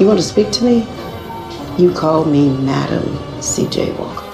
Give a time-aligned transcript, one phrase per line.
[0.00, 0.86] You want to speak to me?
[1.76, 3.90] You call me Madam C.J.
[3.94, 4.24] Walker.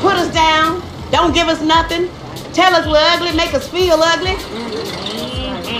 [0.00, 0.80] Put us down.
[1.10, 2.08] Don't give us nothing.
[2.52, 3.36] Tell us we're ugly.
[3.36, 4.36] Make us feel ugly.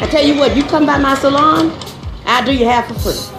[0.03, 1.71] I tell you what, you come by my salon,
[2.27, 3.37] I'll do you half for free.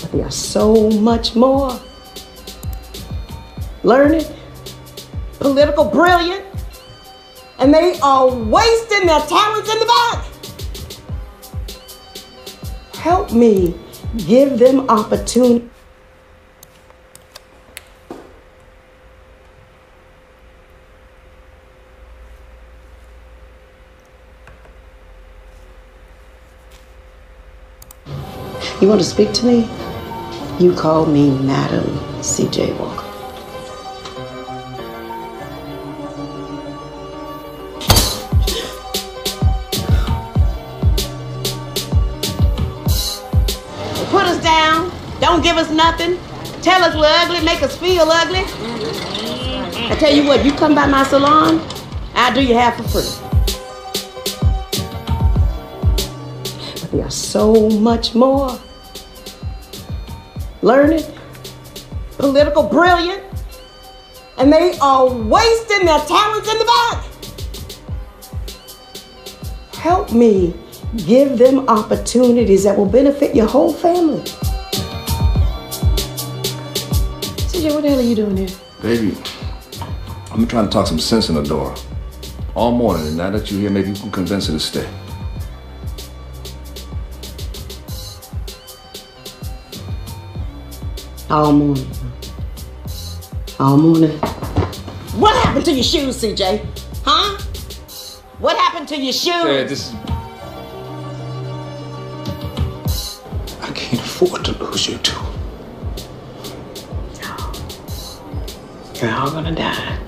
[0.00, 1.78] But there's so much more.
[3.90, 4.24] Learning,
[5.40, 6.44] political brilliant,
[7.58, 10.24] and they are wasting their talents in the back.
[12.94, 13.74] Help me
[14.28, 15.68] give them opportunity.
[28.80, 29.68] You want to speak to me?
[30.60, 32.72] You call me Madam C.J.
[32.74, 32.99] Walker.
[46.62, 47.44] Tell us we're ugly.
[47.44, 48.44] Make us feel ugly.
[49.90, 51.60] I tell you what, you come by my salon,
[52.14, 53.10] I'll do you half for free.
[56.80, 58.58] But there's so much more.
[60.62, 61.02] Learning,
[62.18, 63.24] political brilliant,
[64.38, 67.04] and they are wasting their talents in the back.
[69.74, 70.54] Help me
[71.06, 74.22] give them opportunities that will benefit your whole family.
[77.60, 78.48] CJ, what the hell are you doing here?
[78.80, 79.14] Baby,
[80.32, 81.74] I'm trying to talk some sense in the door.
[82.54, 84.88] All morning, and now that you're here, maybe you can convince her to stay.
[91.28, 91.86] All morning.
[93.58, 94.18] All morning.
[95.20, 96.64] What happened to your shoes, CJ?
[97.04, 97.38] Huh?
[98.38, 99.26] What happened to your shoes?
[99.26, 99.94] Yeah, this is.
[103.60, 105.29] I can't afford to lose you two.
[109.00, 109.98] You're all gonna die.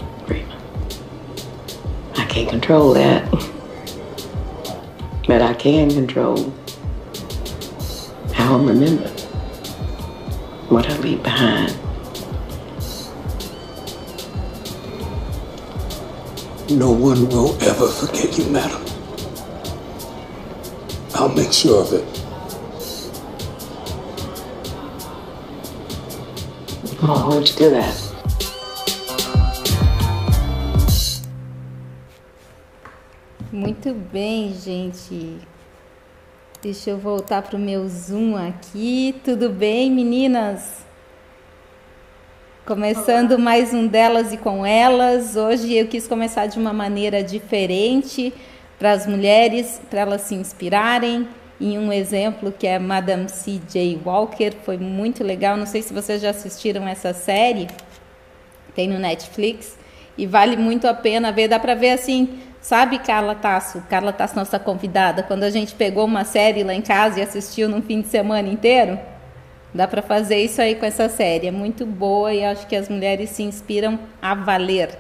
[2.15, 3.27] I can't control that.
[5.27, 6.53] But I can control
[8.35, 9.19] how I'm remembered,
[10.69, 11.73] what I leave behind.
[16.69, 18.85] No one will ever forget you, madam.
[21.15, 22.05] I'll make sure of it.
[27.03, 28.12] Oh, I'll hold you to that.
[33.73, 35.39] Muito bem, gente.
[36.61, 39.15] Deixa eu voltar para o meu Zoom aqui.
[39.25, 40.85] Tudo bem, meninas?
[42.67, 45.37] Começando mais um delas e com elas.
[45.37, 48.35] Hoje eu quis começar de uma maneira diferente
[48.79, 51.27] para as mulheres, para elas se inspirarem
[51.59, 53.99] em um exemplo que é Madame C.J.
[54.05, 54.53] Walker.
[54.67, 55.57] Foi muito legal.
[55.57, 57.69] Não sei se vocês já assistiram essa série.
[58.75, 59.79] Tem no Netflix
[60.19, 61.49] e vale muito a pena ver.
[61.49, 66.05] Dá para ver assim Sabe, Carla Tasso, Carla Tasso, nossa convidada, quando a gente pegou
[66.05, 69.01] uma série lá em casa e assistiu num fim de semana inteiro?
[69.75, 71.49] Dá para fazer isso aí com essa série.
[71.49, 74.91] É muito boa e acho que as mulheres se inspiram a valer.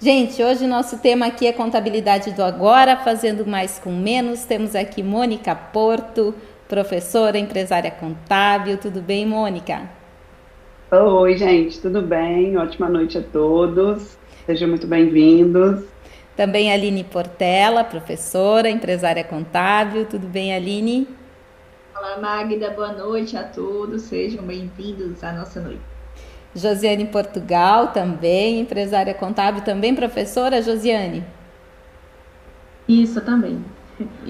[0.00, 4.44] Gente, hoje nosso tema aqui é contabilidade do agora, fazendo mais com menos.
[4.44, 6.34] Temos aqui Mônica Porto,
[6.68, 8.78] professora, empresária contábil.
[8.78, 9.82] Tudo bem, Mônica?
[10.90, 12.56] Oi, gente, tudo bem?
[12.56, 14.18] Ótima noite a todos.
[14.44, 15.95] Sejam muito bem-vindos.
[16.36, 20.04] Também Aline Portela, professora, empresária contábil.
[20.04, 21.08] Tudo bem, Aline?
[21.96, 22.68] Olá, Magda.
[22.70, 24.02] Boa noite a todos.
[24.02, 25.80] Sejam bem-vindos à nossa noite.
[26.54, 31.24] Josiane Portugal, também empresária contábil, também professora, Josiane?
[32.86, 33.64] Isso, também.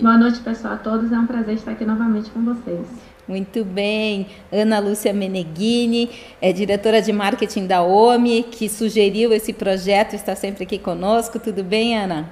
[0.00, 1.11] Boa noite, pessoal, a todos.
[1.11, 2.87] É um prazer estar aqui novamente com vocês.
[3.28, 4.28] Muito bem.
[4.53, 6.10] Ana Lúcia Meneghini,
[6.41, 11.41] é diretora de marketing da OMI, que sugeriu esse projeto, está sempre aqui conosco.
[11.41, 12.28] Tudo bem, Ana?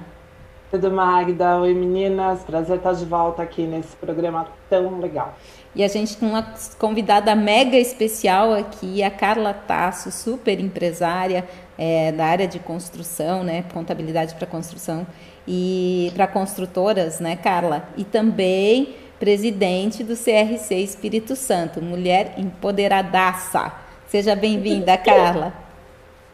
[0.71, 1.57] Tudo, Magda.
[1.59, 2.43] Oi, meninas.
[2.43, 5.37] Prazer estar de volta aqui nesse programa tão legal.
[5.75, 11.45] E a gente com uma convidada mega especial aqui, a Carla Tasso, super empresária
[11.77, 13.65] é, da área de construção, né?
[13.73, 15.05] Contabilidade para construção
[15.47, 17.87] e para construtoras, né, Carla?
[17.97, 23.71] E também presidente do CRC Espírito Santo, mulher empoderadaça.
[24.07, 25.53] Seja bem-vinda, Carla.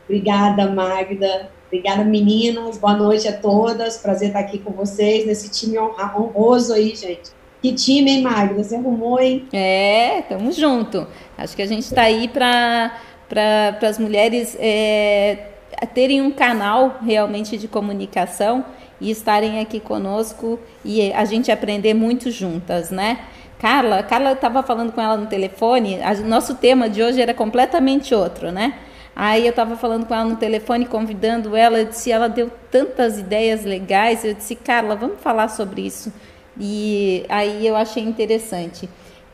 [0.05, 1.49] Obrigada, Magda.
[1.67, 2.77] Obrigada, meninas.
[2.77, 3.97] Boa noite a todas.
[3.97, 7.31] Prazer estar aqui com vocês, nesse time honroso aí, gente.
[7.61, 8.61] Que time, hein, Magda?
[8.61, 9.47] Você arrumou, hein?
[9.53, 11.07] É, tamo junto.
[11.37, 12.99] Acho que a gente está aí para
[13.31, 15.50] para as mulheres é,
[15.93, 18.65] terem um canal realmente de comunicação
[18.99, 23.19] e estarem aqui conosco e a gente aprender muito juntas, né?
[23.59, 28.13] Carla, Carla estava falando com ela no telefone, a, nosso tema de hoje era completamente
[28.13, 28.73] outro, né?
[29.15, 33.19] Aí eu estava falando com ela no telefone, convidando ela, eu disse, ela deu tantas
[33.19, 36.11] ideias legais, eu disse, Carla, vamos falar sobre isso.
[36.59, 38.89] E aí eu achei interessante.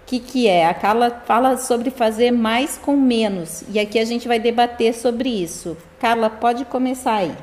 [0.07, 0.65] O que, que é?
[0.65, 3.65] A Carla fala sobre fazer mais com menos.
[3.67, 5.75] E aqui a gente vai debater sobre isso.
[5.99, 7.35] Carla, pode começar aí.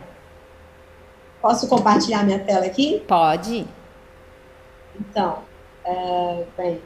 [1.43, 3.05] Posso compartilhar minha tela aqui?
[3.07, 3.67] Pode.
[4.99, 5.43] Então,
[5.85, 6.81] é, bem.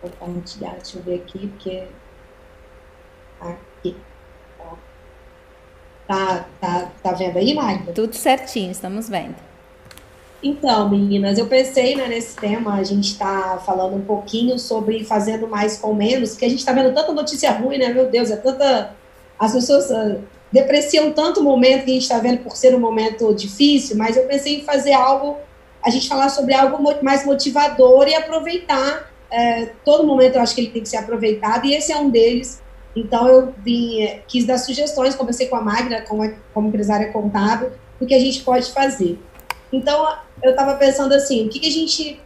[0.00, 1.88] Vou compartilhar, deixa eu ver aqui, porque.
[3.40, 3.96] Aqui.
[6.06, 7.92] Tá, tá, tá vendo aí, Magda?
[7.92, 9.49] Tudo certinho, estamos vendo.
[10.42, 15.46] Então, meninas, eu pensei né, nesse tema, a gente está falando um pouquinho sobre fazendo
[15.46, 17.92] mais com menos, porque a gente está vendo tanta notícia ruim, né?
[17.92, 18.94] Meu Deus, é tanta.
[19.38, 20.18] As pessoas uh,
[20.50, 24.16] depreciam tanto o momento que a gente está vendo por ser um momento difícil, mas
[24.16, 25.36] eu pensei em fazer algo,
[25.84, 29.10] a gente falar sobre algo mais motivador e aproveitar.
[29.30, 32.08] É, todo momento eu acho que ele tem que ser aproveitado, e esse é um
[32.08, 32.62] deles.
[32.96, 37.72] Então eu vim, é, quis dar sugestões, conversei com a Magna, como, como empresária contábil,
[38.00, 39.18] do que a gente pode fazer.
[39.72, 42.20] Então, eu estava pensando assim, o que, que a gente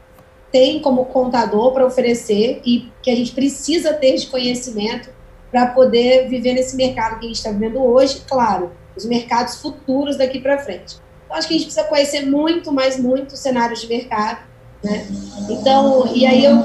[0.51, 5.11] tem como contador para oferecer e que a gente precisa ter de conhecimento
[5.51, 10.17] para poder viver nesse mercado que a gente está vivendo hoje, claro, os mercados futuros
[10.17, 10.97] daqui para frente.
[11.25, 14.41] Então, acho que a gente precisa conhecer muito, mais muito cenários de mercado,
[14.83, 15.07] né?
[15.51, 16.57] Então, e aí eu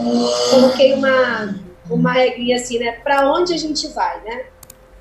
[0.52, 1.56] coloquei uma,
[1.90, 2.92] uma regrinha assim, né?
[3.04, 4.46] Para onde a gente vai, né?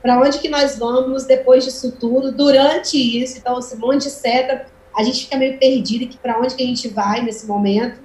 [0.00, 4.66] Para onde que nós vamos depois disso tudo, durante isso, então, esse monte de seta
[4.98, 8.00] a gente fica meio perdido que para onde que a gente vai nesse momento.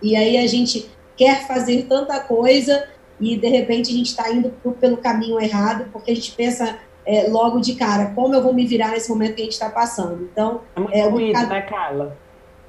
[0.00, 2.88] E aí a gente quer fazer tanta coisa
[3.20, 6.78] e de repente a gente está indo pro, pelo caminho errado, porque a gente pensa
[7.04, 9.68] é, logo de cara, como eu vou me virar nesse momento que a gente está
[9.68, 10.22] passando.
[10.32, 11.48] Então, é muito é, ruído, mercado...
[11.48, 12.16] né, Carla?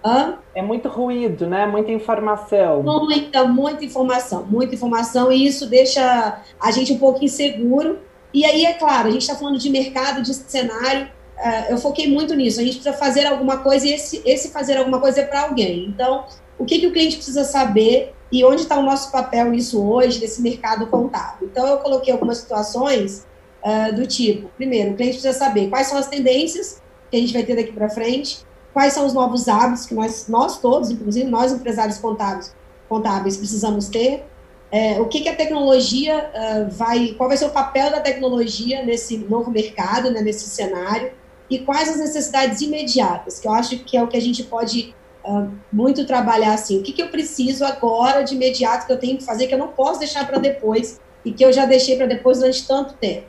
[0.04, 0.40] Hã?
[0.56, 1.68] É muito ruído, né?
[1.68, 2.82] Muita informação.
[2.82, 8.00] Muita, muita informação, muita informação, e isso deixa a gente um pouco inseguro.
[8.34, 11.08] E aí, é claro, a gente está falando de mercado, de cenário,
[11.38, 12.60] uh, eu foquei muito nisso.
[12.60, 15.86] A gente precisa fazer alguma coisa e esse, esse fazer alguma coisa é para alguém.
[15.88, 16.26] Então,
[16.58, 20.20] o que, que o cliente precisa saber e onde está o nosso papel nisso hoje,
[20.20, 21.48] nesse mercado contábil?
[21.52, 23.26] Então, eu coloquei algumas situações
[23.64, 27.34] uh, do tipo: primeiro, o cliente precisa saber quais são as tendências que a gente
[27.34, 28.40] vai ter daqui para frente,
[28.74, 32.56] quais são os novos hábitos que nós, nós todos, inclusive nós empresários contábeis,
[32.90, 34.26] contábeis precisamos ter.
[34.72, 38.84] É, o que, que a tecnologia uh, vai, qual vai ser o papel da tecnologia
[38.84, 41.12] nesse novo mercado, né, nesse cenário,
[41.54, 44.96] e quais as necessidades imediatas, que eu acho que é o que a gente pode
[45.24, 46.80] uh, muito trabalhar assim.
[46.80, 49.60] O que, que eu preciso agora de imediato que eu tenho que fazer, que eu
[49.60, 53.28] não posso deixar para depois e que eu já deixei para depois durante tanto tempo.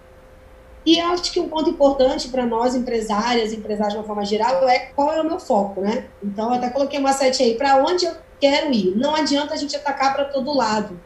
[0.87, 4.79] E acho que um ponto importante para nós, empresárias, empresários de uma forma geral, é
[4.94, 6.06] qual é o meu foco, né?
[6.23, 8.97] Então, eu até coloquei uma sete aí, para onde eu quero ir.
[8.97, 10.99] Não adianta a gente atacar para todo lado,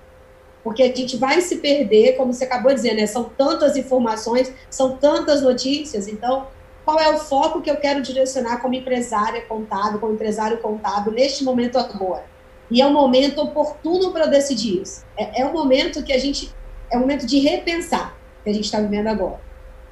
[0.64, 3.06] porque a gente vai se perder, como você acabou de dizer, né?
[3.06, 6.46] São tantas informações, são tantas notícias, então
[6.88, 11.44] qual é o foco que eu quero direcionar como empresária contábil, como empresário contábil neste
[11.44, 12.24] momento agora.
[12.70, 15.04] E é um momento oportuno para decidir isso.
[15.14, 16.50] É, é um momento que a gente,
[16.90, 19.38] é um momento de repensar que a gente está vivendo agora.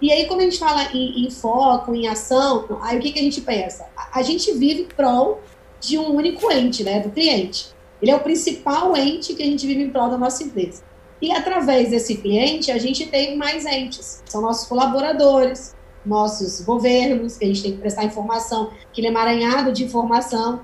[0.00, 3.18] E aí, quando a gente fala em, em foco, em ação, aí o que, que
[3.18, 3.84] a gente pensa?
[3.94, 5.42] A, a gente vive prol
[5.78, 7.74] de um único ente, né, do cliente.
[8.00, 10.82] Ele é o principal ente que a gente vive em prol da nossa empresa.
[11.20, 15.75] E através desse cliente, a gente tem mais entes, são nossos colaboradores,
[16.06, 20.60] nossos governos, que a gente tem que prestar informação, aquele emaranhado de informação,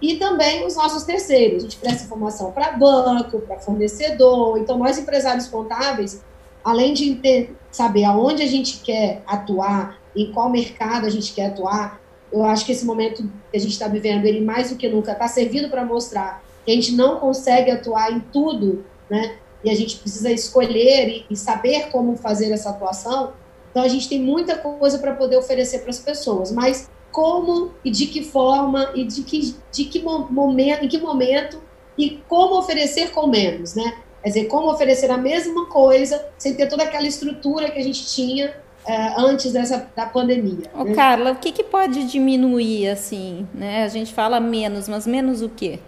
[0.00, 1.58] e também os nossos terceiros.
[1.58, 4.58] A gente presta informação para banco, para fornecedor.
[4.58, 6.22] Então, nós, empresários contábeis,
[6.62, 11.46] além de ter, saber aonde a gente quer atuar, em qual mercado a gente quer
[11.46, 12.00] atuar,
[12.32, 15.12] eu acho que esse momento que a gente está vivendo, ele mais do que nunca
[15.12, 19.36] está servindo para mostrar que a gente não consegue atuar em tudo, né?
[19.62, 23.32] E a gente precisa escolher e, e saber como fazer essa atuação
[23.74, 27.90] então a gente tem muita coisa para poder oferecer para as pessoas, mas como e
[27.90, 31.60] de que forma e de que, de que momento, em que momento
[31.98, 33.96] e como oferecer com menos, né?
[34.22, 38.06] Quer dizer, como oferecer a mesma coisa sem ter toda aquela estrutura que a gente
[38.06, 38.54] tinha
[38.86, 40.70] é, antes dessa da pandemia.
[40.72, 40.94] Ô, né?
[40.94, 43.82] Carla, o que, que pode diminuir assim, né?
[43.82, 45.80] A gente fala menos, mas menos o quê?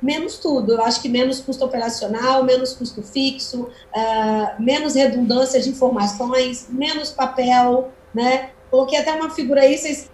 [0.00, 0.72] Menos tudo.
[0.72, 7.10] Eu acho que menos custo operacional, menos custo fixo, uh, menos redundância de informações, menos
[7.10, 8.50] papel, né?
[8.70, 10.08] Coloquei até uma figura aí, vocês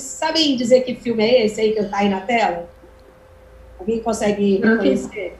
[0.00, 2.68] sabem dizer que filme é esse aí que está aí na tela?
[3.78, 5.38] Alguém consegue reconhecer?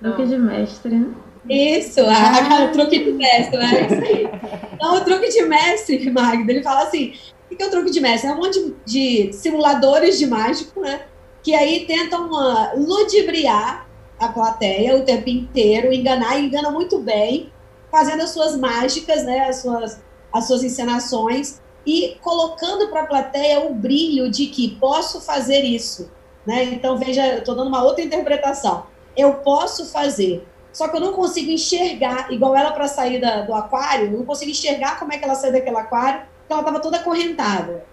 [0.00, 1.14] Truque de mestre, né?
[1.48, 3.86] Isso, a, o truque de mestre, né?
[3.86, 4.28] Isso aí.
[4.74, 7.14] Então, o truque de mestre, Magda, ele fala assim:
[7.50, 8.30] o que é o truque de mestre?
[8.30, 11.02] É um monte de simuladores de mágico, né?
[11.42, 17.52] Que aí tentam uh, ludibriar a plateia o tempo inteiro, enganar, e engana muito bem,
[17.90, 19.48] fazendo as suas mágicas, né?
[19.48, 20.00] As suas,
[20.32, 26.10] as suas encenações e colocando para a plateia o brilho de que posso fazer isso.
[26.46, 26.64] Né?
[26.64, 28.86] Então, veja, estou dando uma outra interpretação.
[29.16, 33.52] Eu posso fazer, só que eu não consigo enxergar, igual ela para sair da, do
[33.52, 36.80] aquário, eu não consigo enxergar como é que ela saiu daquele aquário, porque ela estava
[36.80, 37.84] toda acorrentada.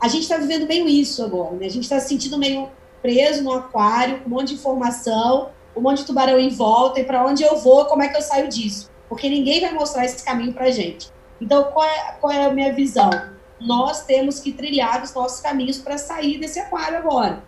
[0.00, 1.66] A gente está vivendo meio isso agora, né?
[1.66, 2.70] A gente está se sentindo meio
[3.02, 7.04] preso no aquário, com um monte de informação, um monte de tubarão em volta, e
[7.04, 8.90] para onde eu vou, como é que eu saio disso?
[9.08, 11.10] Porque ninguém vai mostrar esse caminho para gente.
[11.40, 13.10] Então, qual é, qual é a minha visão?
[13.60, 17.42] Nós temos que trilhar os nossos caminhos para sair desse aquário agora.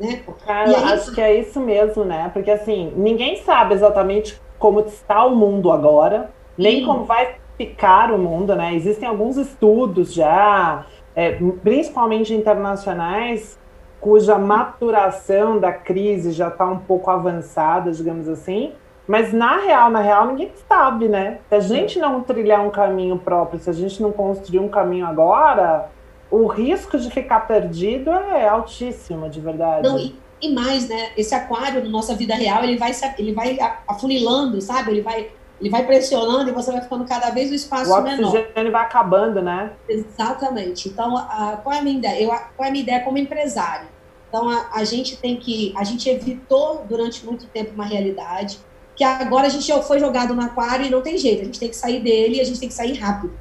[0.00, 0.22] Né?
[0.44, 0.92] Cara, aí...
[0.92, 2.30] acho que é isso mesmo, né?
[2.32, 6.86] Porque assim, ninguém sabe exatamente como está o mundo agora, nem Sim.
[6.86, 8.74] como vai ficar o mundo, né?
[8.74, 11.32] Existem alguns estudos já, é,
[11.62, 13.58] principalmente internacionais,
[14.04, 18.72] cuja maturação da crise já está um pouco avançada, digamos assim.
[19.08, 21.38] Mas na real, na real, ninguém sabe, né?
[21.48, 25.06] Se a gente não trilhar um caminho próprio, se a gente não construir um caminho
[25.06, 25.88] agora,
[26.30, 29.88] o risco de ficar perdido é altíssimo, de verdade.
[29.88, 31.12] Não, e, e mais, né?
[31.16, 33.58] Esse aquário na nossa vida real, ele vai, ele vai
[33.88, 34.90] afunilando, sabe?
[34.90, 38.34] Ele vai, ele vai pressionando e você vai ficando cada vez o espaço o menor.
[38.34, 39.72] O oxigênio vai acabando, né?
[39.88, 40.90] Exatamente.
[40.90, 42.22] Então, a, qual é a minha ideia?
[42.22, 43.93] Eu, qual é a minha ideia como empresário?
[44.34, 45.72] Então, a, a gente tem que...
[45.76, 48.58] A gente evitou durante muito tempo uma realidade
[48.96, 51.68] que agora a gente foi jogado no aquário e não tem jeito, a gente tem
[51.68, 53.32] que sair dele e a gente tem que sair rápido.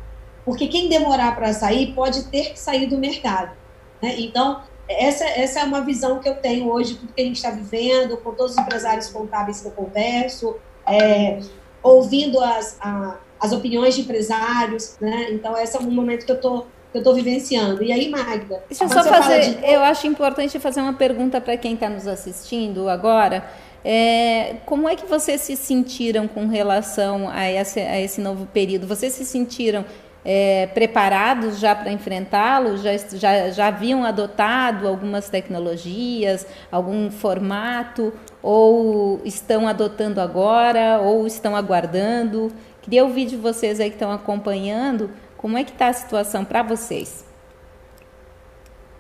[0.46, 3.56] Porque quem demorar para sair pode ter que sair do mercado.
[4.02, 4.16] Né?
[4.20, 7.50] Então, essa, essa é uma visão que eu tenho hoje, tudo que a gente está
[7.50, 11.40] vivendo, com todos os empresários contábeis que eu converso, é,
[11.82, 15.32] ouvindo as, a, as opiniões de empresários, né?
[15.32, 17.84] Então, esse é um momento que eu estou que eu estou vivenciando.
[17.84, 18.64] E aí, Magda?
[18.70, 19.56] Deixa eu só fazer.
[19.56, 19.66] De...
[19.66, 23.44] Eu acho importante fazer uma pergunta para quem está nos assistindo agora.
[23.84, 28.86] É, como é que vocês se sentiram com relação a esse, a esse novo período?
[28.86, 29.84] Vocês se sentiram
[30.24, 32.78] é, preparados já para enfrentá-lo?
[32.78, 38.14] Já, já, já haviam adotado algumas tecnologias, algum formato?
[38.42, 41.00] Ou estão adotando agora?
[41.02, 42.54] Ou estão aguardando?
[42.84, 45.10] Queria ouvir de vocês aí que estão acompanhando,
[45.44, 47.26] como é que está a situação para vocês?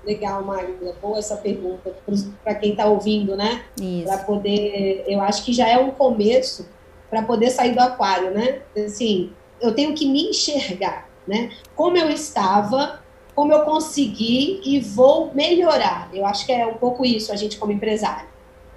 [0.05, 0.93] Legal, Magda.
[1.01, 1.95] Boa essa pergunta
[2.43, 3.63] para quem está ouvindo, né?
[4.03, 5.05] Para poder.
[5.07, 6.67] Eu acho que já é um começo
[7.09, 8.61] para poder sair do aquário, né?
[8.75, 9.31] Assim,
[9.61, 11.49] eu tenho que me enxergar, né?
[11.77, 12.99] Como eu estava,
[13.33, 16.09] como eu consegui e vou melhorar.
[16.13, 18.27] Eu acho que é um pouco isso, a gente como empresário.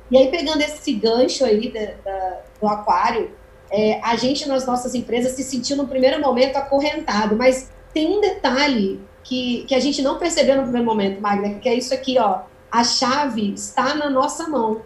[0.08, 3.32] E aí, pegando esse gancho aí da, da, do aquário,
[3.70, 8.20] é, a gente nas nossas empresas se sentiu no primeiro momento acorrentado, mas tem um
[8.20, 12.18] detalhe que, que a gente não percebeu no primeiro momento, Magna, que é isso aqui,
[12.18, 12.42] ó.
[12.70, 14.82] A chave está na nossa mão.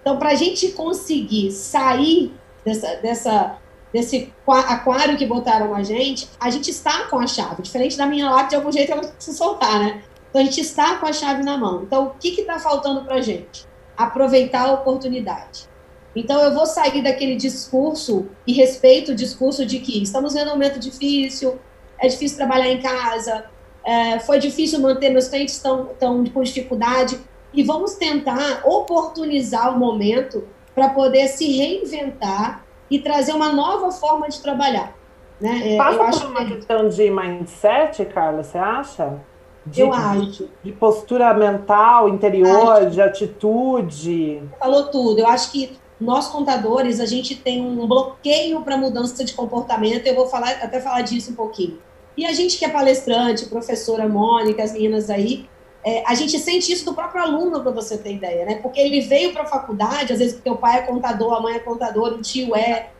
[0.00, 2.32] Então, para a gente conseguir sair
[2.64, 3.58] dessa, dessa,
[3.92, 7.62] desse aquário que botaram a gente, a gente está com a chave.
[7.62, 10.02] Diferente da minha lá, de algum jeito ela se soltar, né?
[10.30, 11.82] Então, a gente está com a chave na mão.
[11.82, 13.66] Então, o que está faltando para a gente?
[13.96, 15.68] Aproveitar a oportunidade.
[16.16, 20.52] Então, eu vou sair daquele discurso e respeito o discurso de que estamos vendo um
[20.52, 21.58] momento difícil,
[22.00, 23.44] é difícil trabalhar em casa,
[23.84, 27.18] é, foi difícil manter meus clientes tão, tão com dificuldade.
[27.52, 34.28] E vamos tentar oportunizar o momento para poder se reinventar e trazer uma nova forma
[34.28, 34.94] de trabalhar.
[35.40, 35.74] Né?
[35.74, 36.56] É, Passa por uma que...
[36.56, 39.18] questão de mindset, Carla, você acha?
[39.64, 40.48] De, eu acho.
[40.62, 42.90] De, postura mental, interior, acho.
[42.90, 44.42] de atitude.
[44.58, 45.20] Falou tudo.
[45.20, 50.06] Eu acho que nós contadores, a gente tem um bloqueio para mudança de comportamento.
[50.06, 51.80] Eu vou falar até falar disso um pouquinho.
[52.16, 55.48] E a gente que é palestrante, professora Mônica, as meninas aí,
[55.84, 58.56] é, a gente sente isso do próprio aluno, para você ter ideia, né?
[58.56, 61.54] Porque ele veio para a faculdade, às vezes porque o pai é contador, a mãe
[61.54, 62.90] é contador, o tio é,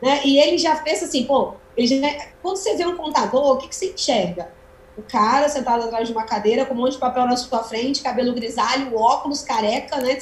[0.00, 0.20] né?
[0.24, 1.96] E ele já pensa assim, pô, já,
[2.40, 4.52] quando você vê um contador, o que, que você enxerga?
[4.98, 8.02] O cara sentado atrás de uma cadeira com um monte de papel na sua frente,
[8.02, 10.18] cabelo grisalho, óculos, careca, né?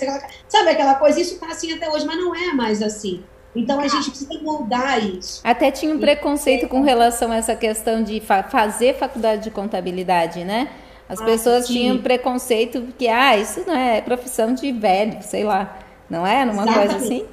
[0.46, 1.18] Sabe aquela coisa?
[1.18, 3.24] Isso tá assim até hoje, mas não é mais assim.
[3.54, 5.40] Então a gente precisa mudar isso.
[5.42, 10.44] Até tinha um preconceito com relação a essa questão de fa fazer faculdade de contabilidade,
[10.44, 10.68] né?
[11.08, 11.72] As ah, pessoas sim.
[11.72, 15.78] tinham preconceito que, ah, isso não é profissão de velho, sei lá.
[16.10, 16.42] Não é?
[16.42, 16.74] Exatamente.
[16.74, 17.26] coisa assim?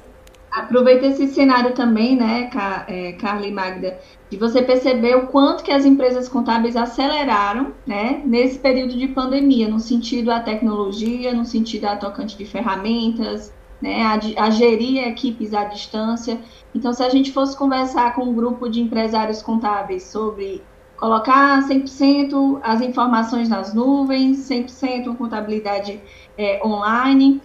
[0.54, 2.48] Aproveita esse cenário também, né,
[2.86, 3.98] é, Carla e Magda,
[4.30, 9.66] de você perceber o quanto que as empresas contábeis aceleraram, né, nesse período de pandemia,
[9.66, 15.52] no sentido da tecnologia, no sentido da tocante de ferramentas, né, a, a gerir equipes
[15.52, 16.38] à distância.
[16.72, 20.62] Então, se a gente fosse conversar com um grupo de empresários contábeis sobre
[20.96, 26.00] colocar 100% as informações nas nuvens, 100% contabilidade
[26.38, 27.42] é, online,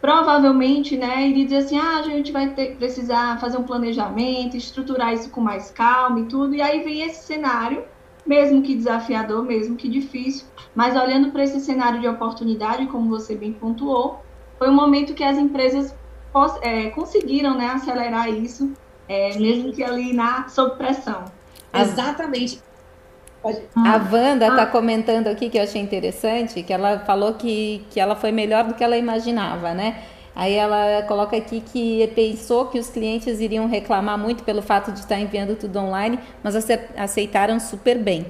[0.00, 5.12] provavelmente, né, iria dizer assim, ah, a gente vai ter, precisar fazer um planejamento, estruturar
[5.12, 7.84] isso com mais calma e tudo, e aí vem esse cenário,
[8.26, 13.34] mesmo que desafiador, mesmo que difícil, mas olhando para esse cenário de oportunidade, como você
[13.34, 14.22] bem pontuou,
[14.58, 15.94] foi um momento que as empresas
[16.62, 18.72] é, conseguiram né, acelerar isso,
[19.08, 21.24] é, mesmo que ali na sob pressão.
[21.72, 22.62] Exatamente.
[23.42, 23.60] Pode.
[23.74, 24.66] A Wanda está ah.
[24.66, 28.74] comentando aqui que eu achei interessante, que ela falou que, que ela foi melhor do
[28.74, 30.02] que ela imaginava, né?
[30.34, 35.00] Aí ela coloca aqui que pensou que os clientes iriam reclamar muito pelo fato de
[35.00, 36.54] estar enviando tudo online, mas
[36.96, 38.26] aceitaram super bem.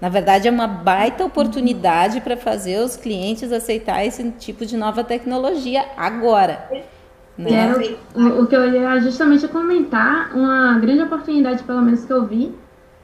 [0.00, 5.04] Na verdade, é uma baita oportunidade para fazer os clientes aceitar esse tipo de nova
[5.04, 6.68] tecnologia agora.
[7.38, 7.52] Né?
[7.52, 7.78] Era,
[8.14, 12.54] o, o, que eu ia justamente comentar, uma grande oportunidade, pelo menos que eu vi,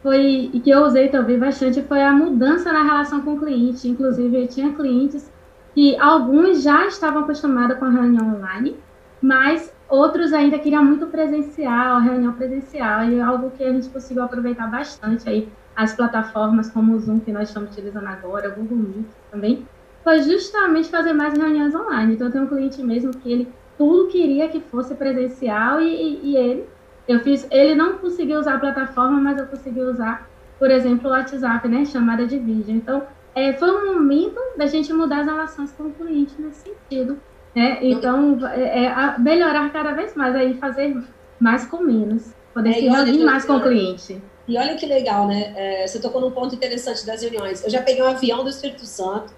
[0.02, 3.88] foi, e que eu usei também bastante, foi a mudança na relação com o cliente.
[3.88, 5.30] Inclusive, eu tinha clientes
[5.74, 8.76] que alguns já estavam acostumados com a reunião online,
[9.20, 14.22] mas outros ainda queriam muito presencial, reunião presencial, e é algo que a gente conseguiu
[14.22, 18.78] aproveitar bastante aí as plataformas como o Zoom que nós estamos utilizando agora, o Google
[18.78, 19.66] Meet também,
[20.02, 22.14] foi justamente fazer mais reuniões online.
[22.14, 26.36] Então, eu tenho um cliente mesmo que ele tudo queria que fosse presencial e, e
[26.36, 26.66] ele,
[27.08, 30.28] eu fiz, ele não conseguiu usar a plataforma, mas eu consegui usar,
[30.58, 32.74] por exemplo, o WhatsApp, né, chamada de vídeo.
[32.74, 33.02] Então,
[33.34, 37.18] é, foi um momento da gente mudar as relações com o cliente nesse sentido,
[37.54, 37.78] né?
[37.82, 40.96] Então, é, é melhorar cada vez mais, aí fazer
[41.38, 44.20] mais com menos, poder é, se reunir mais com o cliente.
[44.46, 45.52] E olha que legal, né?
[45.56, 47.62] É, você tocou num ponto interessante das reuniões.
[47.62, 49.32] Eu já peguei um avião do Espírito Santo,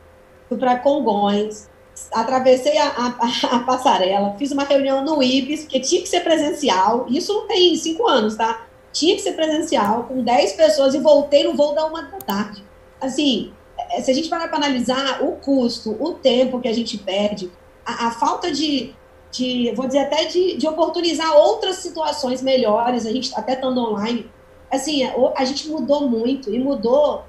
[0.49, 1.71] fui para Congonhas,
[2.13, 7.07] atravessei a, a, a, passarela, fiz uma reunião no IBS, porque tinha que ser presencial.
[7.09, 8.67] Isso não tem cinco anos, tá?
[8.93, 12.65] Tinha que ser presencial, com 10 pessoas, e voltei no voo da uma da tarde.
[13.01, 13.53] Assim,
[13.91, 17.51] é, se a gente parar para analisar o custo, o tempo que a gente perde,
[17.85, 18.95] a, a falta de,
[19.31, 24.31] de, vou dizer até de, de oportunizar outras situações melhores, a gente até estando online,
[24.71, 27.25] assim, a, a gente mudou muito e mudou,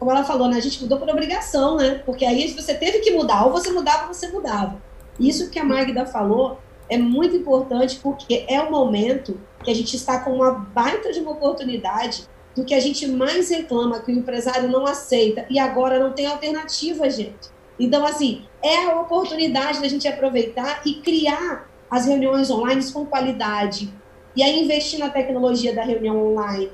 [0.00, 0.56] como ela falou, né?
[0.56, 2.02] A gente mudou por obrigação, né?
[2.06, 4.80] Porque aí você teve que mudar, ou você mudava, ou você mudava.
[5.18, 6.58] Isso que a Magda falou
[6.88, 11.20] é muito importante porque é o momento que a gente está com uma baita de
[11.20, 16.00] uma oportunidade do que a gente mais reclama que o empresário não aceita e agora
[16.00, 17.50] não tem alternativa, gente.
[17.78, 23.92] Então, assim, é a oportunidade da gente aproveitar e criar as reuniões online com qualidade,
[24.34, 26.70] e aí investir na tecnologia da reunião online,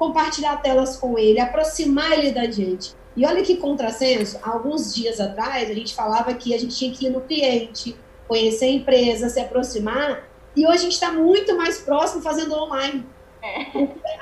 [0.00, 2.94] compartilhar telas com ele, aproximar ele da gente.
[3.14, 7.04] E olha que contrassenso, alguns dias atrás a gente falava que a gente tinha que
[7.04, 7.94] ir no cliente,
[8.26, 13.04] conhecer a empresa, se aproximar, e hoje a gente está muito mais próximo fazendo online.
[13.42, 13.66] É.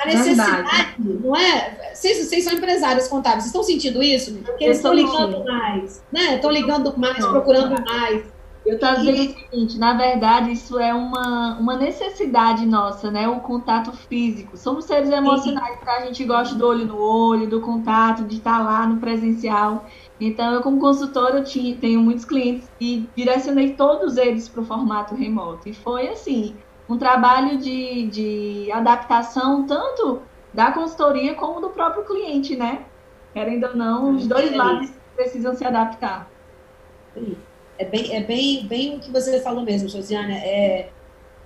[0.02, 0.94] A necessidade, Verdade.
[0.98, 1.92] não é?
[1.94, 4.34] Vocês, vocês são empresários contábeis, vocês estão sentindo isso?
[4.44, 6.36] Porque eles estão ligando mais, né?
[6.36, 8.24] Estão ligando mais, procurando mais.
[8.68, 13.26] Eu estava dizendo o seguinte, na verdade, isso é uma, uma necessidade nossa, né?
[13.26, 14.58] O contato físico.
[14.58, 15.96] Somos seres emocionais, tá?
[15.96, 19.86] A gente gosta do olho no olho, do contato, de estar lá no presencial.
[20.20, 24.66] Então, eu, como consultora, eu tinha, tenho muitos clientes e direcionei todos eles para o
[24.66, 25.66] formato remoto.
[25.66, 26.54] E foi, assim,
[26.86, 30.20] um trabalho de, de adaptação tanto
[30.52, 32.84] da consultoria como do próprio cliente, né?
[33.32, 36.28] Querendo ou não, os dois lados precisam se adaptar.
[37.14, 37.34] Sim
[37.78, 40.34] é bem, é bem, bem o que você falou mesmo, Josiana.
[40.34, 40.90] É,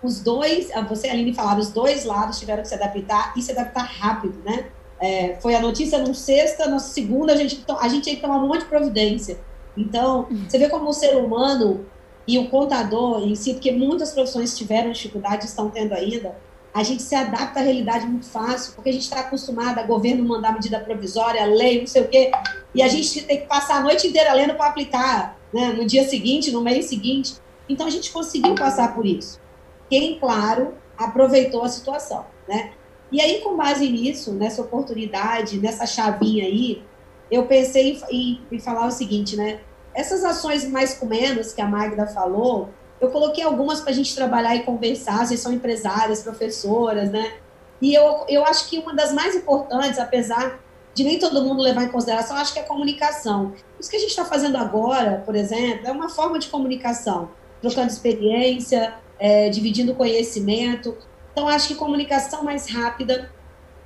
[0.03, 3.85] os dois, você, Aline, falava, os dois lados tiveram que se adaptar e se adaptar
[3.85, 4.67] rápido, né?
[5.01, 8.37] É, foi a notícia no sexta, na segunda a gente, a gente tinha que tomar
[8.37, 9.39] um monte de providência.
[9.77, 11.87] Então, você vê como o ser humano
[12.27, 16.37] e o contador em si, porque muitas profissões tiveram dificuldade, estão tendo ainda,
[16.75, 20.25] a gente se adapta à realidade muito fácil, porque a gente está acostumado a governo
[20.25, 22.33] mandar medida provisória, lei, não sei o quê,
[22.75, 26.09] e a gente tem que passar a noite inteira lendo para aplicar né, no dia
[26.09, 27.35] seguinte, no mês seguinte.
[27.69, 29.39] Então a gente conseguiu passar por isso.
[29.91, 32.73] Quem, claro, aproveitou a situação, né?
[33.11, 36.83] E aí, com base nisso, nessa oportunidade, nessa chavinha aí,
[37.31, 39.61] eu pensei em, em falar o seguinte, né?
[39.95, 42.71] Essas ações mais com menos que a Magda falou,
[43.03, 47.35] eu coloquei algumas para a gente trabalhar e conversar, vocês são empresárias, professoras, né?
[47.81, 50.61] E eu, eu acho que uma das mais importantes, apesar
[50.95, 53.55] de nem todo mundo levar em consideração, acho que é a comunicação.
[53.81, 57.89] Isso que a gente está fazendo agora, por exemplo, é uma forma de comunicação, trocando
[57.89, 60.97] experiência, é, dividindo conhecimento.
[61.33, 63.33] Então, acho que comunicação mais rápida,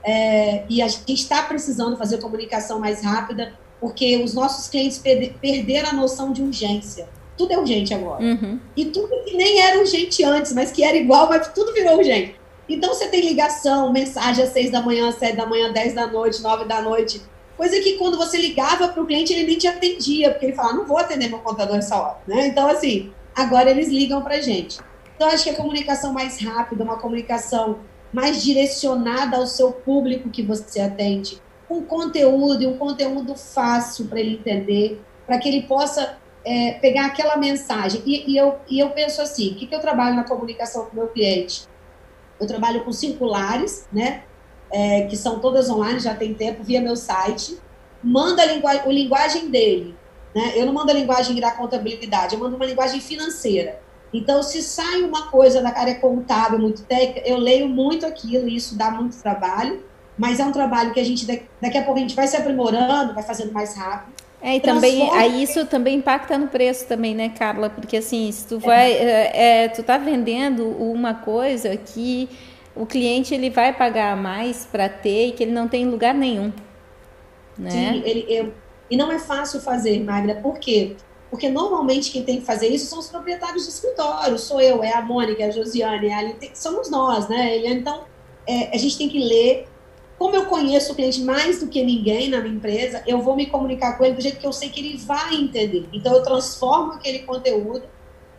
[0.05, 4.99] é, e a gente está precisando fazer comunicação mais rápida, porque os nossos clientes
[5.41, 7.09] perderam a noção de urgência.
[7.37, 8.23] Tudo é urgente agora.
[8.23, 8.59] Uhum.
[8.77, 12.37] E tudo que nem era urgente antes, mas que era igual, mas tudo virou urgente.
[12.69, 16.43] Então você tem ligação, mensagem às seis da manhã, sete da manhã, dez da noite,
[16.43, 17.23] nove da noite.
[17.57, 20.75] Coisa que quando você ligava para o cliente, ele nem te atendia, porque ele falava,
[20.75, 22.19] não vou atender meu contador essa hora.
[22.27, 22.49] Né?
[22.49, 24.79] Então, assim, agora eles ligam para gente.
[25.15, 27.79] Então, acho que a comunicação mais rápida, uma comunicação
[28.13, 34.21] mais direcionada ao seu público que você atende, com conteúdo e um conteúdo fácil para
[34.21, 38.01] ele entender, para que ele possa é, pegar aquela mensagem.
[38.07, 40.93] E, e, eu, e eu penso assim: o que, que eu trabalho na comunicação com
[40.93, 41.67] o meu cliente?
[42.41, 44.23] Eu trabalho com circulares, né?
[44.71, 47.59] É, que são todas online, já tem tempo, via meu site.
[48.03, 49.97] Manda a, lingu a linguagem dele.
[50.35, 50.53] Né?
[50.55, 53.81] Eu não mando a linguagem da contabilidade, eu mando uma linguagem financeira.
[54.13, 58.55] Então, se sai uma coisa da área contábil muito técnica, eu leio muito aquilo e
[58.55, 59.85] isso dá muito trabalho,
[60.17, 63.15] mas é um trabalho que a gente, daqui a pouco, a gente vai se aprimorando,
[63.15, 64.26] vai fazendo mais rápido.
[64.47, 67.69] É, e também, aí isso também impacta no preço também, né, Carla?
[67.69, 72.29] Porque assim, se tu vai, é, é, tu tá vendendo uma coisa que
[72.73, 76.15] o cliente ele vai pagar mais para ter e que ele não tem em lugar
[76.15, 76.53] nenhum,
[77.59, 77.71] né?
[77.71, 78.55] Sim, ele, eu,
[78.89, 80.95] e não é fácil fazer, Magda, por quê?
[81.29, 84.93] Porque normalmente quem tem que fazer isso são os proprietários do escritório, sou eu, é
[84.93, 87.67] a Mônica, é a Josiane, é a Aline, somos nós, né?
[87.67, 88.05] Então,
[88.47, 89.67] é, a gente tem que ler
[90.19, 93.47] como eu conheço o cliente mais do que ninguém na minha empresa, eu vou me
[93.47, 95.87] comunicar com ele do jeito que eu sei que ele vai entender.
[95.93, 97.83] Então, eu transformo aquele conteúdo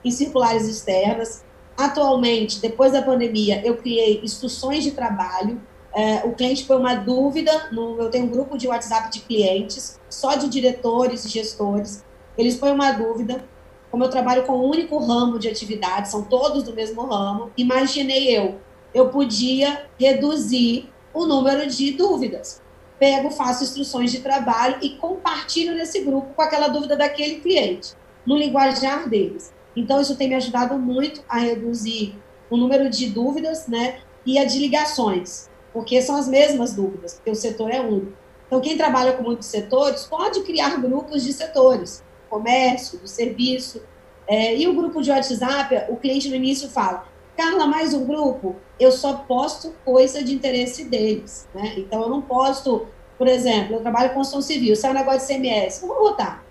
[0.04, 1.44] em circulares externas.
[1.78, 5.62] Atualmente, depois da pandemia, eu criei instruções de trabalho.
[5.94, 10.00] É, o cliente põe uma dúvida, no, eu tenho um grupo de WhatsApp de clientes,
[10.10, 12.04] só de diretores e gestores.
[12.36, 13.46] Eles põem uma dúvida.
[13.92, 18.36] Como eu trabalho com um único ramo de atividade, são todos do mesmo ramo, imaginei
[18.36, 18.60] eu,
[18.94, 22.62] eu podia reduzir o número de dúvidas.
[22.99, 27.93] Pego, faço instruções de trabalho e compartilho nesse grupo com aquela dúvida daquele cliente,
[28.25, 29.51] no linguajar deles.
[29.75, 32.15] Então, isso tem me ajudado muito a reduzir
[32.49, 37.32] o número de dúvidas né, e a de ligações, porque são as mesmas dúvidas, porque
[37.32, 38.12] o setor é um.
[38.45, 43.82] Então, quem trabalha com muitos setores pode criar grupos de setores, comércio, do serviço.
[44.27, 48.56] É, e o grupo de WhatsApp, o cliente no início fala: Carla, mais um grupo?
[48.80, 51.76] Eu só posto coisa de interesse deles, né?
[51.78, 55.28] Então, eu não posto, por exemplo, eu trabalho com construção civil, sai um negócio de
[55.28, 56.43] CMS, não vou botar.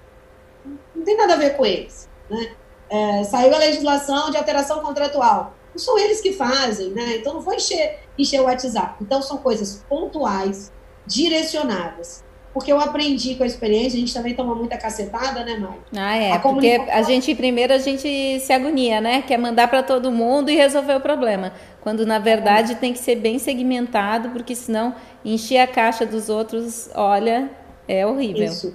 [0.94, 2.52] Não tem nada a ver com eles, né?
[2.88, 5.54] É, saiu a legislação de alteração contratual.
[5.74, 7.16] Não são eles que fazem, né?
[7.16, 9.02] Então, não vou encher, encher o WhatsApp.
[9.02, 10.72] Então, são coisas pontuais,
[11.04, 12.24] direcionadas
[12.56, 15.78] porque eu aprendi com a experiência, a gente também toma muita cacetada, né, Mai?
[15.94, 19.20] Ah, é, a porque a gente, primeiro, a gente se agonia, né?
[19.20, 21.52] Quer mandar para todo mundo e resolver o problema.
[21.82, 26.88] Quando, na verdade, tem que ser bem segmentado, porque senão encher a caixa dos outros,
[26.94, 27.50] olha,
[27.86, 28.46] é horrível.
[28.46, 28.74] Isso.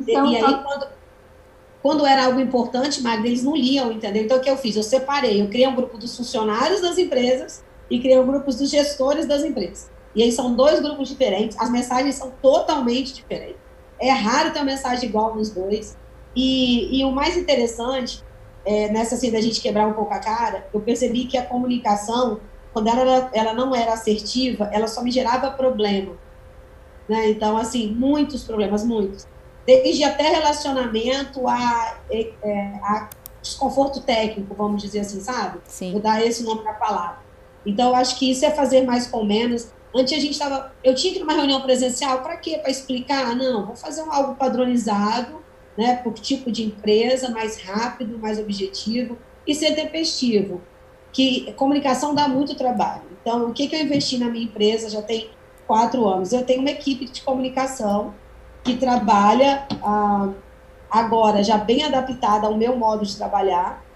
[0.00, 0.88] Então, e aí, quando,
[1.82, 4.22] quando era algo importante, Magda, eles não liam, entendeu?
[4.22, 4.74] Então, o que eu fiz?
[4.74, 8.70] Eu separei, eu criei um grupo dos funcionários das empresas e criei um grupo dos
[8.70, 9.97] gestores das empresas.
[10.14, 13.60] E aí são dois grupos diferentes, as mensagens são totalmente diferentes.
[14.00, 15.96] É raro ter uma mensagem igual nos dois.
[16.34, 18.22] E, e o mais interessante,
[18.64, 22.40] é, nessa assim, da gente quebrar um pouco a cara, eu percebi que a comunicação,
[22.72, 26.16] quando ela, ela não era assertiva, ela só me gerava problema.
[27.08, 27.30] Né?
[27.30, 29.26] Então, assim, muitos problemas, muitos.
[29.66, 33.08] Desde até relacionamento a, é, é, a
[33.40, 35.60] desconforto técnico, vamos dizer assim, sabe?
[35.64, 35.92] Sim.
[35.92, 37.18] Vou dar esse nome para a palavra.
[37.64, 39.72] Então, acho que isso é fazer mais com menos.
[39.94, 40.72] Antes a gente estava.
[40.84, 42.58] Eu tinha que ir numa reunião presencial, para quê?
[42.58, 43.34] Para explicar?
[43.34, 45.42] Não, vou fazer um, algo padronizado,
[45.76, 50.60] né, por tipo de empresa, mais rápido, mais objetivo e ser tempestivo.
[51.12, 53.04] Que comunicação dá muito trabalho.
[53.20, 55.30] Então, o que, que eu investi na minha empresa já tem
[55.66, 56.32] quatro anos?
[56.32, 58.14] Eu tenho uma equipe de comunicação
[58.62, 60.28] que trabalha ah,
[60.90, 63.87] agora já bem adaptada ao meu modo de trabalhar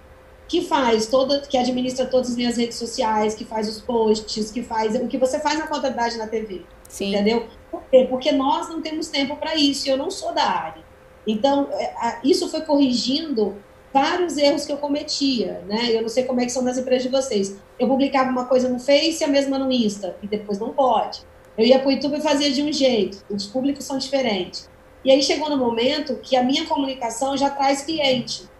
[0.52, 4.62] que faz toda, que administra todas as minhas redes sociais, que faz os posts, que
[4.62, 6.60] faz o que você faz na contabilidade na TV.
[6.86, 7.08] Sim.
[7.08, 7.46] Entendeu?
[7.70, 8.06] Por quê?
[8.10, 10.84] Porque nós não temos tempo para isso, eu não sou da área.
[11.26, 13.56] Então, é, isso foi corrigindo
[13.94, 15.88] vários erros que eu cometia, né?
[15.90, 17.56] Eu não sei como é que são nas empresas de vocês.
[17.78, 21.22] Eu publicava uma coisa no Face e a mesma no Insta, e depois não pode.
[21.56, 24.68] Eu ia para o YouTube e fazia de um jeito, os públicos são diferentes.
[25.02, 28.51] E aí chegou no momento que a minha comunicação já traz cliente.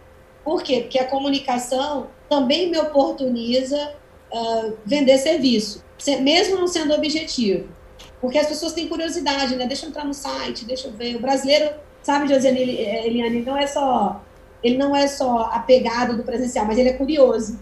[0.45, 0.81] Por quê?
[0.83, 3.93] Porque a comunicação também me oportuniza
[4.33, 5.85] uh, vender serviço,
[6.21, 7.69] mesmo não sendo objetivo.
[8.21, 9.67] Porque as pessoas têm curiosidade, né?
[9.67, 11.17] Deixa eu entrar no site, deixa eu ver.
[11.17, 14.21] O brasileiro, sabe, Josiane eh, Eliane, não é só
[14.63, 17.59] ele não é só apegado do presencial, mas ele é curioso.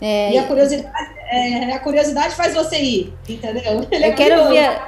[0.00, 3.86] É, e a curiosidade, é, a curiosidade faz você ir, entendeu?
[3.90, 4.52] Ele eu é quero curioso.
[4.52, 4.80] ver.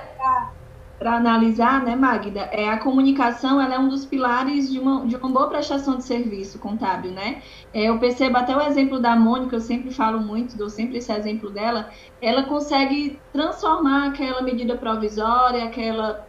[0.99, 5.15] Para analisar, né, Magda, é a comunicação, ela é um dos pilares de uma, de
[5.15, 7.41] uma boa prestação de serviço contábil, né?
[7.73, 11.13] É, eu percebo até o exemplo da Mônica, eu sempre falo muito, dou sempre esse
[11.13, 11.89] exemplo dela,
[12.21, 16.27] ela consegue transformar aquela medida provisória, aquela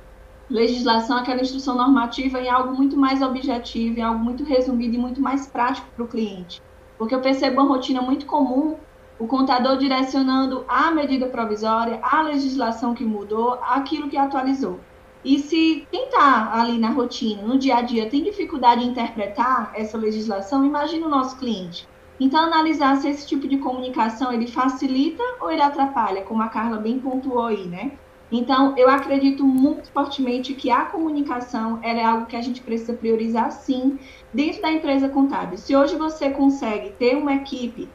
[0.50, 5.22] legislação, aquela instrução normativa em algo muito mais objetivo, em algo muito resumido e muito
[5.22, 6.62] mais prático para o cliente.
[6.98, 8.78] Porque eu percebo uma rotina muito comum
[9.20, 14.80] o contador direcionando a medida provisória, a legislação que mudou, aquilo que atualizou.
[15.24, 19.74] E se quem está ali na rotina, no dia a dia, tem dificuldade em interpretar
[19.76, 21.86] essa legislação, imagina o nosso cliente.
[22.18, 26.78] Então, analisar se esse tipo de comunicação ele facilita ou ele atrapalha, como a Carla
[26.78, 27.92] bem pontuou aí, né?
[28.32, 33.52] Então, eu acredito muito fortemente que a comunicação é algo que a gente precisa priorizar,
[33.52, 33.98] sim,
[34.34, 35.58] dentro da empresa contábil.
[35.58, 37.90] Se hoje você consegue ter uma equipe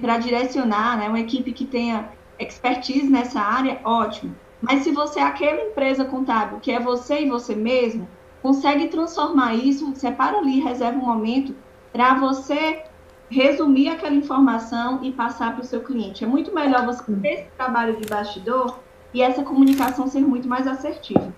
[0.00, 4.34] para direcionar, né, uma equipe que tenha expertise nessa área, ótimo.
[4.60, 8.08] Mas se você é aquela empresa contábil que é você e você mesmo,
[8.42, 11.54] consegue transformar isso, separa ali, reserva um momento
[11.92, 12.82] para você
[13.30, 16.24] resumir aquela informação e passar para o seu cliente.
[16.24, 18.80] É muito melhor você ter esse trabalho de bastidor
[19.14, 21.32] e essa comunicação ser muito mais assertiva.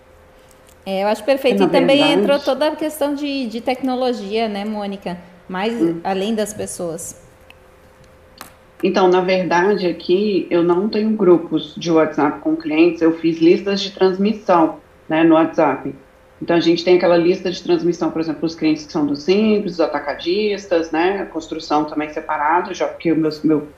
[0.84, 1.62] É, eu acho perfeito.
[1.62, 2.20] E também verdade...
[2.20, 5.18] entrou toda a questão de, de tecnologia, né, Mônica?
[5.48, 6.00] Mais hum.
[6.02, 7.21] além das pessoas.
[8.82, 13.80] Então, na verdade, aqui eu não tenho grupos de WhatsApp com clientes, eu fiz listas
[13.80, 15.94] de transmissão né, no WhatsApp.
[16.40, 19.14] Então, a gente tem aquela lista de transmissão, por exemplo, os clientes que são do
[19.14, 23.68] Simples, os atacadistas, né, construção também separado, já porque o meu, meu,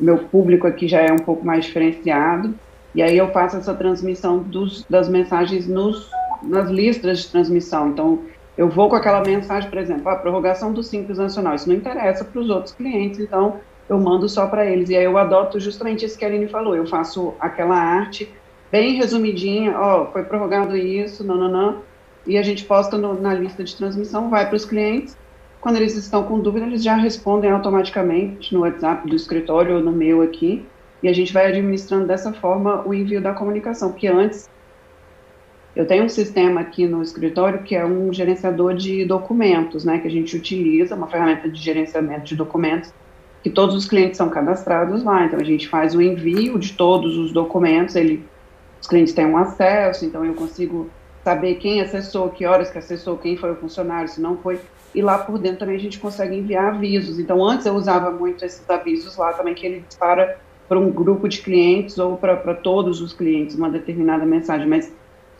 [0.00, 2.52] meu público aqui já é um pouco mais diferenciado.
[2.92, 6.10] E aí eu faço essa transmissão dos, das mensagens nos,
[6.42, 7.90] nas listas de transmissão.
[7.90, 8.18] Então,
[8.58, 11.54] eu vou com aquela mensagem, por exemplo, a prorrogação do Simples Nacional.
[11.54, 14.88] Isso não interessa para os outros clientes, então eu mando só para eles.
[14.88, 16.76] E aí eu adoto justamente isso que a Aline falou.
[16.76, 18.30] Eu faço aquela arte
[18.70, 21.82] bem resumidinha, ó, foi prorrogado isso, não, não, não.
[22.24, 25.18] E a gente posta no, na lista de transmissão, vai para os clientes.
[25.60, 29.90] Quando eles estão com dúvida, eles já respondem automaticamente no WhatsApp do escritório ou no
[29.90, 30.64] meu aqui.
[31.02, 33.90] E a gente vai administrando dessa forma o envio da comunicação.
[33.90, 34.48] Porque antes,
[35.74, 39.98] eu tenho um sistema aqui no escritório que é um gerenciador de documentos, né?
[39.98, 42.92] Que a gente utiliza, uma ferramenta de gerenciamento de documentos
[43.42, 47.16] que todos os clientes são cadastrados lá, então a gente faz o envio de todos
[47.16, 48.24] os documentos, ele,
[48.80, 50.90] os clientes têm um acesso, então eu consigo
[51.24, 54.60] saber quem acessou, que horas que acessou, quem foi o funcionário, se não foi,
[54.94, 57.18] e lá por dentro também a gente consegue enviar avisos.
[57.18, 61.28] Então antes eu usava muito esses avisos lá também, que ele dispara para um grupo
[61.28, 64.92] de clientes ou para todos os clientes uma determinada mensagem, mas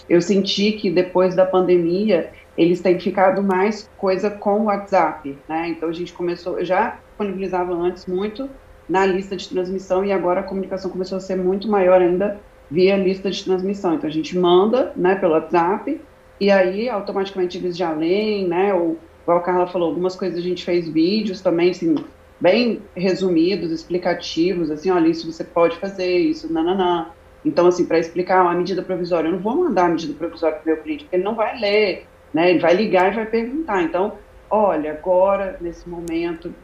[0.09, 5.69] eu senti que depois da pandemia eles têm ficado mais coisa com o WhatsApp, né?
[5.69, 8.49] Então a gente começou, já disponibilizava antes muito
[8.89, 12.97] na lista de transmissão e agora a comunicação começou a ser muito maior ainda via
[12.97, 13.95] lista de transmissão.
[13.95, 16.01] Então a gente manda, né, pelo WhatsApp
[16.41, 18.73] e aí automaticamente eles já leem, né?
[18.73, 21.95] Ou igual a Carla falou, algumas coisas a gente fez vídeos também, assim,
[22.41, 27.09] bem resumidos, explicativos, assim, olha, isso você pode fazer, isso, nananã.
[27.45, 30.65] Então, assim, para explicar uma medida provisória, eu não vou mandar a medida provisória para
[30.65, 32.51] o meu cliente, porque ele não vai ler, né?
[32.51, 33.83] Ele vai ligar e vai perguntar.
[33.83, 34.15] Então,
[34.51, 36.55] olha, agora, nesse momento,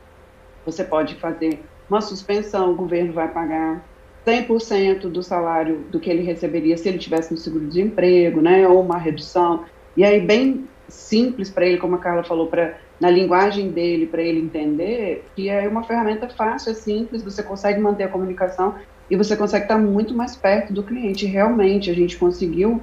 [0.67, 3.83] você pode fazer uma suspensão, o governo vai pagar
[4.27, 8.99] 100% do salário do que ele receberia se ele tivesse no seguro-desemprego, né, ou uma
[8.99, 9.65] redução.
[9.97, 14.23] E aí, bem simples para ele, como a Carla falou, para na linguagem dele, para
[14.23, 18.75] ele entender, que é uma ferramenta fácil, é simples, você consegue manter a comunicação
[19.11, 21.27] e você consegue estar muito mais perto do cliente.
[21.27, 22.83] Realmente, a gente conseguiu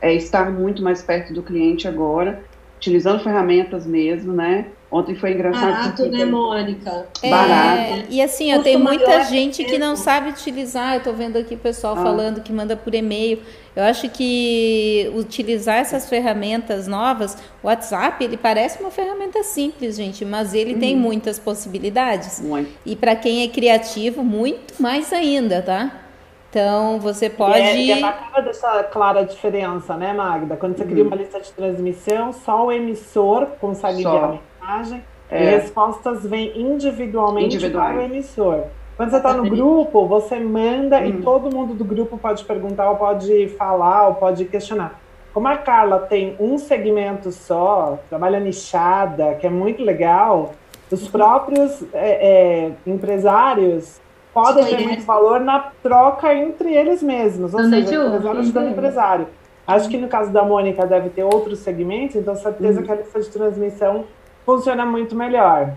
[0.00, 2.42] é, estar muito mais perto do cliente agora,
[2.76, 4.66] utilizando ferramentas mesmo, né?
[4.92, 5.72] Ontem foi engraçado.
[5.72, 7.06] Barato, né, Mônica?
[7.22, 8.04] É, Barato.
[8.10, 10.92] E assim, eu tenho muita gente que não sabe utilizar.
[10.92, 12.02] Eu estou vendo aqui o pessoal ah.
[12.02, 13.40] falando que manda por e-mail.
[13.74, 20.26] Eu acho que utilizar essas ferramentas novas, o WhatsApp, ele parece uma ferramenta simples, gente,
[20.26, 21.00] mas ele tem uhum.
[21.00, 22.38] muitas possibilidades.
[22.42, 22.70] Muito.
[22.84, 26.00] E para quem é criativo, muito mais ainda, tá?
[26.50, 27.58] Então, você pode.
[27.58, 30.54] E é, é bacana deixar clara a diferença, né, Magda?
[30.54, 30.90] Quando você uhum.
[30.90, 34.10] cria uma lista de transmissão, só o emissor consegue só.
[34.10, 35.42] ver a mensagem é.
[35.42, 38.64] e respostas vêm individualmente para o emissor.
[38.96, 41.06] Quando você está no grupo, você manda uhum.
[41.06, 45.00] e todo mundo do grupo pode perguntar, ou pode falar, ou pode questionar.
[45.32, 50.52] Como a Carla tem um segmento só, trabalha nichada, que é muito legal,
[50.90, 53.98] os próprios é, é, empresários
[54.34, 58.70] podem ter muito valor na troca entre eles mesmos, ou seja, o empresário ajudando o
[58.70, 59.26] empresário.
[59.66, 62.86] Acho que no caso da Mônica deve ter outros segmentos, então certeza uhum.
[62.86, 64.04] que a lista de transmissão
[64.44, 65.72] funciona muito melhor.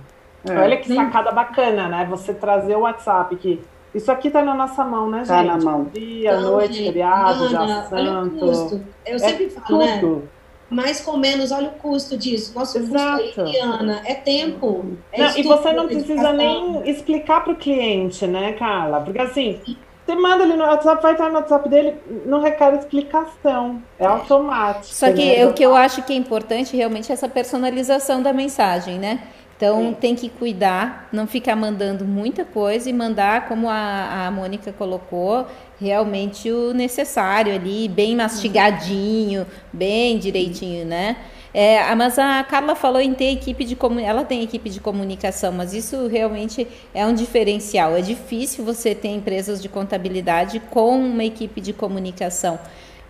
[0.48, 0.96] É, Olha que sim.
[0.96, 2.06] sacada bacana, né?
[2.10, 3.62] Você trazer o WhatsApp que
[3.96, 5.48] Isso aqui tá na nossa mão, né, Tá gente?
[5.48, 5.86] na mão.
[5.94, 8.38] Dia, Então, noite, gente, feriado, dia olha santo.
[8.40, 8.82] custo.
[9.06, 9.98] Eu sempre é falo, né?
[10.00, 10.30] tudo.
[10.70, 12.52] Mais com menos, olha o custo disso.
[12.54, 13.24] Nosso Exato.
[13.24, 14.86] custo aí, Ana, é tempo.
[15.14, 16.34] É Não, e você não precisa dedicação.
[16.36, 19.00] nem explicar para o cliente, né, Carla?
[19.00, 19.62] Porque assim,
[20.06, 21.96] você manda ele no WhatsApp, vai estar no WhatsApp dele,
[22.28, 23.82] não requer explicação.
[23.98, 24.94] É automático.
[24.94, 25.48] Só que né?
[25.48, 29.22] o que eu acho que é importante realmente é essa personalização da mensagem, né?
[29.58, 34.74] Então tem que cuidar, não ficar mandando muita coisa e mandar, como a, a Mônica
[34.74, 35.48] colocou,
[35.80, 41.16] realmente o necessário ali, bem mastigadinho, bem direitinho, né?
[41.58, 45.54] É, mas a Carla falou em ter equipe de comunicação, ela tem equipe de comunicação,
[45.54, 47.96] mas isso realmente é um diferencial.
[47.96, 52.60] É difícil você ter empresas de contabilidade com uma equipe de comunicação.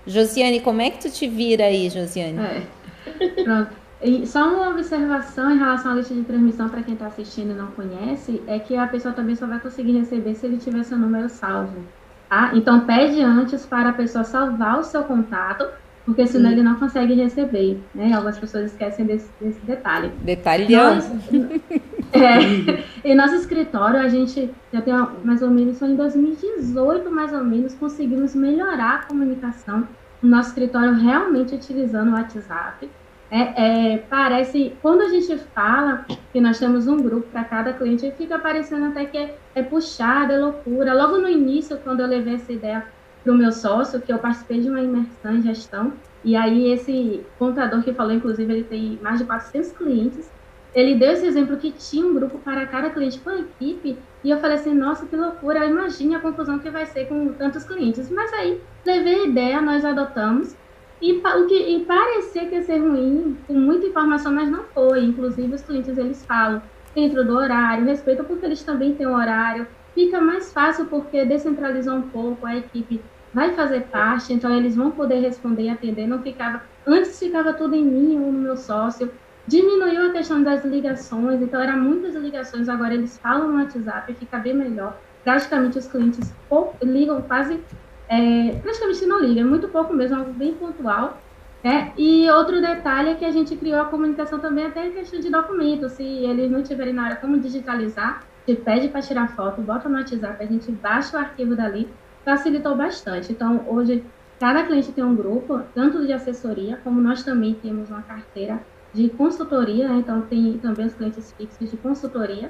[0.06, 2.38] Josiane, como é que tu te vira aí, Josiane?
[2.38, 3.44] É.
[3.44, 3.72] Pronto.
[4.04, 7.56] E só uma observação em relação à lista de transmissão para quem está assistindo e
[7.56, 11.00] não conhece, é que a pessoa também só vai conseguir receber se ele tiver seu
[11.00, 11.84] número salvo.
[12.30, 12.52] Tá?
[12.54, 15.68] Então pede antes para a pessoa salvar o seu contato,
[16.06, 17.80] porque senão ele não consegue receber.
[17.94, 18.14] Né?
[18.14, 20.12] Algumas pessoas esquecem desse, desse detalhe.
[20.24, 21.00] Detalhão.
[22.14, 27.34] É, em nosso escritório, a gente já tem mais ou menos, só em 2018, mais
[27.34, 29.86] ou menos, conseguimos melhorar a comunicação
[30.22, 32.90] no nosso escritório realmente utilizando o WhatsApp.
[33.30, 38.10] É, é, parece, quando a gente fala que nós temos um grupo para cada cliente,
[38.18, 40.94] fica parecendo até que é, é puxado, é loucura.
[40.94, 42.86] Logo no início, quando eu levei essa ideia
[43.26, 47.26] para o meu sócio, que eu participei de uma imersão em gestão, e aí esse
[47.40, 50.32] contador que falou, inclusive, ele tem mais de 400 clientes,
[50.76, 54.30] ele deu esse exemplo que tinha um grupo para cada cliente com a equipe, e
[54.30, 58.12] eu falei assim, nossa, que loucura, imagine a confusão que vai ser com tantos clientes.
[58.12, 60.56] Mas aí, levei a ideia, nós adotamos,
[61.02, 65.04] e, o que, e parecia que ia ser ruim, com muita informação, mas não foi.
[65.04, 66.62] Inclusive, os clientes, eles falam
[66.94, 69.68] dentro do horário, respeito porque eles também têm um horário.
[69.94, 73.02] Fica mais fácil porque descentralizou um pouco, a equipe
[73.36, 76.08] vai fazer parte, então eles vão poder responder e atender.
[76.08, 79.12] Não ficava, antes ficava tudo em mim ou no meu sócio.
[79.46, 84.40] Diminuiu a questão das ligações, então eram muitas ligações, agora eles falam no WhatsApp, fica
[84.40, 84.98] bem melhor.
[85.24, 86.34] Praticamente os clientes
[86.82, 87.62] ligam quase,
[88.08, 91.22] é, praticamente não ligam, é muito pouco mesmo, algo bem pontual.
[91.64, 91.92] né?
[91.98, 95.30] E outro detalhe é que a gente criou a comunicação também até em questão de
[95.30, 95.94] documentos.
[95.94, 99.98] Se eles não tiverem na hora como digitalizar, te pede para tirar foto, bota no
[99.98, 101.94] WhatsApp, a gente baixa o arquivo dali,
[102.26, 103.32] facilitou bastante.
[103.32, 104.04] Então, hoje,
[104.40, 108.60] cada cliente tem um grupo, tanto de assessoria, como nós também temos uma carteira
[108.94, 109.98] de consultoria, né?
[110.00, 112.50] então tem também os clientes fixos de consultoria,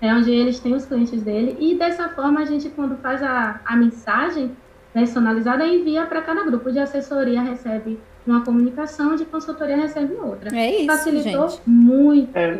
[0.00, 3.60] é onde eles têm os clientes dele, e dessa forma a gente, quando faz a,
[3.64, 4.54] a mensagem
[4.92, 10.54] personalizada, envia para cada grupo de assessoria, recebe uma comunicação, de consultoria recebe outra.
[10.56, 11.62] É isso, Facilitou gente.
[11.66, 12.36] muito.
[12.36, 12.58] É.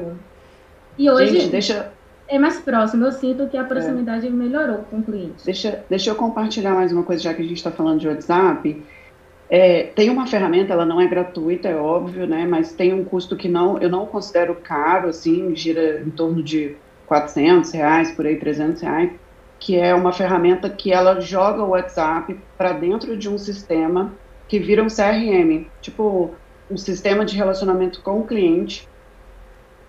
[0.98, 1.92] E hoje Gente, deixa,
[2.28, 5.44] é mais próximo, eu sinto que a proximidade melhorou com o cliente.
[5.44, 8.82] Deixa, deixa eu compartilhar mais uma coisa, já que a gente está falando de WhatsApp.
[9.50, 12.46] É, tem uma ferramenta, ela não é gratuita, é óbvio, né?
[12.46, 16.76] Mas tem um custo que não, eu não considero caro, assim, gira em torno de
[17.06, 19.12] 400 reais, por aí, 300 reais,
[19.60, 24.12] que é uma ferramenta que ela joga o WhatsApp para dentro de um sistema
[24.48, 26.30] que vira um CRM, tipo
[26.70, 28.88] um sistema de relacionamento com o cliente,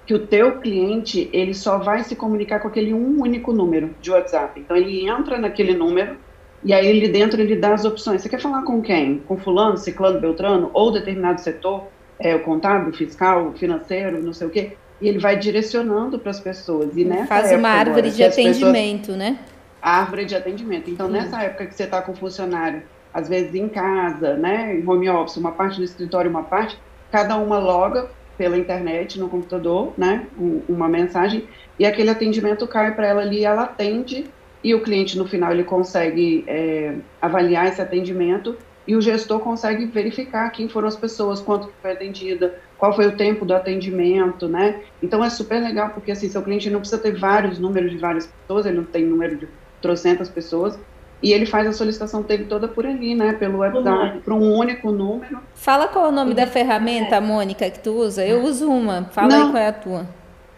[0.05, 4.11] que o teu cliente ele só vai se comunicar com aquele um único número de
[4.11, 4.59] WhatsApp.
[4.59, 6.15] Então ele entra naquele número
[6.63, 8.21] e aí ele dentro ele dá as opções.
[8.21, 9.19] Você quer falar com quem?
[9.27, 11.85] Com fulano, ciclano, beltrano ou determinado setor,
[12.19, 14.77] é o contábil, fiscal, financeiro, não sei o quê.
[15.01, 16.95] E ele vai direcionando para as pessoas.
[16.95, 19.39] E nessa Faz uma árvore agora, de as pessoas- atendimento, né?
[19.81, 20.89] árvore de atendimento.
[20.89, 22.81] Então, nessa época que você está com o funcionário,
[23.13, 26.75] às vezes em casa, né, em home office, uma parte do escritório, uma parte,
[27.11, 31.47] cada uma loga pela internet, no computador, né, um- uma mensagem,
[31.79, 34.25] e aquele atendimento cai para ela ali, ela atende,
[34.63, 39.85] e o cliente, no final, ele consegue é, avaliar esse atendimento, e o gestor consegue
[39.85, 44.83] verificar quem foram as pessoas, quanto foi atendida, qual foi o tempo do atendimento, né?
[45.01, 48.27] Então é super legal, porque assim, seu cliente não precisa ter vários números de várias
[48.27, 49.47] pessoas, ele não tem número de
[49.81, 50.79] trocentas pessoas,
[51.21, 53.33] e ele faz a solicitação dele toda por ali, né?
[53.33, 55.39] Pelo WhatsApp, para um único número.
[55.53, 58.25] Fala qual é o nome da ferramenta, Mônica, que tu usa.
[58.25, 59.05] Eu uso uma.
[59.11, 59.51] Fala aí Não.
[59.51, 60.05] qual é a tua.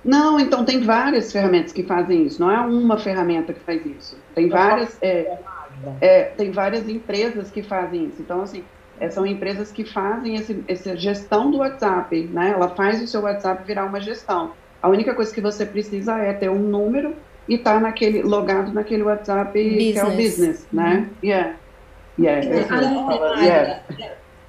[0.04, 4.18] Não, então tem várias ferramentas que fazem isso, não é uma ferramenta que faz isso.
[4.34, 5.38] Tem várias, é,
[6.00, 8.22] é, tem várias empresas que fazem isso.
[8.22, 8.64] Então, assim,
[9.00, 12.52] é, são empresas que fazem esse, essa gestão do WhatsApp, né?
[12.56, 14.52] Ela faz o seu WhatsApp virar uma gestão.
[14.82, 17.14] A única coisa que você precisa é ter um número
[17.48, 20.38] e estar naquele, logado naquele WhatsApp que é o Business.
[20.38, 21.10] business, né?
[21.24, 21.56] Yeah.
[22.20, 22.66] Yeah, é.
[22.66, 23.82] Magda, Yeah.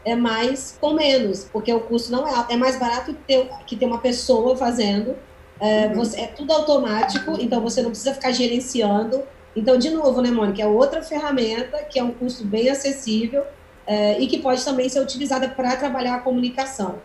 [0.04, 2.52] é mais com menos, porque o custo não é alto.
[2.52, 5.14] É mais barato ter, que ter uma pessoa fazendo.
[5.60, 5.94] É, Uhum.
[5.94, 9.22] você, é tudo automático, então você não precisa ficar gerenciando.
[9.54, 13.44] Então, de novo, né, Mônica, é outra ferramenta que é um custo bem acessível
[13.86, 16.96] é, e que pode também ser utilizada para trabalhar a comunicação.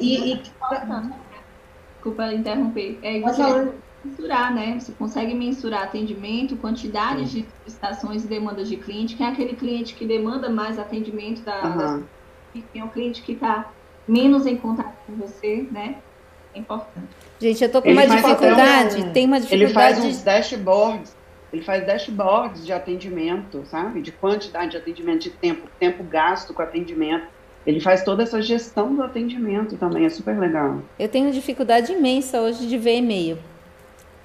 [0.00, 0.42] E, e...
[1.94, 2.98] Desculpa interromper.
[3.02, 3.42] É, você
[4.04, 4.78] mensurar, né?
[4.78, 7.40] Você consegue mensurar atendimento, quantidade Sim.
[7.40, 9.16] de estações e demandas de cliente.
[9.16, 11.76] Quem é aquele cliente que demanda mais atendimento da, uhum.
[11.76, 12.00] da
[12.72, 13.70] quem é o cliente que está
[14.06, 15.96] menos em contato com você, né?
[16.54, 17.08] É importante.
[17.40, 18.96] Gente, eu tô com ele uma dificuldade.
[19.00, 19.64] Um, tem uma dificuldade.
[19.64, 21.16] Ele faz uns dashboards.
[21.52, 24.00] Ele faz dashboards de atendimento, sabe?
[24.00, 27.26] De quantidade de atendimento, de tempo, tempo gasto com atendimento.
[27.66, 30.80] Ele faz toda essa gestão do atendimento também, é super legal.
[30.98, 33.38] Eu tenho dificuldade imensa hoje de ver e-mail.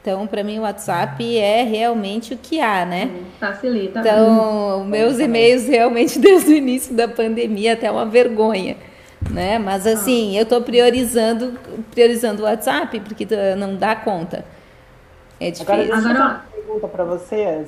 [0.07, 3.11] Então, para mim, o WhatsApp é realmente o que há, né?
[3.41, 3.99] Facilita.
[3.99, 8.77] Então, meus e-mails realmente desde o início da pandemia até uma vergonha,
[9.29, 9.59] né?
[9.59, 11.59] Mas assim, eu estou priorizando,
[11.91, 13.27] priorizando o WhatsApp porque
[13.57, 14.45] não dá conta.
[15.41, 15.73] É difícil.
[15.73, 16.19] Agora, Agora...
[16.19, 17.67] uma pergunta para vocês.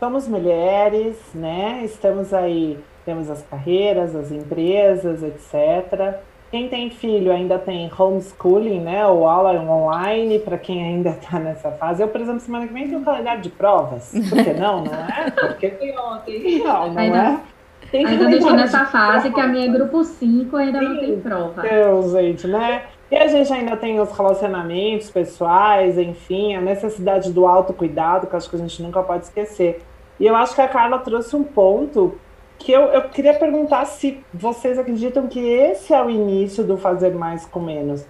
[0.00, 1.82] Somos mulheres, né?
[1.84, 6.16] Estamos aí, temos as carreiras, as empresas, etc.
[6.54, 9.04] Quem tem filho ainda tem homeschooling, né?
[9.08, 12.00] Ou aula online, para quem ainda está nessa fase.
[12.00, 14.12] Eu, por exemplo, semana que vem tenho um calendário de provas.
[14.30, 15.32] Por que não, não é?
[15.32, 16.62] Porque ontem.
[16.62, 17.40] Não, não ainda, é?
[17.90, 21.20] Tem ainda deixou nessa fase que a minha é grupo 5 ainda Sim, não tem
[21.20, 21.62] prova.
[21.62, 22.84] Deus, gente, né?
[23.10, 28.48] E a gente ainda tem os relacionamentos pessoais, enfim, a necessidade do autocuidado, que acho
[28.48, 29.82] que a gente nunca pode esquecer.
[30.20, 32.16] E eu acho que a Carla trouxe um ponto
[32.64, 37.14] que eu, eu queria perguntar se vocês acreditam que esse é o início do fazer
[37.14, 38.06] mais com menos,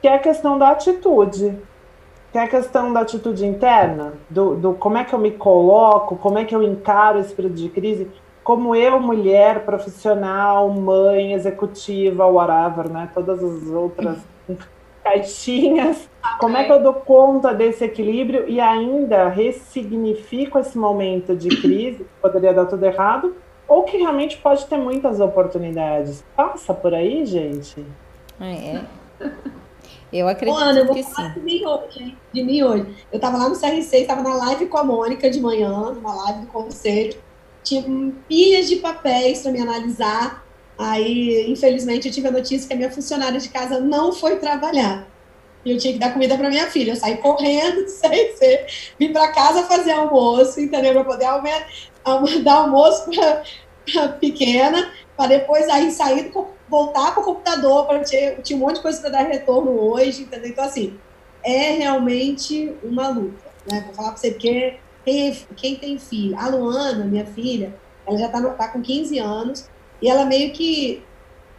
[0.00, 1.58] que é a questão da atitude,
[2.30, 6.14] que é a questão da atitude interna, do, do como é que eu me coloco,
[6.14, 8.08] como é que eu encaro esse período de crise,
[8.44, 13.10] como eu, mulher, profissional, mãe, executiva, whatever, né?
[13.12, 14.18] Todas as outras
[15.02, 16.08] caixinhas.
[16.38, 22.04] Como é que eu dou conta desse equilíbrio e ainda ressignifico esse momento de crise,
[22.04, 23.34] que poderia dar tudo errado,
[23.68, 26.24] ou que realmente pode ter muitas oportunidades.
[26.36, 27.84] Passa por aí, gente.
[28.40, 28.80] É.
[30.12, 31.40] Eu acredito Ana, eu vou que falar sim.
[31.40, 32.86] De mim hoje, de mim hoje.
[33.10, 36.40] Eu estava lá no CRC, estava na live com a Mônica de manhã, numa live
[36.40, 37.16] do conselho.
[37.64, 37.82] Tinha
[38.28, 40.44] pilhas de papéis para me analisar.
[40.78, 45.08] Aí, infelizmente, eu tive a notícia que a minha funcionária de casa não foi trabalhar.
[45.64, 46.92] E eu tinha que dar comida para minha filha.
[46.92, 48.66] Eu saí correndo do CRC,
[48.98, 50.92] vim para casa fazer almoço, entendeu?
[50.92, 51.66] Para poder aumentar,
[52.42, 56.32] dar almoço para pequena, para depois aí sair,
[56.68, 60.50] voltar para o computador, para tinha um monte de coisa para dar retorno hoje, entendeu?
[60.50, 60.98] Então, assim,
[61.44, 63.82] é realmente uma luta, né?
[63.86, 67.74] Vou falar para você, porque quem, quem tem filho, a Luana, minha filha,
[68.06, 69.68] ela já está tá com 15 anos,
[70.02, 71.02] e ela meio que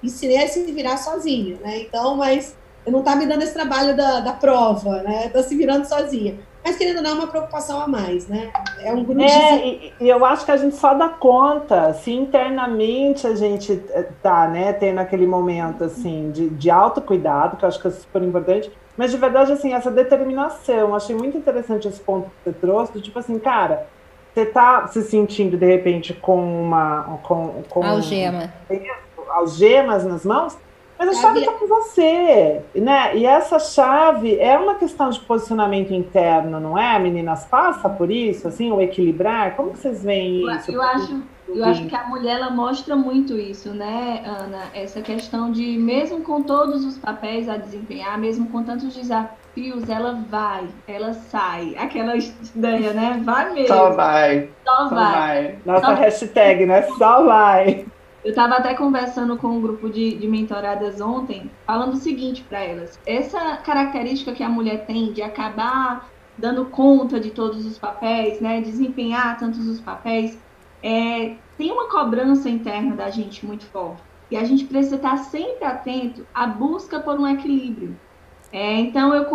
[0.03, 1.79] ensinei a se virar sozinha, né?
[1.79, 5.29] Então, mas eu não tá me dando esse trabalho da, da prova, né?
[5.29, 6.37] Tô se virando sozinha
[6.67, 8.51] mas querendo dar é uma preocupação a mais, né?
[8.79, 9.65] É um grupo é, de...
[9.65, 14.09] e, e eu acho que a gente só dá conta se internamente a gente eh,
[14.21, 18.21] tá, né, tendo aquele momento, assim, de, de autocuidado, que eu acho que é super
[18.21, 22.99] importante, mas de verdade, assim, essa determinação, achei muito interessante esse ponto que você trouxe,
[22.99, 23.87] tipo assim, cara,
[24.33, 27.17] você tá se sentindo, de repente, com uma...
[27.23, 28.53] Com, com Algema.
[29.29, 30.57] Algemas nas mãos,
[30.97, 33.15] mas a chave está com você, né?
[33.15, 36.97] E essa chave é uma questão de posicionamento interno, não é?
[36.97, 39.55] Meninas, passa por isso, assim, o equilibrar.
[39.55, 40.71] Como vocês veem isso?
[40.71, 44.63] Eu acho, eu acho que a mulher ela mostra muito isso, né, Ana?
[44.73, 50.19] Essa questão de mesmo com todos os papéis a desempenhar, mesmo com tantos desafios, ela
[50.29, 51.75] vai, ela sai.
[51.77, 53.21] Aquela ideia, né?
[53.23, 53.67] Vai mesmo.
[53.67, 54.49] Só vai.
[54.65, 55.13] Só, Só vai.
[55.13, 55.55] vai.
[55.65, 55.93] Nossa Só...
[55.93, 56.81] hashtag, né?
[56.97, 57.85] Só vai.
[58.27, 62.59] Eu estava até conversando com um grupo de, de mentoradas ontem, falando o seguinte para
[62.59, 68.41] elas: essa característica que a mulher tem de acabar dando conta de todos os papéis,
[68.41, 70.45] né, desempenhar tantos os papéis,
[70.83, 74.03] é, tem uma cobrança interna da gente muito forte.
[74.29, 77.97] E a gente precisa estar sempre atento à busca por um equilíbrio.
[78.51, 79.25] É, então eu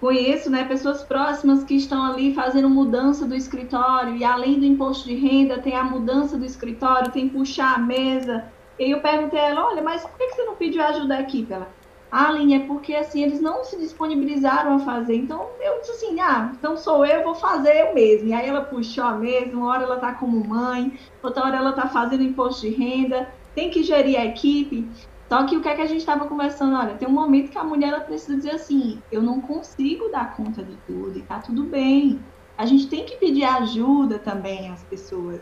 [0.00, 5.06] conheço né, pessoas próximas que estão ali fazendo mudança do escritório e além do imposto
[5.06, 8.44] de renda tem a mudança do escritório, tem puxar a mesa.
[8.78, 11.52] E eu perguntei a ela, olha, mas por que você não pediu ajuda da equipe?
[11.52, 11.68] Ela,
[12.10, 15.16] ah, Aline, é porque assim, eles não se disponibilizaram a fazer.
[15.16, 18.28] Então eu disse assim, ah, então sou eu, vou fazer eu mesmo.
[18.28, 21.70] E aí ela puxou a mesa, uma hora ela está como mãe, outra hora ela
[21.70, 24.88] está fazendo imposto de renda, tem que gerir a equipe.
[25.28, 26.76] Só que o que é que a gente estava conversando?
[26.76, 30.36] Olha, tem um momento que a mulher ela precisa dizer assim: eu não consigo dar
[30.36, 32.20] conta de tudo e tá tudo bem.
[32.56, 35.40] A gente tem que pedir ajuda também às pessoas.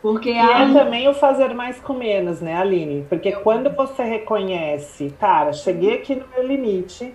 [0.00, 0.62] Porque e a...
[0.62, 3.04] é também o fazer mais com menos, né, Aline?
[3.08, 3.40] Porque eu...
[3.40, 7.12] quando você reconhece, cara, cheguei aqui no meu limite,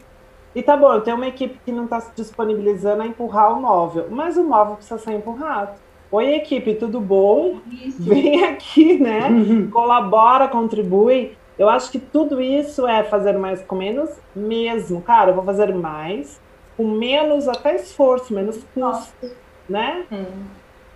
[0.55, 3.61] e tá bom, eu tenho uma equipe que não está se disponibilizando a empurrar o
[3.61, 5.71] móvel, mas o móvel precisa ser empurrado.
[6.11, 7.59] Oi, equipe, tudo bom?
[7.97, 9.29] Vem aqui, né?
[9.71, 11.35] Colabora, contribui.
[11.57, 15.01] Eu acho que tudo isso é fazer mais com menos mesmo.
[15.01, 16.41] Cara, eu vou fazer mais
[16.75, 19.31] com menos até esforço, menos custo,
[19.69, 20.05] né?
[20.11, 20.25] É.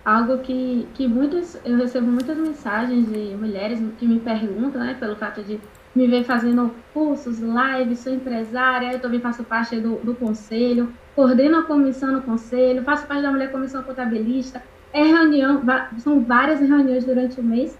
[0.04, 5.14] Algo que, que muitas, eu recebo muitas mensagens de mulheres que me perguntam, né, pelo
[5.16, 5.60] fato de
[5.94, 11.58] me ver fazendo cursos, lives, sou empresária, eu também faço parte do, do conselho, coordeno
[11.58, 15.60] a comissão no conselho, faço parte da mulher comissão contabilista, é reunião,
[15.98, 17.78] são várias reuniões durante o mês,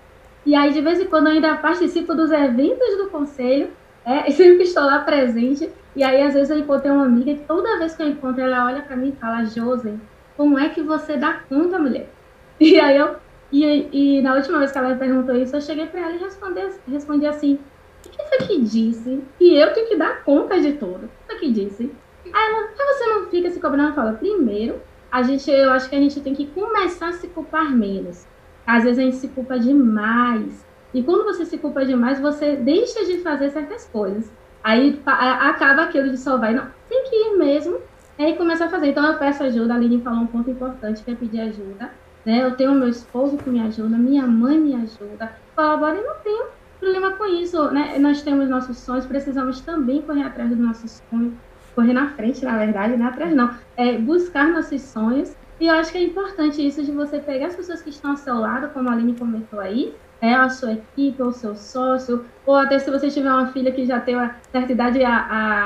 [0.49, 3.69] e aí de vez em quando eu ainda participo dos eventos do conselho,
[4.03, 7.79] é, sempre estou lá presente, e aí às vezes eu encontrei uma amiga, e toda
[7.79, 10.01] vez que eu encontro ela olha para mim e fala, Josen,
[10.39, 12.09] como é que você dá conta, mulher?
[12.59, 13.15] E aí eu,
[13.53, 16.19] e, e na última vez que ela me perguntou isso, eu cheguei para ela e
[16.19, 17.61] respondi, respondi assim,
[18.07, 19.23] o que foi que disse?
[19.39, 21.05] E eu tenho que dar conta de tudo.
[21.05, 21.93] O que foi que disse?
[22.25, 23.95] Aí ela, mas você não fica se cobrando?
[23.95, 24.81] Fala, primeiro,
[25.13, 28.27] a gente, eu acho que a gente tem que começar a se culpar menos.
[28.69, 30.63] Às vezes a gente se culpa demais.
[30.93, 34.31] E quando você se culpa demais, você deixa de fazer certas coisas.
[34.63, 37.79] Aí acaba aquilo de só vai, não, tem que ir mesmo.
[38.19, 38.89] Aí começa a fazer.
[38.89, 39.73] Então eu peço ajuda.
[39.73, 41.91] A Aline falou um ponto importante, que é pedir ajuda.
[42.27, 42.45] Né?
[42.45, 45.33] Eu tenho meu esposo que me ajuda, minha mãe me ajuda.
[45.57, 46.45] Colabora e não tenho
[46.79, 47.99] problema com isso, né?
[47.99, 51.33] Nós temos nossos sonhos, precisamos também correr atrás dos nossos sonhos,
[51.75, 55.35] correr na frente, na verdade, não é atrás não, é buscar nossos sonhos.
[55.61, 58.17] E eu acho que é importante isso de você pegar as pessoas que estão ao
[58.17, 62.55] seu lado, como a Aline comentou aí, é a sua equipe, ou seu sócio, ou
[62.55, 65.17] até se você tiver uma filha que já tem uma certa idade, a,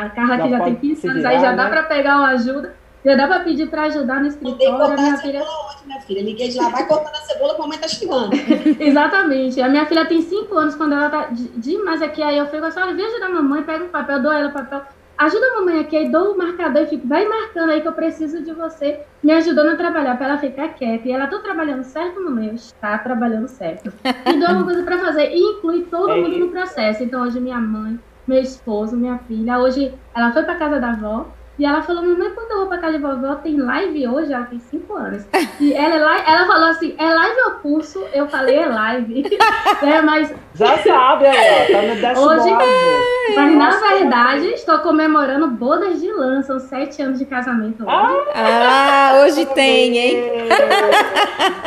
[0.04, 1.70] a Carla já que já tem 15 anos, aí já dá né?
[1.70, 2.74] para pegar uma ajuda.
[3.04, 4.78] Já dá para pedir para ajudar no escritório.
[4.78, 5.42] Cortar a minha filha...
[5.42, 6.22] onde, minha filha?
[6.22, 8.30] Liguei de lá, vai cortando a cebola, a mamãe tá chegando.
[8.78, 9.60] Exatamente.
[9.60, 12.78] A minha filha tem 5 anos, quando ela tá demais aqui, aí eu fico assim,
[12.78, 14.82] olha, vem ajudar a mamãe, pega um papel, dou ela o papel.
[15.18, 17.92] Ajuda a mamãe aqui, aí dou o marcador e fico, vai marcando aí que eu
[17.92, 21.08] preciso de você me ajudando a trabalhar para ela ficar quieta.
[21.08, 22.48] E ela, tô trabalhando certo, mamãe?
[22.48, 23.92] Eu está trabalhando certo.
[24.04, 25.30] E dou uma coisa para fazer.
[25.30, 27.02] E inclui todo é mundo no processo.
[27.02, 31.28] Então, hoje minha mãe, meu esposo, minha filha, hoje ela foi para casa da avó,
[31.58, 34.32] e ela falou, mamãe, quando eu vou pra casa de vovó, tem live hoje?
[34.32, 35.22] Ela tem 5 anos.
[35.60, 38.04] E ela, é live, ela falou assim, é live ou curso?
[38.14, 39.24] Eu falei, é live.
[39.82, 40.34] é, mas...
[40.54, 42.40] Já sabe, aí, ó, tá no dashboard.
[42.40, 47.92] Hoje, mas na verdade, estou comemorando bodas de lã, são 7 anos de casamento hoje.
[48.34, 50.16] Ah, ah hoje tem, hein?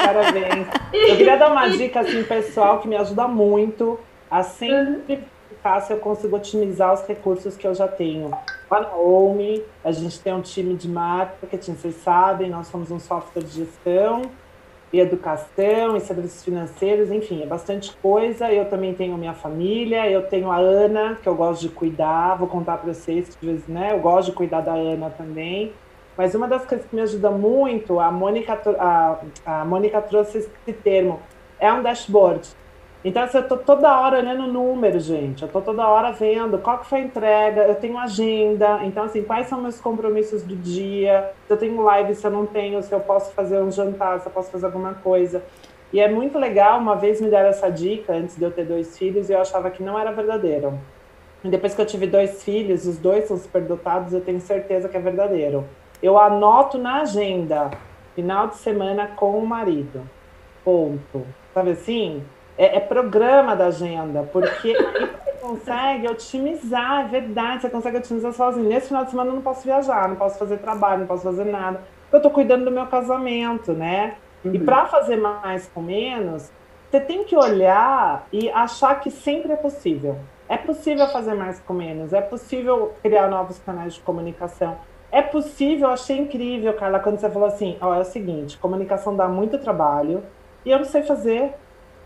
[0.03, 0.67] Parabéns.
[0.91, 5.23] Eu queria dar uma dica, assim, pessoal, que me ajuda muito a sempre
[5.65, 8.29] fácil eu consigo otimizar os recursos que eu já tenho.
[8.69, 12.99] Lá na Home, a gente tem um time de marketing, vocês sabem, nós somos um
[12.99, 14.21] software de gestão
[14.93, 18.53] e educação e serviços financeiros, enfim, é bastante coisa.
[18.53, 22.47] Eu também tenho minha família, eu tenho a Ana, que eu gosto de cuidar, vou
[22.47, 25.73] contar para vocês que, né, eu gosto de cuidar da Ana também.
[26.15, 30.73] Mas uma das coisas que me ajuda muito, a Mônica, a, a Mônica trouxe esse
[30.73, 31.19] termo,
[31.59, 32.47] é um dashboard.
[33.05, 35.43] Então, assim, eu tô toda hora olhando número, gente.
[35.43, 38.79] Eu tô toda hora vendo qual que foi a entrega, eu tenho agenda.
[38.83, 41.31] Então, assim, quais são meus compromissos do dia?
[41.45, 44.25] Se eu tenho live, se eu não tenho, se eu posso fazer um jantar, se
[44.25, 45.43] eu posso fazer alguma coisa.
[45.93, 48.97] E é muito legal, uma vez me deram essa dica, antes de eu ter dois
[48.97, 50.73] filhos, e eu achava que não era verdadeiro.
[51.43, 54.97] E depois que eu tive dois filhos, os dois são superdotados, eu tenho certeza que
[54.97, 55.63] é verdadeiro.
[56.01, 57.69] Eu anoto na agenda,
[58.15, 60.01] final de semana com o marido.
[60.63, 61.23] Ponto.
[61.53, 62.23] Sabe assim?
[62.57, 68.33] É, é, programa da agenda, porque aí você consegue otimizar, é verdade, você consegue otimizar
[68.33, 68.67] sozinho.
[68.67, 71.45] Nesse final de semana eu não posso viajar, não posso fazer trabalho, não posso fazer
[71.45, 71.81] nada.
[72.11, 74.15] Eu estou cuidando do meu casamento, né?
[74.43, 74.55] Uhum.
[74.55, 76.51] E para fazer mais com menos,
[76.89, 80.17] você tem que olhar e achar que sempre é possível.
[80.47, 84.77] É possível fazer mais com menos, é possível criar novos canais de comunicação.
[85.11, 89.27] É possível, achei incrível, Carla, quando você falou assim: ó, é o seguinte, comunicação dá
[89.27, 90.23] muito trabalho
[90.63, 91.53] e eu não sei fazer.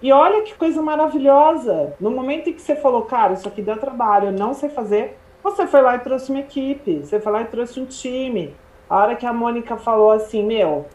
[0.02, 1.94] E olha que coisa maravilhosa.
[2.00, 5.18] No momento em que você falou, cara, isso aqui dá trabalho, eu não sei fazer,
[5.44, 8.56] você foi lá e trouxe uma equipe, você foi lá e trouxe um time.
[8.90, 10.86] A hora que a Mônica falou assim, meu,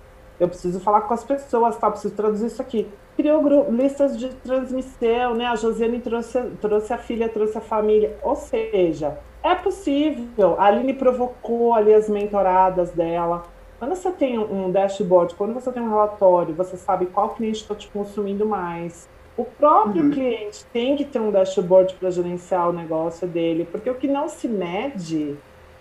[0.41, 1.91] eu preciso falar com as pessoas, tá?
[1.91, 2.89] Preciso traduzir isso aqui.
[3.17, 5.47] Criou listas de transmissão, né?
[5.47, 8.17] A Josiane trouxe, trouxe a filha, trouxe a família.
[8.23, 10.57] Ou seja, é possível.
[10.59, 13.45] A Aline provocou ali as mentoradas dela.
[13.85, 17.75] Quando você tem um dashboard, quando você tem um relatório, você sabe qual cliente está
[17.75, 19.07] te consumindo mais.
[19.37, 20.11] O próprio uhum.
[20.11, 24.27] cliente tem que ter um dashboard para gerenciar o negócio dele, porque o que não
[24.27, 25.37] se mede,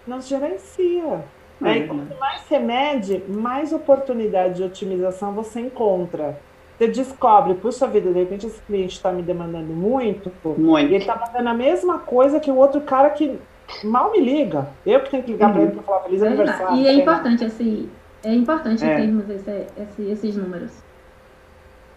[0.05, 1.23] não se gerencia.
[1.61, 1.77] Né?
[1.77, 6.37] E quanto mais você mede, mais oportunidade de otimização você encontra.
[6.77, 10.91] Você descobre, puxa vida, de repente esse cliente está me demandando muito, muito.
[10.91, 13.39] e ele está fazendo a mesma coisa que o outro cara que
[13.83, 14.67] mal me liga.
[14.85, 15.53] Eu que tenho que ligar uhum.
[15.53, 16.77] para ele para falar feliz aniversário.
[16.77, 17.89] E é importante, assim,
[18.23, 18.95] é importante é.
[18.95, 20.71] termos esse, esse, esses números.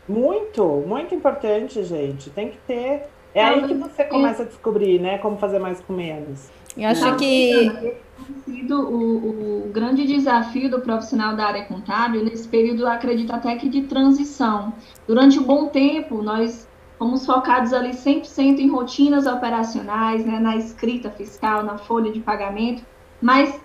[0.08, 2.30] Muito, muito importante, gente.
[2.30, 3.02] Tem que ter.
[3.34, 5.18] É aí que você começa a descobrir, né?
[5.18, 6.48] Como fazer mais com menos.
[6.76, 7.96] Eu acho que
[8.44, 13.68] sido o, o, grande desafio do profissional da área contábil nesse período, acredito até que
[13.68, 14.72] de transição.
[15.06, 16.68] Durante um bom tempo, nós
[16.98, 22.82] fomos focados ali 100% em rotinas operacionais, né, na escrita fiscal, na folha de pagamento,
[23.20, 23.60] mas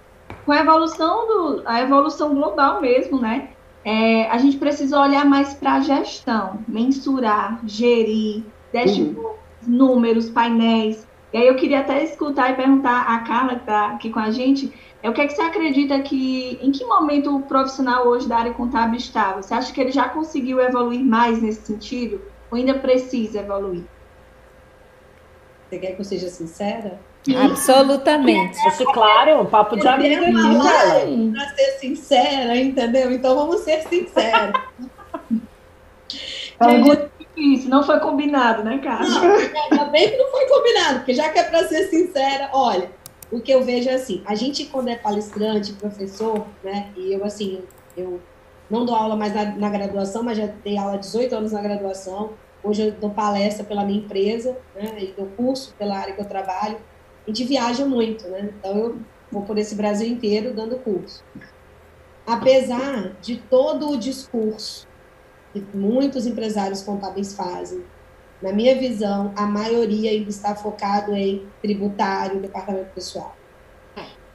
[0.46, 3.50] com a evolução, do, a evolução global mesmo, né,
[3.84, 9.74] é, a gente precisa olhar mais para a gestão, mensurar, gerir, dashboards, uhum.
[9.74, 14.10] números, painéis, e aí eu queria até escutar e perguntar a Carla, que está aqui
[14.10, 17.42] com a gente, é o que, é que você acredita que, em que momento o
[17.42, 19.34] profissional hoje da área contábil está?
[19.34, 22.22] Você acha que ele já conseguiu evoluir mais nesse sentido?
[22.52, 23.84] Ou ainda precisa evoluir?
[25.70, 27.00] Você quer que eu seja sincera?
[27.36, 28.60] Absolutamente.
[28.68, 30.22] Acho claro, um papo de amiga
[31.34, 33.12] Para ser sincera, entendeu?
[33.12, 34.60] Então vamos ser sinceros.
[37.38, 39.08] Isso, não foi combinado, né, cara?
[39.08, 42.92] Não, ainda bem que não foi combinado, porque já que é para ser sincera, olha,
[43.32, 47.24] o que eu vejo é assim, a gente quando é palestrante, professor, né, e eu
[47.24, 47.64] assim,
[47.96, 48.22] eu
[48.72, 51.62] não dou aula mais na, na graduação, mas já dei aula há 18 anos na
[51.62, 52.32] graduação,
[52.64, 56.26] hoje eu dou palestra pela minha empresa, né, e dou curso pela área que eu
[56.26, 56.78] trabalho,
[57.26, 59.00] a gente viaja muito, né, então eu
[59.32, 61.24] vou por esse Brasil inteiro dando curso.
[62.26, 64.88] Apesar de todo o discurso
[65.52, 67.84] que muitos empresários contábeis fazem.
[68.42, 73.36] Na minha visão, a maioria ainda está focado em tributário, departamento pessoal.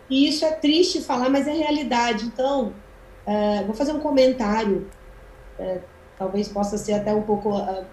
[0.08, 2.26] E isso é triste falar, mas é realidade.
[2.26, 2.72] Então,
[3.26, 4.88] uh, vou fazer um comentário,
[5.58, 5.80] uh,
[6.18, 7.84] talvez possa ser até um pouco, uh,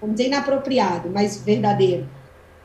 [0.00, 2.08] vamos dizer, inapropriado, mas verdadeiro.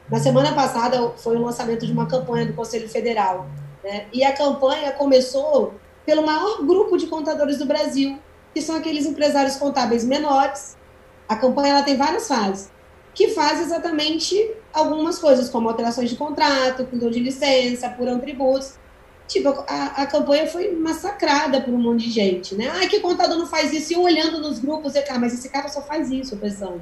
[0.10, 3.48] Na semana passada foi o lançamento de uma campanha do Conselho Federal,
[3.84, 4.06] né?
[4.12, 5.76] e a campanha começou
[6.06, 8.20] pelo maior grupo de contadores do Brasil,
[8.54, 10.78] que são aqueles empresários contábeis menores.
[11.28, 12.72] A campanha ela tem várias fases,
[13.14, 18.74] que faz exatamente algumas coisas, como alterações de contrato, cuidou de licença, apuram tributos.
[19.28, 22.72] Tipo, a, a campanha foi massacrada por um monte de gente, né?
[22.76, 23.94] Ah, que contador não faz isso?
[23.94, 26.82] E olhando nos grupos, e, cara, mas esse cara só faz isso, pensando.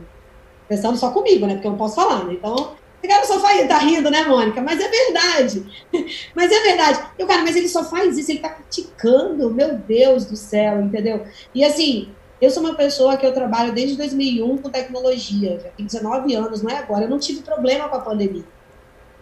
[0.68, 1.54] Pensando só comigo, né?
[1.54, 2.34] Porque eu não posso falar, né?
[2.34, 4.62] Então, esse cara só faz, tá rindo, né, Mônica?
[4.62, 5.66] Mas é verdade.
[6.36, 7.00] mas é verdade.
[7.18, 10.82] E o cara, mas ele só faz isso, ele tá criticando, meu Deus do céu,
[10.82, 11.26] entendeu?
[11.54, 12.10] E assim,
[12.42, 16.62] eu sou uma pessoa que eu trabalho desde 2001 com tecnologia, já tenho 19 anos,
[16.64, 17.06] não é agora.
[17.06, 18.44] Eu não tive problema com a pandemia.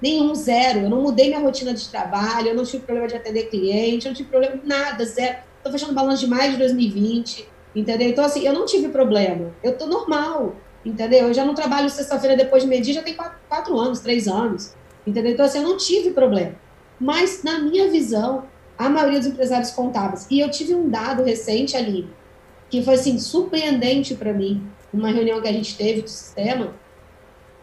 [0.02, 0.80] Nenhum, zero.
[0.82, 4.12] Eu não mudei minha rotina de trabalho, eu não tive problema de atender cliente, eu
[4.12, 5.38] não tive problema nada, zero.
[5.64, 8.10] Tô fechando balanço de mais de 2020, entendeu?
[8.10, 9.54] Então, assim, eu não tive problema.
[9.62, 11.28] Eu tô normal entendeu?
[11.28, 14.74] Eu já não trabalho sexta-feira depois de meio-dia, já tem quatro, quatro, anos, três anos,
[15.06, 15.32] entendeu?
[15.32, 16.56] Então, assim, eu não tive problema.
[17.00, 18.43] Mas, na minha visão,
[18.78, 22.08] a maioria dos empresários contábeis, e eu tive um dado recente ali,
[22.70, 26.74] que foi, assim, surpreendente para mim, numa reunião que a gente teve do sistema,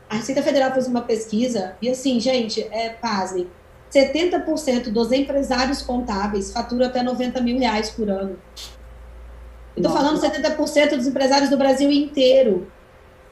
[0.08, 3.48] a Receita Federal fez uma pesquisa, e assim, gente, é, pasmem,
[3.92, 8.38] 70% dos empresários contábeis faturam até 90 mil reais por ano.
[9.76, 12.70] Eu tô falando 70% dos empresários do Brasil inteiro.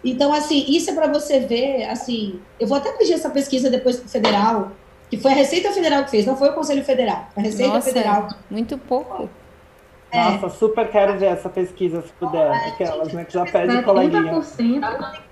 [0.05, 3.97] Então, assim, isso é para você ver, assim, eu vou até pedir essa pesquisa depois
[3.97, 4.73] para o federal,
[5.09, 7.89] que foi a Receita Federal que fez, não foi o Conselho Federal, a Receita Nossa,
[7.89, 8.29] Federal.
[8.51, 9.31] Muito pouco.
[10.15, 10.31] É.
[10.31, 14.41] Nossa, super quero ver essa pesquisa, se puder, é, aquelas, né, que já pede coleguinha.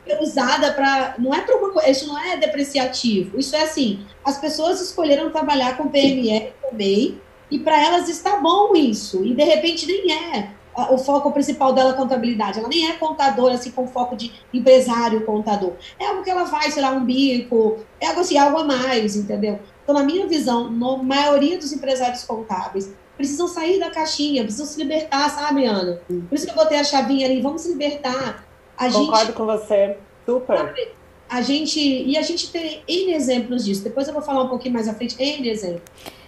[0.05, 4.05] É usada para, não é para uma coisa, isso não é depreciativo, isso é assim,
[4.25, 9.33] as pessoas escolheram trabalhar com PME, com MEI, e para elas está bom isso, e
[9.35, 10.49] de repente nem é
[10.91, 12.59] o foco principal dela é contabilidade.
[12.59, 15.75] Ela nem é contadora, assim, com foco de empresário contador.
[15.99, 19.15] É algo que ela faz, sei lá, um bico, é algo assim, algo a mais,
[19.15, 19.61] entendeu?
[19.83, 24.79] Então, na minha visão, a maioria dos empresários contábeis precisam sair da caixinha, precisam se
[24.79, 26.01] libertar, sabe, Ana?
[26.07, 28.45] Por isso que eu botei a chavinha ali, vamos se libertar.
[28.77, 29.97] A Concordo gente, com você,
[30.27, 30.93] super.
[31.29, 33.83] A gente, e a gente tem N exemplos disso.
[33.85, 35.83] Depois eu vou falar um pouquinho mais à frente, N exemplos.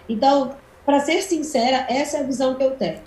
[0.07, 0.55] Então,
[0.85, 2.99] para ser sincera, essa é a visão que eu tenho.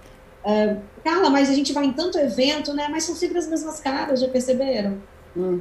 [0.44, 2.88] Uh, Carla, mas a gente vai em tanto evento, né?
[2.90, 5.02] Mas são sempre as mesmas caras, já perceberam?
[5.36, 5.60] Hum.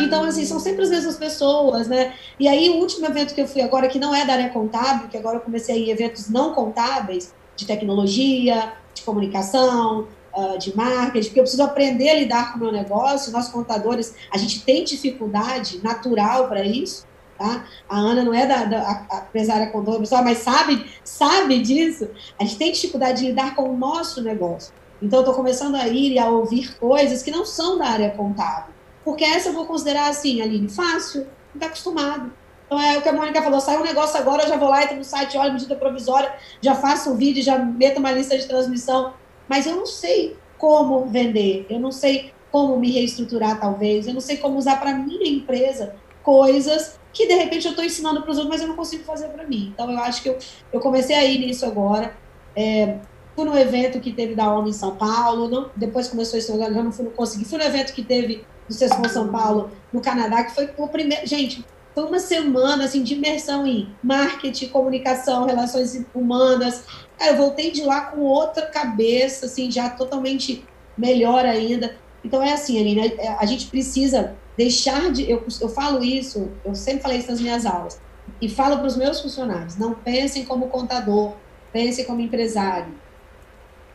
[0.00, 2.14] Então, assim, são sempre as mesmas pessoas, né?
[2.38, 5.08] E aí, o último evento que eu fui agora, que não é da área contábil,
[5.08, 10.58] que agora eu comecei a ir em eventos não contábeis, de tecnologia, de comunicação, uh,
[10.58, 13.32] de marketing, porque eu preciso aprender a lidar com o meu negócio.
[13.32, 17.06] Nós, contadores, a gente tem dificuldade natural para isso.
[17.38, 17.64] Tá?
[17.88, 22.08] A Ana não é da, da a, a empresária pessoal, mas sabe, sabe disso.
[22.38, 24.72] A gente tem dificuldade de lidar com o nosso negócio.
[25.00, 28.71] Então, estou começando a ir e a ouvir coisas que não são da área contábil.
[29.04, 32.32] Porque essa eu vou considerar assim, Aline, fácil, não está acostumado.
[32.66, 34.82] Então, é o que a Mônica falou, sai um negócio agora, eu já vou lá,
[34.82, 38.46] entro no site, olho medida provisória, já faço o vídeo, já meto uma lista de
[38.46, 39.12] transmissão.
[39.46, 44.20] Mas eu não sei como vender, eu não sei como me reestruturar, talvez, eu não
[44.20, 48.38] sei como usar para minha empresa coisas que de repente eu estou ensinando para os
[48.38, 49.72] outros, mas eu não consigo fazer para mim.
[49.74, 50.38] Então eu acho que eu,
[50.72, 52.16] eu comecei a ir nisso agora.
[52.56, 52.98] É,
[53.34, 56.72] fui no evento que teve da ONU em São Paulo, não, depois começou isso agora,
[56.72, 57.44] já não fui, não consegui.
[57.44, 61.26] Fui no evento que teve do Sescom São Paulo no Canadá, que foi o primeiro.
[61.26, 61.64] Gente,
[61.94, 66.84] foi uma semana assim, de imersão em marketing, comunicação, relações humanas.
[67.18, 70.64] Cara, eu voltei de lá com outra cabeça, assim, já totalmente
[70.96, 71.94] melhor ainda.
[72.24, 75.30] Então é assim, Aline, a, a gente precisa deixar de.
[75.30, 78.00] Eu, eu falo isso, eu sempre falei isso nas minhas aulas,
[78.40, 81.34] e falo para os meus funcionários: não pensem como contador,
[81.72, 83.01] pensem como empresário.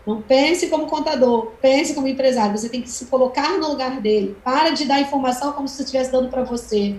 [0.08, 2.58] Não pense como contador, pense como empresário.
[2.58, 4.38] Você tem que se colocar no lugar dele.
[4.42, 6.96] Para de dar informação como se você estivesse dando para você.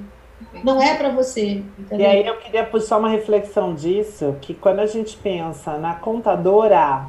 [0.63, 1.63] Não é para você.
[1.79, 2.01] Entendeu?
[2.01, 7.07] E aí eu queria puxar uma reflexão disso, que quando a gente pensa na contadora,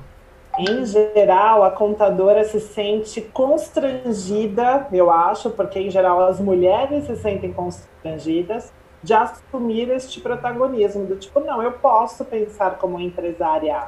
[0.57, 7.15] em geral, a contadora se sente constrangida, eu acho, porque em geral as mulheres se
[7.17, 8.71] sentem constrangidas
[9.03, 13.87] de assumir este protagonismo, do tipo, não, eu posso pensar como empresária,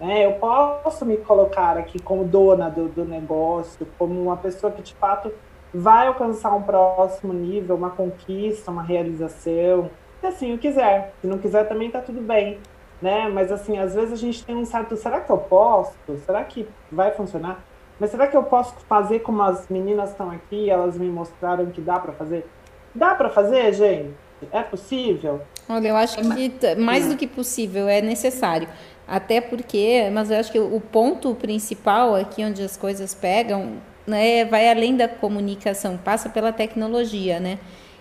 [0.00, 0.26] né?
[0.26, 4.94] Eu posso me colocar aqui como dona do, do negócio, como uma pessoa que de
[4.94, 5.32] fato
[5.72, 9.90] vai alcançar um próximo nível, uma conquista, uma realização,
[10.20, 11.12] se assim o quiser.
[11.20, 12.58] Se não quiser também tá tudo bem
[13.00, 13.28] né?
[13.28, 15.94] Mas assim, às vezes a gente tem um certo, será que eu posso?
[16.24, 17.62] Será que vai funcionar?
[17.98, 21.80] Mas será que eu posso fazer como as meninas estão aqui, elas me mostraram que
[21.80, 22.46] dá para fazer?
[22.94, 24.14] Dá para fazer, gente?
[24.52, 25.40] É possível?
[25.66, 28.68] Olha, eu acho que mais do que possível é necessário.
[29.06, 33.74] Até porque, mas eu acho que o ponto principal aqui onde as coisas pegam,
[34.06, 37.58] né, vai além da comunicação, passa pela tecnologia, né?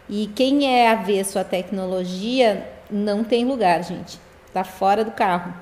[0.09, 4.19] E quem é avesso à tecnologia não tem lugar, gente.
[4.47, 5.53] Está fora do carro.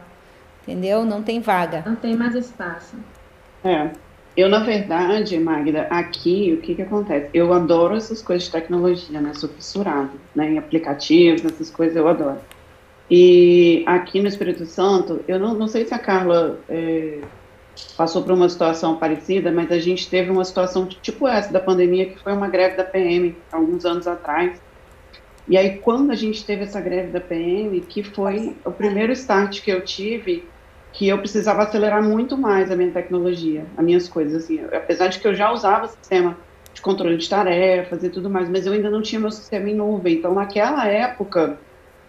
[0.62, 1.04] Entendeu?
[1.04, 1.84] Não tem vaga.
[1.86, 2.96] Não tem mais espaço.
[3.64, 3.90] É.
[4.36, 7.30] Eu, na verdade, Magda, aqui o que, que acontece?
[7.34, 9.34] Eu adoro essas coisas de tecnologia, né?
[9.34, 10.52] Sou fissurada, né?
[10.52, 12.40] Em aplicativos, essas coisas eu adoro.
[13.10, 17.20] E aqui no Espírito Santo, eu não, não sei se a Carla é,
[17.98, 22.08] passou por uma situação parecida, mas a gente teve uma situação tipo essa da pandemia,
[22.08, 24.60] que foi uma greve da PM, alguns anos atrás.
[25.48, 29.62] E aí, quando a gente teve essa greve da PM, que foi o primeiro start
[29.62, 30.48] que eu tive,
[30.94, 35.20] que eu precisava acelerar muito mais a minha tecnologia, as minhas coisas, assim, apesar de
[35.20, 36.38] que eu já usava o sistema
[36.74, 39.76] de controle de tarefas e tudo mais, mas eu ainda não tinha meu sistema em
[39.76, 40.16] nuvem.
[40.16, 41.60] Então, naquela época,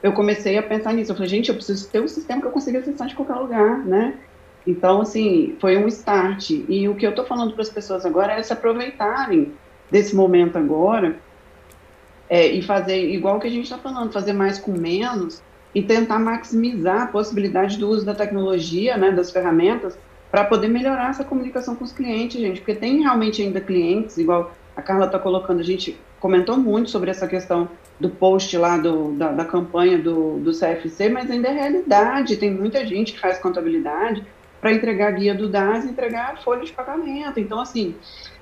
[0.05, 1.13] eu comecei a pensar nisso.
[1.13, 3.79] Eu falei, gente, eu preciso ter um sistema que eu consiga acessar de qualquer lugar,
[3.79, 4.19] né?
[4.67, 6.51] Então, assim, foi um start.
[6.51, 9.55] E o que eu estou falando para as pessoas agora é se aproveitarem
[9.91, 11.17] desse momento agora
[12.29, 15.43] é, e fazer igual que a gente está falando, fazer mais com menos
[15.75, 19.99] e tentar maximizar a possibilidade do uso da tecnologia, né, das ferramentas,
[20.31, 24.53] para poder melhorar essa comunicação com os clientes, gente, porque tem realmente ainda clientes, igual
[24.77, 27.69] a Carla está colocando, a gente comentou muito sobre essa questão
[28.01, 32.51] do post lá do, da, da campanha do, do CFC, mas ainda é realidade, tem
[32.51, 34.25] muita gente que faz contabilidade
[34.59, 37.95] para entregar guia do DAS e entregar folha de pagamento, então assim,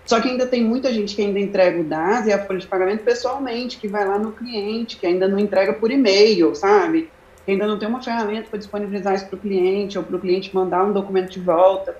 [0.06, 2.68] só que ainda tem muita gente que ainda entrega o DAS e a folha de
[2.68, 7.10] pagamento pessoalmente, que vai lá no cliente, que ainda não entrega por e-mail, sabe?
[7.44, 10.20] Que ainda não tem uma ferramenta para disponibilizar isso para o cliente, ou para o
[10.20, 11.96] cliente mandar um documento de volta.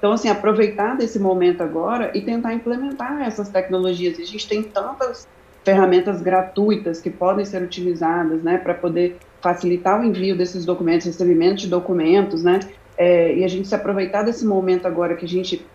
[0.00, 4.18] Então, assim, aproveitar desse momento agora e tentar implementar essas tecnologias.
[4.18, 5.28] A gente tem tantas
[5.62, 11.56] ferramentas gratuitas que podem ser utilizadas, né, para poder facilitar o envio desses documentos, recebimento
[11.56, 12.60] de documentos, né,
[12.96, 15.66] é, e a gente se aproveitar desse momento agora que a gente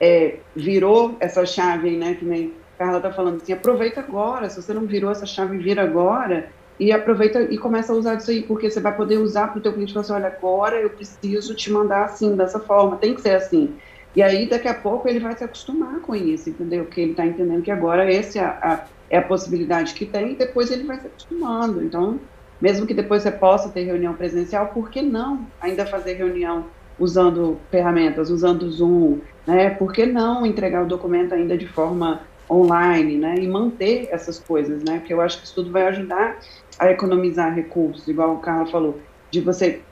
[0.00, 4.60] é, virou essa chave, né, que nem a Carla está falando assim, aproveita agora, se
[4.60, 6.48] você não virou essa chave, vira agora,
[6.80, 9.60] e aproveita e começa a usar isso aí, porque você vai poder usar para o
[9.60, 13.20] teu cliente falar assim, olha, agora eu preciso te mandar assim, dessa forma, tem que
[13.20, 13.74] ser assim.
[14.16, 16.84] E aí, daqui a pouco, ele vai se acostumar com isso, entendeu?
[16.84, 20.36] Porque ele está entendendo que agora essa é a, é a possibilidade que tem, e
[20.36, 21.84] depois ele vai se acostumando.
[21.84, 22.18] Então,
[22.58, 26.64] mesmo que depois você possa ter reunião presencial, por que não ainda fazer reunião
[26.98, 29.68] usando ferramentas, usando Zoom, né?
[29.68, 33.36] Por que não entregar o documento ainda de forma online, né?
[33.38, 34.98] E manter essas coisas, né?
[34.98, 36.38] Porque eu acho que isso tudo vai ajudar
[36.80, 38.98] a economizar recursos, igual o Carla falou,
[39.30, 39.82] de você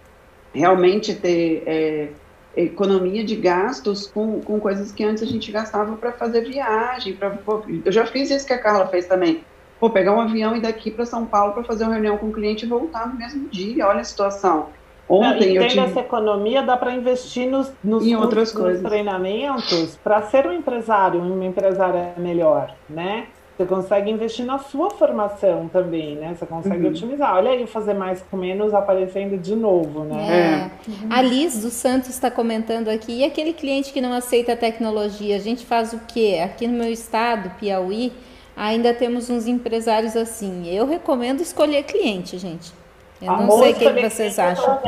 [0.54, 2.08] realmente ter é,
[2.56, 7.12] economia de gastos com, com coisas que antes a gente gastava para fazer viagem.
[7.12, 7.38] Pra,
[7.84, 9.44] eu já fiz isso que a Carla fez também.
[9.78, 12.32] Pô, pegar um avião e daqui para São Paulo para fazer uma reunião com o
[12.32, 13.86] cliente e voltar no mesmo dia.
[13.86, 14.70] Olha a situação.
[15.06, 18.82] Ontem e tendo essa economia, dá para investir nos, nos, em outras nos, coisas.
[18.82, 23.26] treinamentos para ser um empresário, uma empresária melhor, né?
[23.58, 26.32] Você consegue investir na sua formação também, né?
[26.38, 26.90] Você consegue Uhum.
[26.90, 27.34] otimizar.
[27.34, 30.70] Olha aí, fazer mais com menos aparecendo de novo, né?
[30.70, 30.70] É.
[31.10, 35.34] A Liz dos Santos está comentando aqui, e aquele cliente que não aceita a tecnologia,
[35.34, 36.40] a gente faz o quê?
[36.44, 38.12] Aqui no meu estado, Piauí,
[38.56, 40.68] ainda temos uns empresários assim.
[40.72, 42.77] Eu recomendo escolher cliente, gente.
[43.20, 44.78] Eu não sei o que, que vocês acham.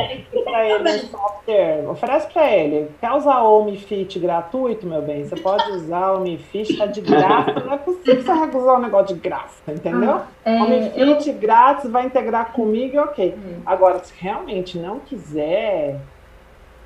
[0.45, 2.89] Pra ele um software, oferece pra ele.
[3.01, 5.25] Quer usar o HomeFit gratuito, meu bem?
[5.25, 7.55] Você pode usar o HomeFit, tá de graça.
[7.65, 10.21] Não é possível você recusar um negócio de graça, entendeu?
[10.45, 13.35] É, HomeFit grátis, vai integrar comigo e ok.
[13.67, 15.99] Agora, se realmente não quiser,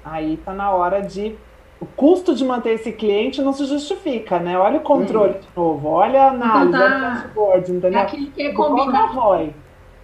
[0.05, 1.37] aí tá na hora de.
[1.81, 4.59] O custo de manter esse cliente não se justifica, né?
[4.59, 7.99] Olha o controle de novo, olha a análise, Então tá- olha o dashboard, entendeu?
[7.99, 9.09] É aquilo que é combinado.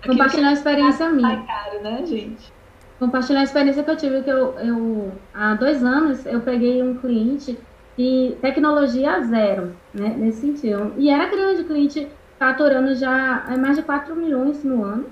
[0.05, 1.29] Compartilhar a experiência minha.
[1.29, 2.61] Sai caro, né, gente?
[3.01, 6.99] compartilhar a experiência que eu tive, que eu, eu há dois anos eu peguei um
[6.99, 7.59] cliente
[7.97, 10.93] de tecnologia zero, né, nesse sentido.
[10.99, 12.07] E era grande, o cliente
[12.39, 15.07] faturando já é, mais de 4 milhões no ano.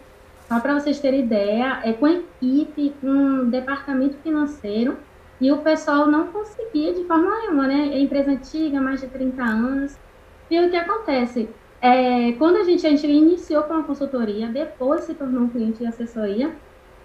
[0.47, 4.97] Só para vocês terem ideia, é com equipe, com departamento financeiro,
[5.41, 7.91] e o pessoal não conseguia de forma nenhuma, né?
[7.93, 9.99] É empresa antiga, mais de 30 anos.
[10.51, 11.51] E o que acontece?
[11.81, 15.79] É, quando a gente, a gente iniciou com uma consultoria, depois se tornou um cliente
[15.79, 16.57] de assessoria,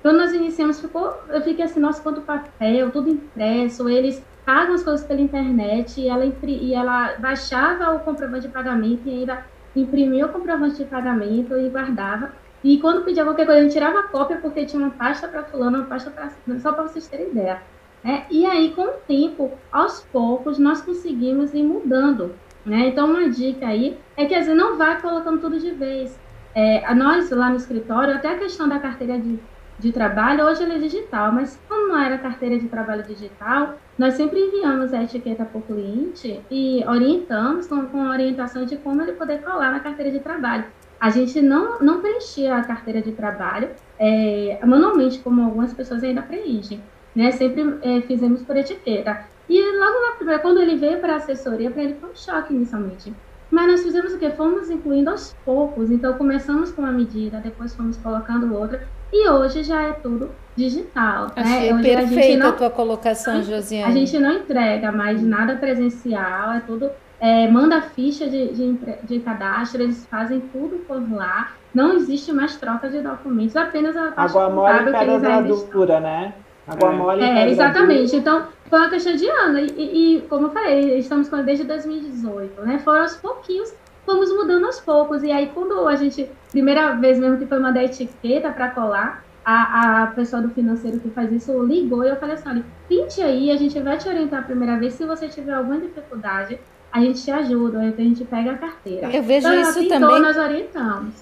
[0.02, 4.84] quando nós iniciamos, ficou, eu fiquei assim, nossa, quanto papel, tudo impresso, eles pagam as
[4.84, 9.46] coisas pela internet e ela, e ela baixava o comprovante de pagamento e ainda
[9.76, 12.34] imprimia o comprovante de pagamento e guardava.
[12.64, 15.44] E quando pedia qualquer coisa, a gente tirava a cópia porque tinha uma pasta para
[15.44, 17.62] fulano, uma pasta para só para vocês terem ideia.
[18.04, 18.26] né?
[18.30, 22.38] E aí, com o tempo, aos poucos, nós conseguimos ir mudando.
[22.66, 22.88] Né?
[22.88, 26.18] Então, uma dica aí é que às vezes não vai colocando tudo de vez.
[26.56, 29.40] É, nós, lá no escritório, até a questão da carteira de,
[29.80, 34.14] de trabalho, hoje ela é digital, mas como não era carteira de trabalho digital, nós
[34.14, 39.14] sempre enviamos a etiqueta para o cliente e orientamos com, com orientação de como ele
[39.14, 40.66] poder colar na carteira de trabalho.
[41.00, 46.22] A gente não, não preenchia a carteira de trabalho é, manualmente, como algumas pessoas ainda
[46.22, 46.82] preenchem.
[47.14, 47.32] Né?
[47.32, 49.26] Sempre é, fizemos por etiqueta.
[49.50, 52.54] E logo na primeira, quando ele veio para a assessoria, para ele foi um choque
[52.54, 53.14] inicialmente.
[53.52, 54.32] Mas nós fizemos o quê?
[54.32, 55.92] Fomos incluindo aos poucos.
[55.92, 58.88] Então, começamos com uma medida, depois fomos colocando outra.
[59.12, 61.28] E hoje já é tudo digital.
[61.36, 61.80] Achei né?
[61.80, 63.84] Hoje a gente perfeita não- a tua colocação, Josiane.
[63.92, 66.90] a gente não entrega mais nada presencial, é tudo.
[67.20, 71.54] é, manda ficha de, de, de cadastro, eles fazem tudo por lá.
[71.74, 75.42] Não existe mais troca de documentos, apenas a parte Água mole e pedra
[75.72, 76.34] dura, né?
[76.68, 78.14] Água mole e É, exatamente.
[78.16, 79.60] Então, foi uma questão de ano.
[79.60, 82.80] E, e- e, como eu falei, estamos com desde 2018, né?
[82.80, 83.70] Foram aos pouquinhos,
[84.04, 85.22] fomos mudando aos poucos.
[85.22, 90.04] E aí, quando a gente, primeira vez mesmo que foi mandar etiqueta para colar, a,
[90.06, 93.52] a pessoa do financeiro que faz isso ligou e eu falei assim: olha, pinte aí,
[93.52, 94.96] a gente vai te orientar a primeira vez.
[94.96, 96.60] Se você tiver alguma dificuldade,
[96.94, 99.10] a gente te ajuda, aí a gente pega a carteira.
[99.12, 101.14] Eu vejo então, isso pintou, também- nós orientamos.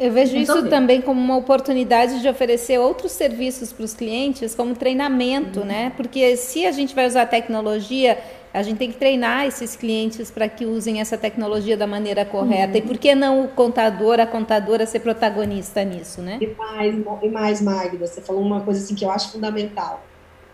[0.00, 4.74] Eu vejo isso também como uma oportunidade de oferecer outros serviços para os clientes, como
[4.74, 5.92] treinamento, né?
[5.98, 8.18] Porque se a gente vai usar tecnologia,
[8.54, 12.78] a gente tem que treinar esses clientes para que usem essa tecnologia da maneira correta.
[12.78, 16.38] E por que não o contador, a contadora ser protagonista nisso, né?
[16.40, 20.02] E mais, e mais, Magda, você falou uma coisa assim que eu acho fundamental.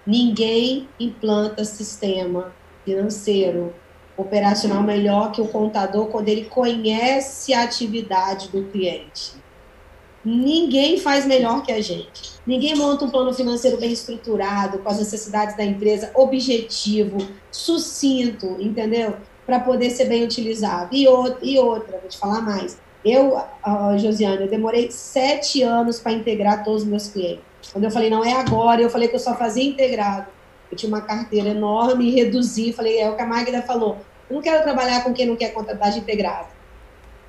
[0.05, 2.53] Ninguém implanta sistema
[2.85, 3.73] financeiro
[4.17, 9.33] operacional melhor que o contador quando ele conhece a atividade do cliente.
[10.25, 12.33] Ninguém faz melhor que a gente.
[12.47, 17.19] Ninguém monta um plano financeiro bem estruturado, com as necessidades da empresa, objetivo,
[17.51, 19.17] sucinto, entendeu?
[19.45, 20.95] Para poder ser bem utilizado.
[20.97, 22.79] E, outra, e outra, vou te falar mais.
[23.05, 27.45] Eu, ah, Josiane, eu demorei sete anos para integrar todos os meus clientes.
[27.71, 30.29] Quando eu falei, não é agora, eu falei que eu só fazia integrado.
[30.75, 33.99] Eu tinha uma carteira enorme, reduzi, falei, é o que a Magda falou.
[34.29, 36.49] Eu não quero trabalhar com quem não quer contratagem integrada.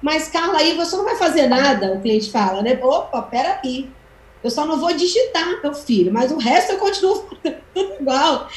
[0.02, 2.78] Mas, Carla, aí você não vai fazer nada, o cliente fala, né?
[2.82, 3.88] Opa, peraí.
[4.43, 7.62] Eu só não vou digitar, meu filho, mas o resto eu continuo fazendo
[8.02, 8.50] igual.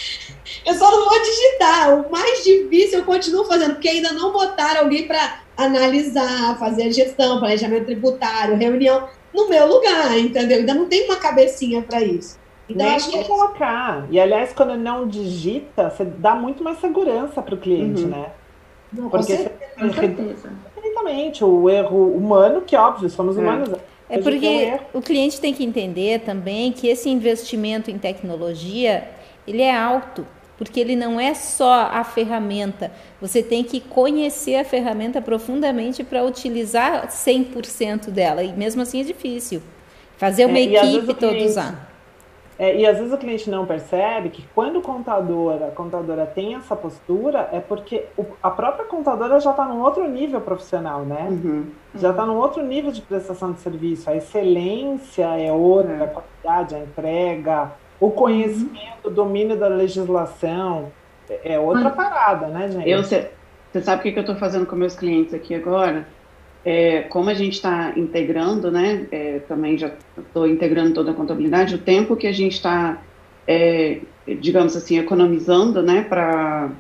[0.65, 2.01] Eu só não vou digitar.
[2.01, 7.41] O mais difícil eu continuo fazendo, porque ainda não botaram alguém para analisar, fazer gestão,
[7.41, 10.59] planejamento tributário, reunião no meu lugar, entendeu?
[10.59, 12.39] Ainda não tem uma cabecinha para isso.
[12.69, 14.07] Então, Nem acho que colocar.
[14.11, 18.09] E aliás, quando não digita, você dá muito mais segurança para o cliente, Uhum.
[18.09, 18.27] né?
[18.93, 19.55] Não, com Porque certeza.
[19.79, 20.53] você Com certeza.
[20.85, 23.41] Exatamente, o erro humano, que óbvio, somos É.
[23.41, 23.71] humanos.
[24.11, 29.09] É um porque o cliente tem que entender também que esse investimento em tecnologia,
[29.47, 32.91] ele é alto, porque ele não é só a ferramenta.
[33.21, 39.05] Você tem que conhecer a ferramenta profundamente para utilizar 100% dela, e mesmo assim é
[39.05, 39.63] difícil.
[40.17, 41.88] Fazer uma É, equipe cliente- usar.
[42.59, 46.57] É, e às vezes o cliente não percebe que quando o contador, a contadora tem
[46.57, 51.29] essa postura, é porque o, a própria contadora já está num outro nível profissional, né?
[51.31, 51.67] Uhum.
[51.95, 54.11] Já está num outro nível de prestação de serviço.
[54.11, 56.05] A excelência é outra, É.
[56.05, 60.91] a qualidade, a entrega, o conhecimento, o domínio da legislação.
[61.31, 62.89] É é outra parada, né, gente?
[62.89, 66.07] Eu, você sabe o que, que eu estou fazendo com meus clientes aqui agora?
[66.71, 69.07] É, como a gente está integrando, né?
[69.11, 73.01] é, também já estou integrando toda a contabilidade, o tempo que a gente está,
[73.47, 74.01] é,
[74.39, 76.03] digamos assim, economizando, né?
[76.03, 76.71] Para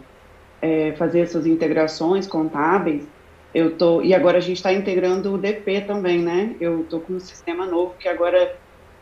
[0.98, 3.06] fazer essas integrações contábeis,
[3.54, 6.54] eu tô e agora a gente está integrando o DP também, né?
[6.60, 8.56] Eu estou com um sistema novo que agora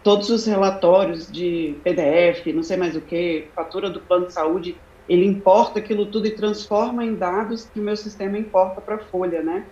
[0.04, 4.76] todos os relatórios de PDF, não sei mais o que, fatura do plano de saúde,
[5.08, 8.98] ele importa aquilo tudo e transforma em dados que o meu sistema importa para a
[8.98, 9.64] folha, né?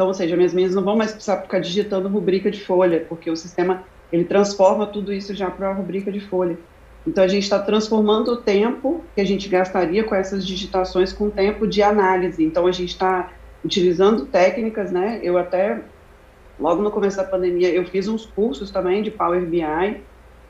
[0.00, 3.30] Então, ou seja, minhas meninas não vão mais precisar ficar digitando rubrica de folha, porque
[3.30, 6.58] o sistema ele transforma tudo isso já para a rubrica de folha.
[7.06, 11.28] Então, a gente está transformando o tempo que a gente gastaria com essas digitações com
[11.28, 12.42] tempo de análise.
[12.42, 13.30] Então, a gente está
[13.62, 15.20] utilizando técnicas, né?
[15.22, 15.82] Eu até,
[16.58, 20.00] logo no começo da pandemia, eu fiz uns cursos também de Power BI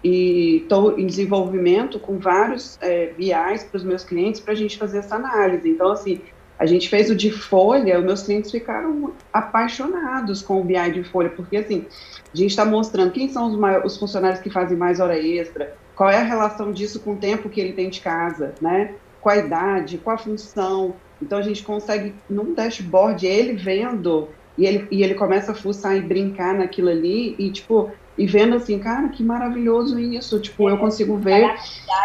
[0.05, 4.79] e estou em desenvolvimento com vários é, BIs para os meus clientes para a gente
[4.79, 5.69] fazer essa análise.
[5.69, 6.21] Então, assim,
[6.61, 11.03] a gente fez o de folha, os meus clientes ficaram apaixonados com o BI de
[11.03, 11.87] folha, porque, assim,
[12.33, 15.75] a gente está mostrando quem são os, maiores, os funcionários que fazem mais hora extra,
[15.97, 18.93] qual é a relação disso com o tempo que ele tem de casa, né?
[19.23, 20.95] Qual a idade, qual a função.
[21.23, 25.97] Então, a gente consegue, num dashboard, ele vendo, e ele, e ele começa a fuçar
[25.97, 30.39] e brincar naquilo ali, e, tipo, e vendo assim, cara, que maravilhoso isso.
[30.39, 31.55] Tipo, eu consigo ver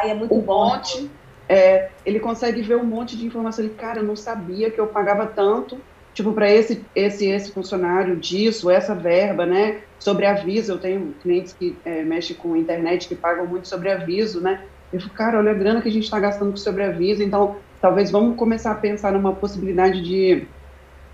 [0.05, 0.69] é muito um bom.
[0.69, 1.11] monte.
[1.47, 3.63] É, ele consegue ver um monte de informação.
[3.63, 5.79] Ele, cara, eu não sabia que eu pagava tanto,
[6.13, 9.81] tipo, para esse, esse, esse funcionário disso, essa verba, né?
[9.99, 14.41] Sobre aviso, eu tenho clientes que é, mexem com internet que pagam muito sobre aviso,
[14.41, 14.63] né?
[14.91, 17.57] Eu fico, cara, olha a grana que a gente está gastando com sobre aviso, então
[17.81, 20.47] talvez vamos começar a pensar numa possibilidade de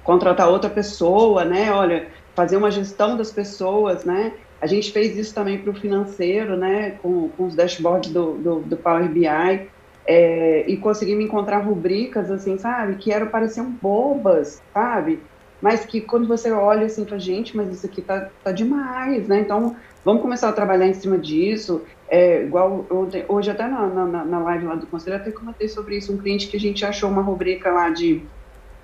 [0.03, 1.71] contratar outra pessoa, né?
[1.71, 4.34] Olha, fazer uma gestão das pessoas, né?
[4.61, 6.91] A gente fez isso também para o financeiro, né?
[7.01, 9.69] Com, com os dashboards do, do, do Power BI.
[10.06, 12.97] É, e conseguimos encontrar rubricas, assim, sabe?
[12.97, 15.24] Que eram, pareciam bobas, sabe?
[15.62, 19.39] Mas que quando você olha, assim, pra gente, mas isso aqui tá, tá demais, né?
[19.41, 21.86] Então, vamos começar a trabalhar em cima disso.
[22.10, 25.97] É, igual ontem, hoje até na, na, na live lá do conselho, até comentei sobre
[25.97, 26.14] isso.
[26.14, 28.28] Um cliente que a gente achou uma rubrica lá de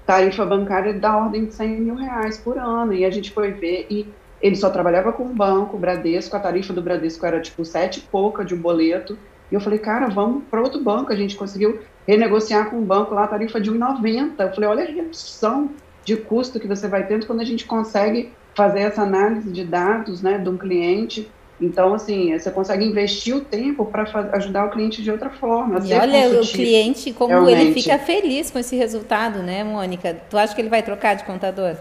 [0.05, 2.93] tarifa bancária da ordem de 100 mil reais por ano.
[2.93, 6.39] E a gente foi ver e ele só trabalhava com o banco, o Bradesco, a
[6.39, 9.17] tarifa do Bradesco era tipo sete e pouca de um boleto.
[9.51, 11.11] E eu falei, cara, vamos para outro banco.
[11.11, 14.33] A gente conseguiu renegociar com o banco lá a tarifa de 1,90.
[14.39, 15.69] Eu falei, olha a redução
[16.03, 20.21] de custo que você vai tendo quando a gente consegue fazer essa análise de dados
[20.21, 21.29] né, de um cliente.
[21.59, 25.79] Então, assim, você consegue investir o tempo para ajudar o cliente de outra forma.
[25.83, 27.61] E olha o cliente, como realmente.
[27.61, 30.15] ele fica feliz com esse resultado, né, Mônica?
[30.29, 31.75] Tu acha que ele vai trocar de contador?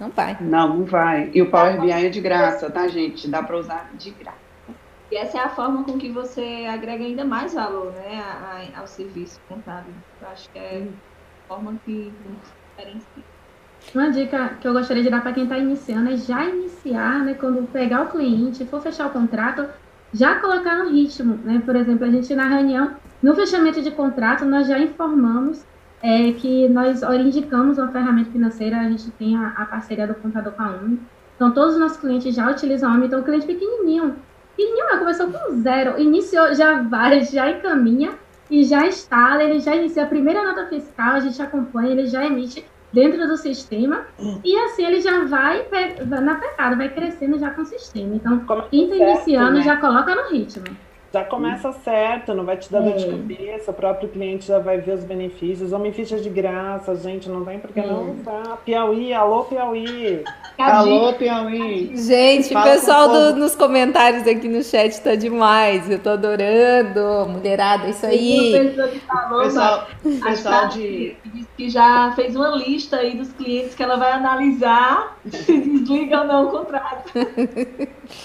[0.00, 0.36] Não vai.
[0.40, 1.30] Não, não vai.
[1.34, 3.28] E o Power BI é de graça, tá, gente?
[3.28, 4.43] Dá para usar de graça.
[5.14, 8.20] E essa é a forma com que você agrega ainda mais valor né,
[8.76, 9.94] ao serviço contábil.
[10.20, 10.88] Eu acho que é
[11.44, 12.12] a forma que
[12.76, 13.22] diferencia.
[13.94, 17.34] Uma dica que eu gostaria de dar para quem está iniciando é já iniciar, né?
[17.34, 19.68] Quando pegar o cliente, for fechar o contrato,
[20.12, 21.62] já colocar no ritmo, né?
[21.64, 25.64] Por exemplo, a gente na reunião, no fechamento de contrato, nós já informamos
[26.02, 30.54] é, que nós indicamos uma ferramenta financeira, a gente tem a, a parceria do contador
[30.54, 31.00] com a Uni.
[31.36, 34.16] Então, todos os nossos clientes já utilizam a Uni, então o cliente pequenininho,
[34.56, 38.12] pequenininho, começou com zero, iniciou, já vai, já encaminha
[38.50, 42.24] e já instala, ele já inicia a primeira nota fiscal, a gente acompanha, ele já
[42.24, 44.06] emite dentro do sistema
[44.44, 48.14] e assim ele já vai, vai na pegada, vai crescendo já com o sistema.
[48.14, 48.38] Então,
[48.70, 49.62] quem está iniciando né?
[49.62, 50.64] já coloca no ritmo.
[51.14, 54.78] Já começa certo, não vai te dar dor de cabeça, o próprio cliente já vai
[54.78, 55.72] ver os benefícios.
[55.72, 58.56] Homem ficha de graça, gente, não tem por que não usar.
[58.64, 60.24] Piauí, alô Piauí.
[60.58, 61.96] Alô Piauí.
[61.96, 65.88] Gente, o pessoal do, nos comentários aqui no chat tá demais.
[65.88, 67.28] Eu tô adorando.
[67.28, 68.74] Mulherada, isso aí.
[69.40, 71.16] Pessoal, pessoal de...
[71.56, 76.26] que já fez uma lista aí dos clientes que ela vai analisar se desliga ou
[76.26, 77.12] não o contrato.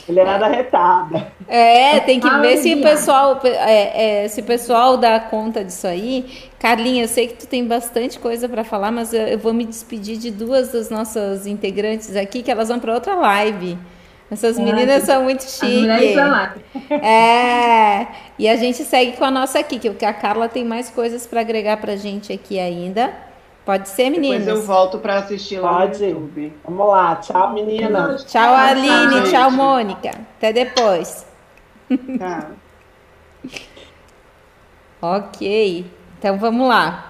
[0.07, 1.31] Mulherada retada.
[1.47, 5.87] É, tem que ver se o pessoal, é, é, se o pessoal dá conta disso
[5.87, 6.49] aí.
[6.59, 9.65] Carlinha, eu sei que tu tem bastante coisa para falar, mas eu, eu, vou me
[9.65, 13.77] despedir de duas das nossas integrantes aqui, que elas vão para outra live.
[14.31, 16.15] Essas meninas são muito chiques.
[16.91, 18.07] É,
[18.37, 21.41] e a gente segue com a nossa aqui, que a Carla tem mais coisas para
[21.41, 23.11] agregar para gente aqui ainda.
[23.65, 24.45] Pode ser, meninas?
[24.45, 25.99] Depois eu volto para assistir lá Pode.
[25.99, 26.53] no YouTube.
[26.65, 28.23] Vamos lá, tchau meninas.
[28.23, 30.09] Tchau, Aline, tchau, Mônica.
[30.37, 31.25] Até depois.
[31.87, 32.58] Tchau.
[35.01, 35.85] Ok,
[36.17, 37.05] então vamos lá.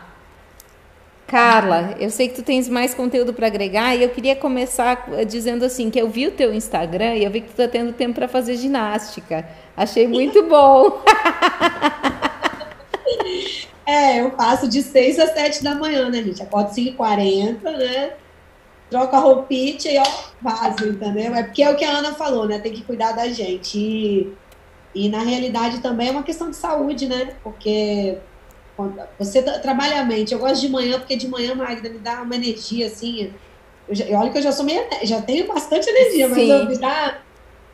[1.28, 5.64] Carla, eu sei que tu tens mais conteúdo para agregar e eu queria começar dizendo
[5.64, 8.16] assim que eu vi o teu Instagram e eu vi que tu tá tendo tempo
[8.16, 9.48] para fazer ginástica.
[9.78, 11.04] Achei muito bom.
[13.90, 16.44] É, eu faço de 6 às 7 da manhã, né, gente?
[16.44, 18.14] Acordo 5h40, né?
[18.88, 20.04] Troco a roupinha e ó,
[20.40, 21.34] vaso, entendeu?
[21.34, 22.60] É porque é o que a Ana falou, né?
[22.60, 23.80] Tem que cuidar da gente.
[23.80, 24.32] E,
[24.94, 27.36] e na realidade também é uma questão de saúde, né?
[27.44, 28.18] Porque
[29.18, 30.34] você trabalha a mente.
[30.34, 33.34] Eu gosto de manhã, porque de manhã, Magda, me dá uma energia assim.
[33.88, 34.82] Eu já, olha que eu já sou meio.
[35.04, 37.20] Já tenho bastante energia, mas eu, me dá.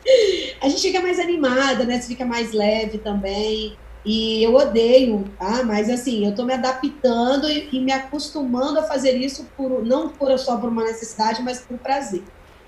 [0.60, 2.00] A gente fica mais animada, né?
[2.00, 3.76] Você fica mais leve também.
[4.04, 5.64] E eu odeio, tá?
[5.64, 10.10] Mas assim, eu tô me adaptando e, e me acostumando a fazer isso por não
[10.10, 12.22] por, só por uma necessidade, mas por prazer.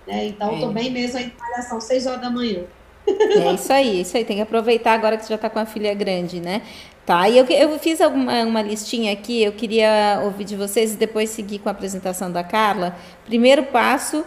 [0.05, 0.26] Né?
[0.26, 0.57] Então, é.
[0.57, 2.64] eu tô bem mesmo aí em malhação, 6 horas da manhã.
[3.09, 4.24] É isso aí, isso aí.
[4.24, 6.62] Tem que aproveitar agora que você já está com a filha grande, né?
[7.06, 10.96] Tá, e eu, eu fiz alguma, uma listinha aqui, eu queria ouvir de vocês e
[10.98, 12.94] depois seguir com a apresentação da Carla.
[13.24, 14.26] Primeiro passo,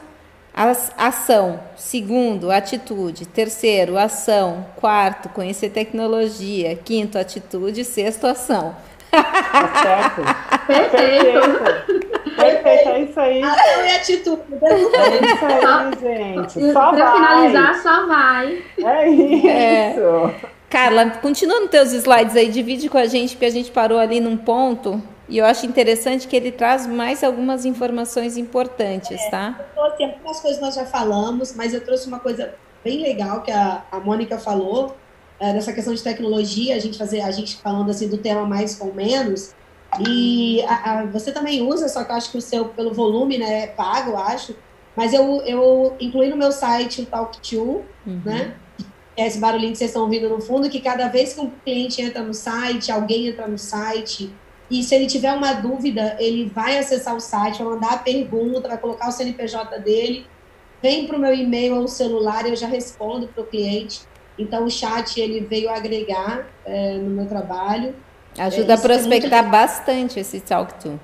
[0.97, 1.59] ação.
[1.75, 3.27] Segundo, atitude.
[3.27, 4.65] Terceiro, ação.
[4.77, 6.75] Quarto, conhecer tecnologia.
[6.75, 7.85] Quinto, atitude.
[7.85, 8.75] Sexto, ação.
[9.11, 10.21] Tá certo.
[10.65, 12.20] Perfeito.
[12.41, 13.43] Perfeito, é isso aí.
[13.43, 14.41] Ação e atitude.
[14.61, 16.73] É isso aí, gente.
[16.73, 17.15] Só pra vai.
[17.15, 18.63] finalizar, só vai.
[18.83, 19.47] É isso.
[19.47, 20.35] É.
[20.69, 24.21] Carla, continua nos teus slides aí, divide com a gente, porque a gente parou ali
[24.21, 29.55] num ponto e eu acho interessante que ele traz mais algumas informações importantes, é, tá?
[29.59, 33.51] Eu trouxe algumas coisas nós já falamos, mas eu trouxe uma coisa bem legal que
[33.51, 34.95] a, a Mônica falou,
[35.39, 38.75] é, nessa questão de tecnologia, a gente fazer, a gente falando assim do tema mais
[38.75, 39.55] com menos.
[39.99, 43.37] E a, a, você também usa, só que eu acho que o seu, pelo volume,
[43.37, 44.55] né, é pago, eu acho.
[44.95, 48.21] Mas eu, eu incluí no meu site o Talk2, uhum.
[48.23, 48.55] né?
[49.17, 52.01] É esse barulhinho que vocês estão ouvindo no fundo, que cada vez que um cliente
[52.01, 54.33] entra no site, alguém entra no site,
[54.71, 58.69] e se ele tiver uma dúvida, ele vai acessar o site, vai mandar a pergunta,
[58.69, 60.25] vai colocar o CNPJ dele,
[60.81, 63.99] vem para o meu e-mail ou celular, eu já respondo para o cliente.
[64.39, 67.93] Então, o chat ele veio agregar é, no meu trabalho.
[68.37, 69.51] Ajuda a prospectar é muito...
[69.51, 70.99] bastante esse Talk To.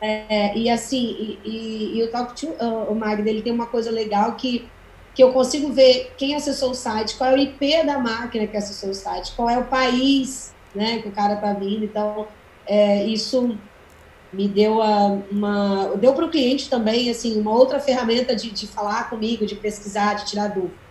[0.00, 3.66] É, e assim, e, e, e o Talk To, uh, o Magda, ele tem uma
[3.66, 4.68] coisa legal que,
[5.14, 8.56] que eu consigo ver quem acessou o site, qual é o IP da máquina que
[8.56, 11.84] acessou o site, qual é o país né, que o cara está vindo.
[11.84, 12.26] Então,
[12.66, 13.56] é, isso
[14.32, 18.66] me deu a, uma deu para o cliente também assim uma outra ferramenta de, de
[18.66, 20.81] falar comigo de pesquisar de tirar dúvida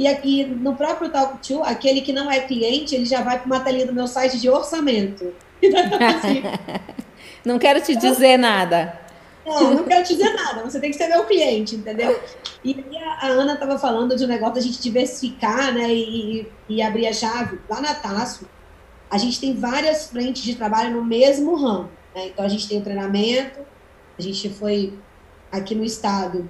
[0.00, 3.46] e aqui no próprio Talk to aquele que não é cliente ele já vai para
[3.46, 5.32] uma telinha do meu site de orçamento
[7.44, 8.98] não quero te dizer nada
[9.44, 12.20] não, não quero te dizer nada, você tem que ser meu cliente, entendeu?
[12.62, 16.82] E a, a Ana estava falando de um negócio da gente diversificar, né, e, e
[16.82, 17.58] abrir a chave.
[17.68, 18.46] Lá na Tasso,
[19.10, 21.90] a gente tem várias frentes de trabalho no mesmo ramo.
[22.14, 22.28] Né?
[22.28, 23.60] Então, a gente tem o treinamento,
[24.18, 24.92] a gente foi
[25.50, 26.48] aqui no estado,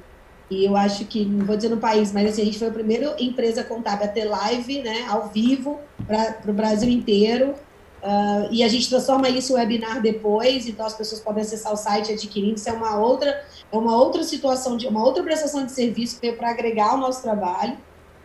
[0.51, 2.73] e eu acho que, não vou dizer no país, mas assim, a gente foi a
[2.73, 7.55] primeira empresa contábil a ter live, né, ao vivo, para o Brasil inteiro.
[8.03, 11.77] Uh, e a gente transforma isso em webinar depois, então as pessoas podem acessar o
[11.77, 12.57] site adquirindo.
[12.57, 16.51] Isso é uma outra, é uma outra situação, de uma outra prestação de serviço para
[16.51, 17.77] agregar o nosso trabalho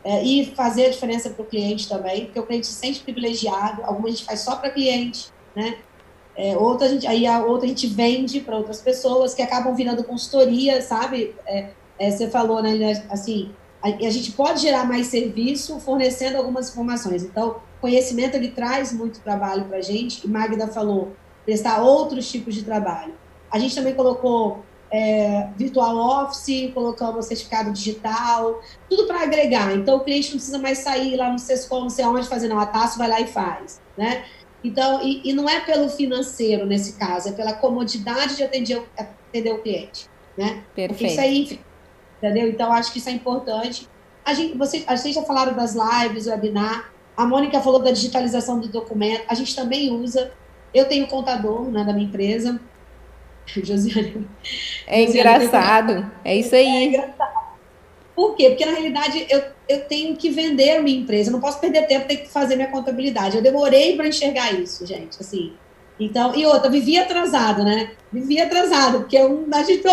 [0.03, 3.83] é, e fazer a diferença para o cliente também, porque o cliente se sente privilegiado,
[3.83, 5.77] alguma a gente faz só para cliente, né?
[6.37, 9.75] É, outra a gente, aí a outra a gente vende para outras pessoas que acabam
[9.75, 11.33] virando consultoria, sabe?
[11.45, 11.69] É,
[11.99, 17.23] é, você falou, né, assim, a, a, gente pode gerar mais serviço fornecendo algumas informações.
[17.23, 21.13] Então, conhecimento ele traz muito trabalho para a gente, e Magda falou,
[21.45, 23.13] prestar outros tipos de trabalho.
[23.51, 29.75] A gente também colocou é, virtual office, colocamos certificado digital, tudo para agregar.
[29.75, 32.59] Então, o cliente não precisa mais sair lá no Sescom, não sei onde fazer, não,
[32.59, 34.25] a Tasso vai lá e faz, né?
[34.63, 39.53] Então, e, e, não é pelo financeiro nesse caso, é pela comodidade de atender, atender
[39.53, 40.63] o cliente, né?
[40.73, 40.89] Perfeito.
[40.89, 41.59] Porque isso aí,
[42.25, 42.49] entendeu?
[42.49, 43.87] Então, acho que isso é importante.
[44.23, 48.67] A gente, vocês, vocês já falaram das lives, webinar, a Mônica falou da digitalização do
[48.67, 50.31] documento, a gente também usa.
[50.73, 52.59] Eu tenho contador né, da minha empresa,
[53.45, 54.27] Josiane.
[54.85, 56.11] É engraçado.
[56.23, 56.65] É isso aí.
[56.65, 57.35] É engraçado.
[58.13, 58.49] Por quê?
[58.49, 61.85] Porque na realidade eu, eu tenho que vender a minha empresa, eu não posso perder
[61.85, 63.35] tempo, tenho que fazer minha contabilidade.
[63.35, 65.53] Eu demorei para enxergar isso, gente, assim.
[65.99, 67.91] Então, e outra, vivia atrasado, né?
[68.11, 69.83] Vivia atrasado, porque eu, a gente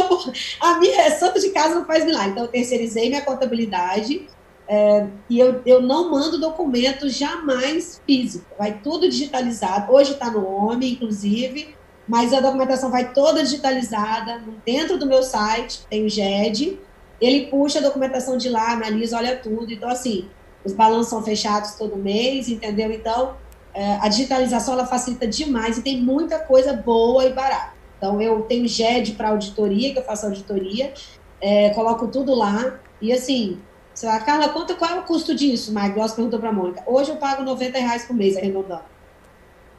[0.60, 2.30] a minha santo de casa não faz milagre.
[2.30, 4.26] Então, eu terceirizei minha contabilidade
[4.68, 9.92] é, e eu, eu não mando documento jamais físico, vai tudo digitalizado.
[9.92, 11.74] Hoje está no homem, inclusive,
[12.08, 16.80] mas a documentação vai toda digitalizada dentro do meu site, tem o GED,
[17.20, 19.72] ele puxa a documentação de lá, analisa, olha tudo.
[19.72, 20.28] Então, assim,
[20.64, 22.90] os balanços são fechados todo mês, entendeu?
[22.90, 23.36] Então,
[23.74, 27.72] a digitalização ela facilita demais e tem muita coisa boa e barata.
[27.96, 30.92] Então, eu tenho GED para auditoria, que eu faço auditoria,
[31.40, 33.60] é, coloco tudo lá, e assim,
[33.94, 35.74] você fala, Carla, quanto, qual é o custo disso?
[35.74, 36.82] Mike Gloss perguntou para a Mônica.
[36.86, 38.84] Hoje eu pago 90 reais por mês, arredondando.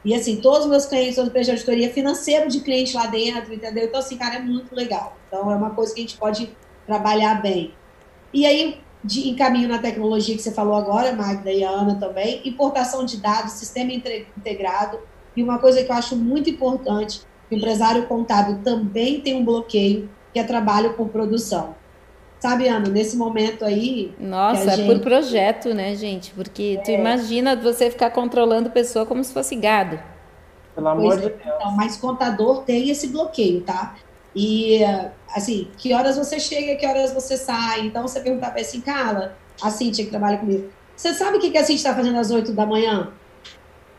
[0.04, 3.54] E assim, todos os meus clientes, todos os de auditoria financeiro de cliente lá dentro,
[3.54, 3.84] entendeu?
[3.84, 5.16] Então, assim, cara, é muito legal.
[5.26, 6.54] Então, é uma coisa que a gente pode
[6.86, 7.72] trabalhar bem.
[8.32, 12.40] E aí, de encaminho na tecnologia que você falou agora, Magda e a Ana também,
[12.44, 14.98] importação de dados, sistema integrado,
[15.36, 17.20] e uma coisa que eu acho muito importante,
[17.50, 21.74] o empresário contábil também tem um bloqueio, que é trabalho por produção.
[22.40, 24.14] Sabe, Ana, nesse momento aí.
[24.18, 24.86] Nossa, é gente...
[24.86, 26.30] por projeto, né, gente?
[26.32, 26.82] Porque é.
[26.82, 29.98] tu imagina você ficar controlando pessoa como se fosse gado.
[30.74, 31.40] Pelo amor pois de é, Deus.
[31.42, 33.94] Então, mas contador tem esse bloqueio, tá?
[34.34, 34.80] E,
[35.34, 37.86] assim, que horas você chega, que horas você sai.
[37.86, 41.62] Então, você perguntava assim, Carla, a Cintia que trabalha comigo, você sabe o que a
[41.62, 43.12] Cintia está fazendo às 8 da manhã?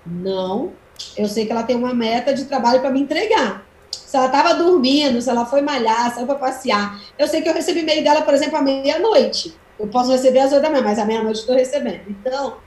[0.05, 0.73] Não.
[1.17, 3.65] Eu sei que ela tem uma meta de trabalho para me entregar.
[3.91, 7.01] Se ela estava dormindo, se ela foi malhar, saiu para passear.
[7.17, 9.57] Eu sei que eu recebi e-mail dela, por exemplo, à meia-noite.
[9.79, 12.01] Eu posso receber às 8 da manhã, mas à meia-noite estou recebendo.
[12.07, 12.57] Então,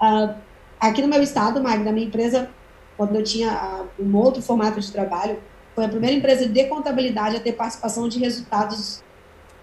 [0.00, 0.34] uh,
[0.80, 2.50] aqui no meu estado, Magda, na minha empresa,
[2.96, 5.38] quando eu tinha uh, um outro formato de trabalho,
[5.76, 9.04] foi a primeira empresa de contabilidade a ter participação de resultados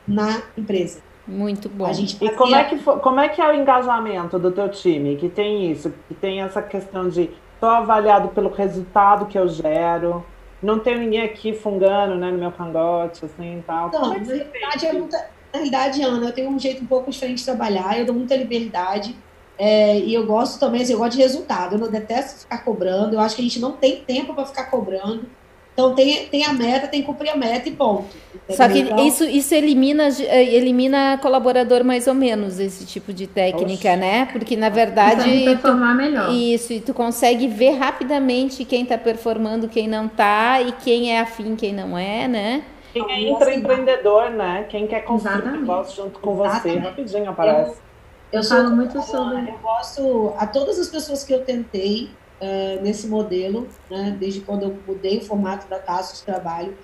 [0.07, 1.01] na empresa.
[1.27, 1.87] Muito bom.
[1.87, 2.05] Fazia...
[2.21, 5.27] E como é, que foi, como é que é o engajamento do teu time, que
[5.27, 10.23] tem isso, que tem essa questão de estou avaliado pelo resultado que eu gero,
[10.61, 13.89] não tenho ninguém aqui fungando né, no meu cangote, assim, e tal.
[13.91, 17.09] Não, é na, realidade, é muita, na realidade, Ana, eu tenho um jeito um pouco
[17.09, 19.15] diferente de trabalhar, eu dou muita liberdade,
[19.57, 23.15] é, e eu gosto também, assim, eu gosto de resultado, eu não detesto ficar cobrando,
[23.15, 25.25] eu acho que a gente não tem tempo para ficar cobrando,
[25.73, 28.05] então tem, tem a meta, tem que cumprir a meta e ponto.
[28.35, 28.55] Entendeu?
[28.55, 33.89] Só que então, isso, isso elimina, elimina colaborador mais ou menos, esse tipo de técnica,
[33.89, 33.99] Oxe.
[33.99, 34.25] né?
[34.31, 35.43] Porque na verdade.
[35.43, 36.31] performar melhor.
[36.31, 41.19] Isso, e tu consegue ver rapidamente quem está performando, quem não está, e quem é
[41.19, 42.63] afim, quem não é, né?
[42.93, 44.67] Quem é intraempreendedor, né?
[44.69, 47.77] Quem quer construir um negócio junto com você, rapidinho aparece.
[48.31, 49.49] Eu, eu falo muito sobre.
[49.49, 52.11] Eu gosto a todas as pessoas que eu tentei
[52.43, 56.77] uh, nesse modelo, né, desde quando eu mudei o formato da taxa de trabalho,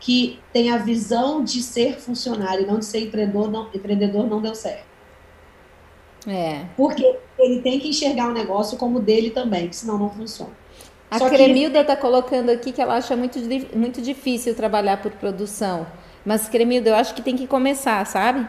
[0.00, 4.54] que tem a visão de ser funcionário, não de ser empreendedor, não, empreendedor não deu
[4.54, 4.90] certo.
[6.26, 6.64] É.
[6.76, 10.52] Porque ele tem que enxergar o negócio como dele também, senão não funciona.
[11.10, 12.00] A Só Cremilda está que...
[12.00, 13.38] colocando aqui que ela acha muito,
[13.76, 15.86] muito difícil trabalhar por produção.
[16.24, 18.46] Mas, Cremilda, eu acho que tem que começar, sabe?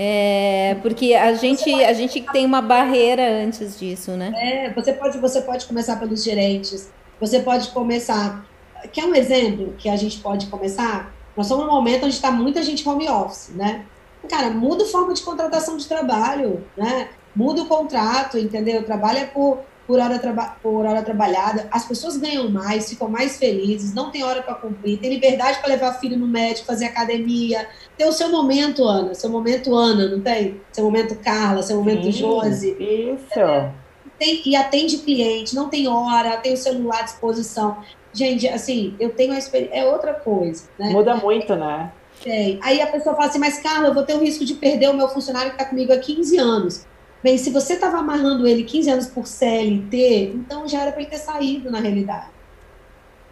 [0.00, 4.32] É, porque a gente, a gente tem uma barreira antes disso, né?
[4.36, 6.88] É, você pode, você pode começar pelos gerentes,
[7.18, 8.46] você pode começar.
[8.92, 11.12] Quer um exemplo que a gente pode começar?
[11.36, 13.86] Nós estamos num momento onde está muita gente home office, né?
[14.28, 17.08] Cara, muda a forma de contratação de trabalho, né?
[17.34, 18.84] Muda o contrato, entendeu?
[18.84, 19.58] Trabalha por
[19.88, 20.20] por hora,
[20.62, 24.98] por hora trabalhada, as pessoas ganham mais, ficam mais felizes, não tem hora para cumprir,
[24.98, 27.66] tem liberdade para levar filho no médico, fazer academia,
[27.96, 30.60] tem o seu momento, Ana, seu momento, Ana, não tem?
[30.72, 32.76] Seu momento, Carla, seu momento, Sim, Josi.
[32.78, 33.40] Isso.
[33.40, 33.72] É,
[34.18, 37.78] tem, e atende cliente, não tem hora, tem o celular à disposição.
[38.12, 40.90] Gente, assim, eu tenho a experiência, é outra coisa, né?
[40.90, 41.90] Muda muito, né?
[42.22, 42.58] Tem.
[42.62, 44.94] Aí a pessoa fala assim, mas Carla, eu vou ter o risco de perder o
[44.94, 46.86] meu funcionário que está comigo há 15 anos.
[47.22, 51.10] Bem, se você estava amarrando ele 15 anos por CLT, então já era para ele
[51.10, 52.30] ter saído na realidade.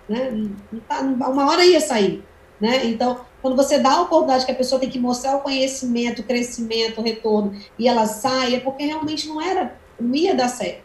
[0.08, 0.50] Né?
[0.88, 2.24] Tá, uma hora ia sair.
[2.60, 2.86] Né?
[2.86, 6.24] Então, quando você dá a oportunidade que a pessoa tem que mostrar o conhecimento, o
[6.24, 10.84] crescimento, o retorno, e ela sai, é porque realmente não era, não ia dar certo.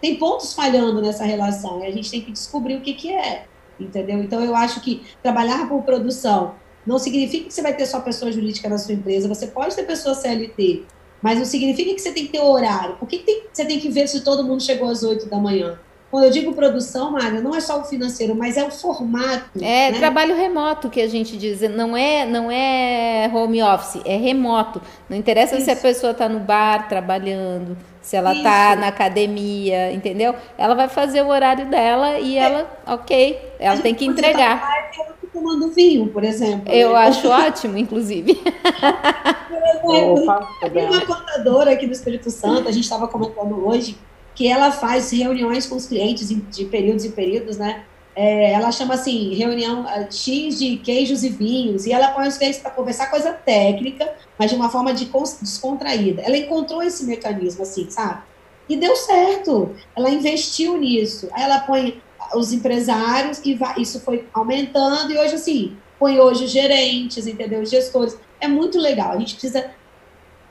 [0.00, 3.46] Tem pontos falhando nessa relação, e a gente tem que descobrir o que, que é,
[3.78, 4.18] entendeu?
[4.18, 8.32] Então, eu acho que trabalhar por produção não significa que você vai ter só pessoa
[8.32, 10.84] jurídica na sua empresa, você pode ter pessoa CLT,
[11.22, 12.96] mas não significa que você tem que ter horário.
[12.96, 15.38] Por que, que tem, você tem que ver se todo mundo chegou às 8 da
[15.38, 15.78] manhã?
[16.12, 19.48] Quando eu digo produção, Mário, não é só o financeiro, mas é o formato.
[19.62, 19.98] É né?
[19.98, 24.82] trabalho remoto que a gente diz, não é, não é home office, é remoto.
[25.08, 25.64] Não interessa Isso.
[25.64, 30.34] se a pessoa está no bar trabalhando, se ela está na academia, entendeu?
[30.58, 32.42] Ela vai fazer o horário dela e é.
[32.42, 34.60] ela, ok, ela tem que entregar.
[34.60, 36.72] Tá tomando vinho, por exemplo.
[36.72, 36.98] Eu né?
[36.98, 38.40] acho ótimo, inclusive.
[39.82, 43.96] Opa, tem uma contadora aqui no Espírito Santo, a gente estava comentando hoje,
[44.34, 47.84] que ela faz reuniões com os clientes de períodos em períodos, né?
[48.14, 52.36] É, ela chama assim, reunião uh, X de queijos e vinhos, e ela põe os
[52.36, 55.06] clientes para conversar coisa técnica, mas de uma forma de
[55.40, 56.22] descontraída.
[56.22, 58.22] Ela encontrou esse mecanismo, assim, sabe?
[58.68, 59.74] E deu certo.
[59.96, 61.28] Ela investiu nisso.
[61.32, 62.00] Aí ela põe
[62.34, 67.64] os empresários e vai, isso foi aumentando e hoje assim põe hoje gerentes, entendeu?
[67.64, 68.18] Gestores.
[68.40, 69.12] É muito legal.
[69.12, 69.70] A gente precisa.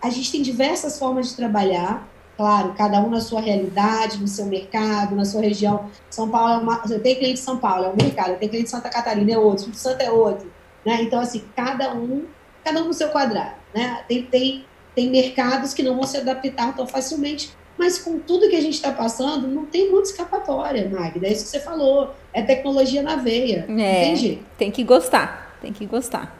[0.01, 4.45] A gente tem diversas formas de trabalhar, claro, cada um na sua realidade, no seu
[4.45, 5.89] mercado, na sua região.
[6.09, 6.81] São Paulo é uma.
[6.89, 9.33] Eu tenho cliente de São Paulo, é um mercado, eu tenho cliente de Santa Catarina,
[9.33, 10.49] é outro, de Santa é outro.
[10.85, 11.01] Né?
[11.01, 12.25] Então, assim, cada um,
[12.63, 13.55] cada um no seu quadrado.
[13.75, 14.05] Né?
[14.07, 17.51] Tem, tem, tem mercados que não vão se adaptar tão facilmente,
[17.81, 21.25] mas com tudo que a gente está passando, não tem muita escapatória, Magda.
[21.25, 22.13] É isso que você falou.
[22.31, 23.65] É tecnologia na veia.
[23.67, 24.39] É, Entendi.
[24.55, 26.31] Tem que gostar, tem que gostar.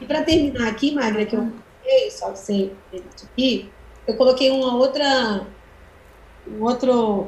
[0.00, 1.50] E para terminar aqui, Magda, que eu
[1.80, 2.70] coloquei, só você
[3.24, 3.68] aqui,
[4.06, 5.48] eu coloquei uma outra,
[6.46, 7.26] um outro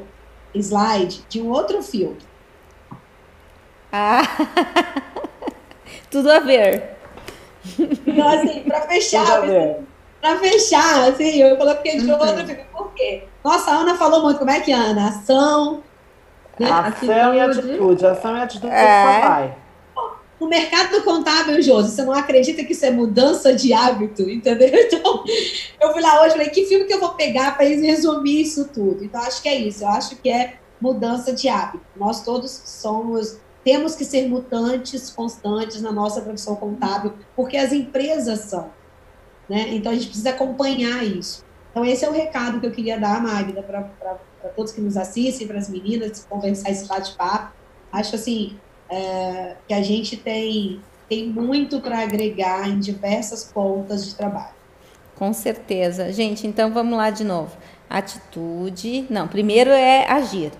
[0.53, 2.25] slide de um outro filtro.
[3.91, 4.21] Ah,
[6.09, 6.95] tudo a ver.
[7.77, 9.84] Então, assim, para fechar, Tudo a ver.
[10.25, 12.13] Para fechar, assim, eu coloquei de Uhum.
[12.19, 12.65] outro filtro.
[12.73, 13.23] Por quê?
[13.43, 14.39] Nossa, a Ana falou muito.
[14.39, 15.09] Como é que é, Ana?
[15.09, 15.83] Ação.
[16.59, 16.67] Né?
[16.71, 17.69] Ação e Atitude.
[17.73, 18.05] atitude.
[18.07, 19.03] Ação e atitude É.
[19.21, 19.57] só vai.
[20.39, 24.67] No mercado contábil, Josi, você não acredita que isso é mudança de hábito, entendeu?
[24.73, 25.23] Então,
[25.79, 28.67] eu fui lá hoje e falei, que filme que eu vou pegar para resumir isso
[28.73, 29.03] tudo?
[29.03, 29.83] Então, acho que é isso.
[29.83, 31.85] Eu acho que é mudança de hábito.
[31.95, 38.39] Nós todos somos, temos que ser mutantes, constantes na nossa profissão contábil, porque as empresas
[38.41, 38.73] são.
[39.49, 39.75] Né?
[39.75, 41.43] Então, a gente precisa acompanhar isso.
[41.71, 43.81] Então, esse é o recado que eu queria dar, Magda, para
[44.55, 47.53] todos que nos assistem, para as meninas, conversar esse bate-papo.
[47.91, 48.57] Acho assim,
[48.89, 54.55] é, que a gente tem, tem muito para agregar em diversas pontas de trabalho.
[55.15, 56.11] Com certeza.
[56.11, 57.55] Gente, então vamos lá de novo.
[57.89, 59.05] Atitude.
[59.09, 60.51] Não, primeiro é agir.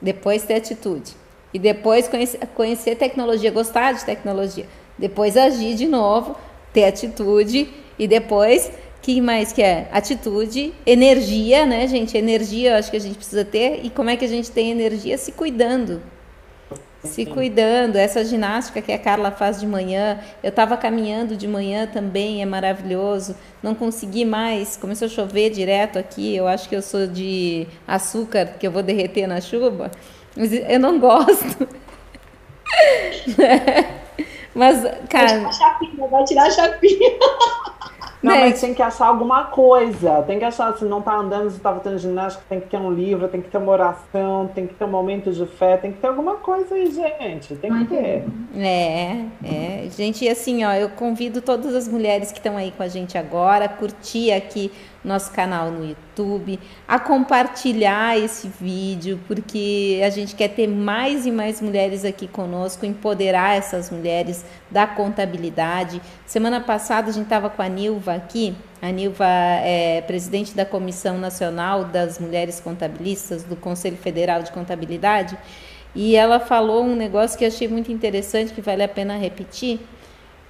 [0.00, 1.14] Depois ter atitude.
[1.52, 4.66] E depois conhecer, conhecer tecnologia, gostar de tecnologia.
[4.96, 6.36] Depois agir de novo,
[6.72, 7.68] ter atitude.
[8.00, 8.72] E depois,
[9.02, 9.86] que mais que é?
[9.92, 12.16] Atitude, energia, né, gente?
[12.16, 13.84] Energia eu acho que a gente precisa ter.
[13.84, 15.18] E como é que a gente tem energia?
[15.18, 16.00] Se cuidando.
[17.04, 21.86] Se cuidando, essa ginástica que a Carla faz de manhã, eu estava caminhando de manhã
[21.86, 23.36] também, é maravilhoso.
[23.62, 26.34] Não consegui mais, começou a chover direto aqui.
[26.34, 29.90] Eu acho que eu sou de açúcar, que eu vou derreter na chuva.
[30.34, 31.68] Mas eu não gosto.
[34.54, 37.10] Mas, Vai cara, tirar a chapinha, vai tirar a chapinha.
[38.22, 38.40] Não, Né?
[38.50, 40.22] mas tem que achar alguma coisa.
[40.26, 42.92] Tem que achar, se não tá andando, se tá fazendo ginástica, tem que ter um
[42.92, 45.98] livro, tem que ter uma oração, tem que ter um momento de fé, tem que
[46.00, 47.56] ter alguma coisa aí, gente.
[47.56, 48.26] Tem que ter.
[48.54, 49.88] É, é.
[49.96, 53.16] Gente, e assim, ó, eu convido todas as mulheres que estão aí com a gente
[53.16, 54.70] agora a curtir aqui
[55.04, 61.30] nosso canal no YouTube, a compartilhar esse vídeo, porque a gente quer ter mais e
[61.30, 66.00] mais mulheres aqui conosco, empoderar essas mulheres da contabilidade.
[66.26, 71.18] Semana passada a gente estava com a Nilva aqui, a Nilva é presidente da Comissão
[71.18, 75.36] Nacional das Mulheres Contabilistas do Conselho Federal de Contabilidade.
[75.94, 79.80] E ela falou um negócio que eu achei muito interessante, que vale a pena repetir,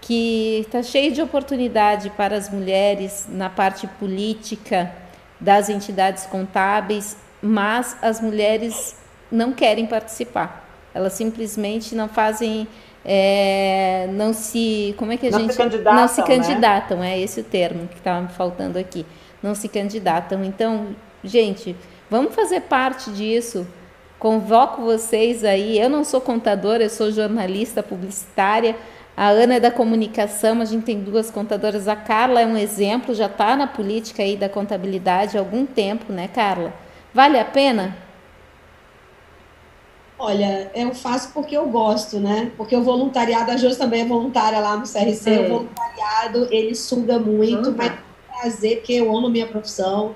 [0.00, 4.90] que está cheio de oportunidade para as mulheres na parte política
[5.38, 8.96] das entidades contábeis, mas as mulheres
[9.30, 10.68] não querem participar.
[10.92, 12.66] Elas simplesmente não fazem,
[13.04, 16.26] é, não se, como é que a Não se gente candidatam, não se né?
[16.26, 19.06] candidatam, é esse o termo que estava me faltando aqui,
[19.42, 20.44] não se candidatam.
[20.44, 20.88] Então,
[21.22, 21.76] gente,
[22.10, 23.66] vamos fazer parte disso.
[24.18, 25.78] Convoco vocês aí.
[25.78, 28.76] Eu não sou contadora, eu sou jornalista publicitária.
[29.16, 31.86] A Ana é da comunicação, a gente tem duas contadoras.
[31.88, 36.12] A Carla é um exemplo, já está na política aí da contabilidade há algum tempo,
[36.12, 36.72] né, Carla?
[37.12, 37.96] Vale a pena?
[40.18, 42.52] Olha, eu faço porque eu gosto, né?
[42.56, 45.40] Porque o voluntariado, a Josi também é voluntária lá no CRC, É.
[45.40, 47.74] o voluntariado, ele suga muito, Uhum.
[47.76, 47.98] mas é
[48.40, 50.14] prazer, porque eu amo minha profissão.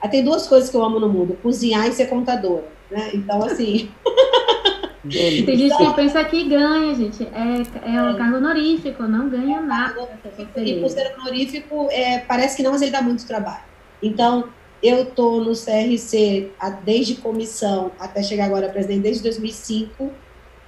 [0.00, 3.10] Ah, Tem duas coisas que eu amo no mundo, cozinhar e ser contadora, né?
[3.12, 3.90] Então, assim,
[5.02, 5.44] Dele.
[5.44, 7.22] Tem gente que pensa que ganha, gente.
[7.24, 10.08] É, é um cargo honorífico, não ganha nada.
[10.56, 13.62] E por ser honorífico, é, parece que não, mas ele dá muito trabalho.
[14.02, 14.48] Então,
[14.82, 16.50] eu estou no CRC
[16.84, 20.10] desde comissão até chegar agora presidente, desde 2005,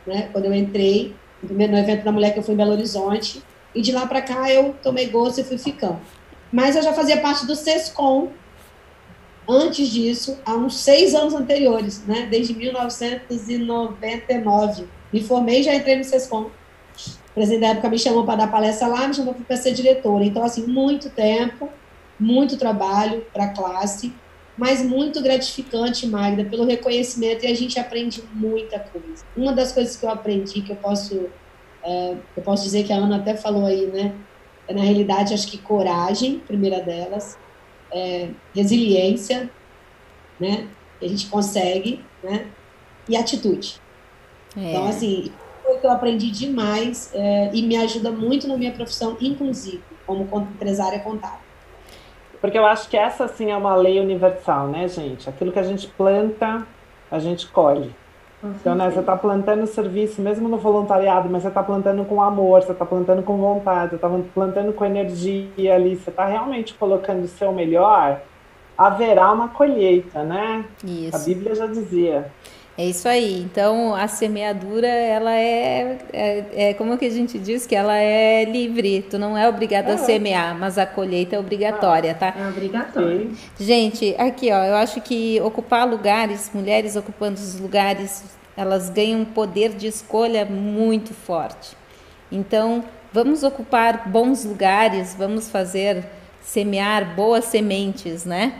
[0.06, 3.42] né, quando eu entrei, no primeiro- evento da mulher que eu fui em Belo Horizonte.
[3.74, 5.98] E de lá para cá eu tomei gosto e fui ficando.
[6.50, 8.28] Mas eu já fazia parte do SESCOM
[9.48, 14.86] antes disso, há uns seis anos anteriores, né, desde 1999.
[15.12, 16.44] Me formei já entrei no SESCOM.
[16.44, 16.50] O
[17.34, 20.24] presidente da época me chamou para dar palestra lá, me chamou para ser diretora.
[20.24, 21.68] Então, assim, muito tempo,
[22.18, 24.12] muito trabalho para a classe,
[24.56, 29.24] mas muito gratificante, Magda, pelo reconhecimento e a gente aprende muita coisa.
[29.36, 31.28] Uma das coisas que eu aprendi, que eu posso,
[31.82, 34.14] é, eu posso dizer que a Ana até falou aí, né?
[34.68, 37.38] É, na realidade, acho que coragem, primeira delas,
[37.92, 39.50] é, resiliência,
[40.38, 40.68] né?
[40.98, 42.46] Que a gente consegue, né?
[43.08, 43.80] E atitude.
[44.56, 44.70] É.
[44.70, 45.32] Então, assim,
[45.62, 49.82] foi o que eu aprendi demais é, e me ajuda muito na minha profissão, inclusive,
[50.06, 51.40] como empresária contábil.
[52.40, 55.28] Porque eu acho que essa, sim, é uma lei universal, né, gente?
[55.28, 56.66] Aquilo que a gente planta,
[57.10, 57.94] a gente colhe.
[58.44, 62.62] Então, né, você está plantando serviço, mesmo no voluntariado, mas você está plantando com amor,
[62.62, 67.22] você está plantando com vontade, você está plantando com energia ali, você está realmente colocando
[67.22, 68.20] o seu melhor,
[68.76, 70.64] haverá uma colheita, né?
[70.84, 71.14] Isso.
[71.14, 72.32] A Bíblia já dizia.
[72.76, 73.40] É isso aí.
[73.42, 78.44] Então, a semeadura, ela é, é, é, como que a gente diz que ela é
[78.44, 79.02] livre.
[79.10, 79.92] Tu não é obrigado É.
[79.92, 82.34] a semear, mas a colheita é obrigatória, tá?
[82.36, 83.30] É obrigatório.
[83.60, 88.24] Gente, aqui ó, eu acho que ocupar lugares, mulheres ocupando os lugares,
[88.56, 91.76] elas ganham um poder de escolha muito forte.
[92.30, 92.82] Então,
[93.12, 96.04] vamos ocupar bons lugares, vamos fazer
[96.40, 98.54] semear boas sementes, né?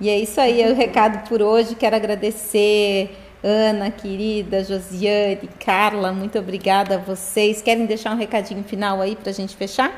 [0.00, 1.74] E é isso aí, é o recado por hoje.
[1.74, 3.10] Quero agradecer
[3.44, 7.60] Ana, querida, Josiane, Carla, muito obrigada a vocês.
[7.60, 9.92] Querem deixar um recadinho final aí para a gente fechar?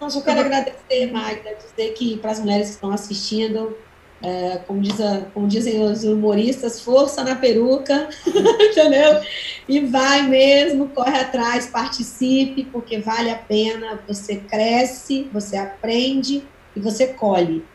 [0.00, 3.78] Eu quero agradecer, Magda, dizer que para as mulheres que estão assistindo,
[4.22, 8.08] é, como, diz a- como dizem os humoristas, força na peruca,
[8.60, 9.22] entendeu?
[9.68, 14.04] E vai mesmo, corre atrás, participe, porque vale a pena.
[14.06, 17.70] Você cresce, você aprende e você colhe.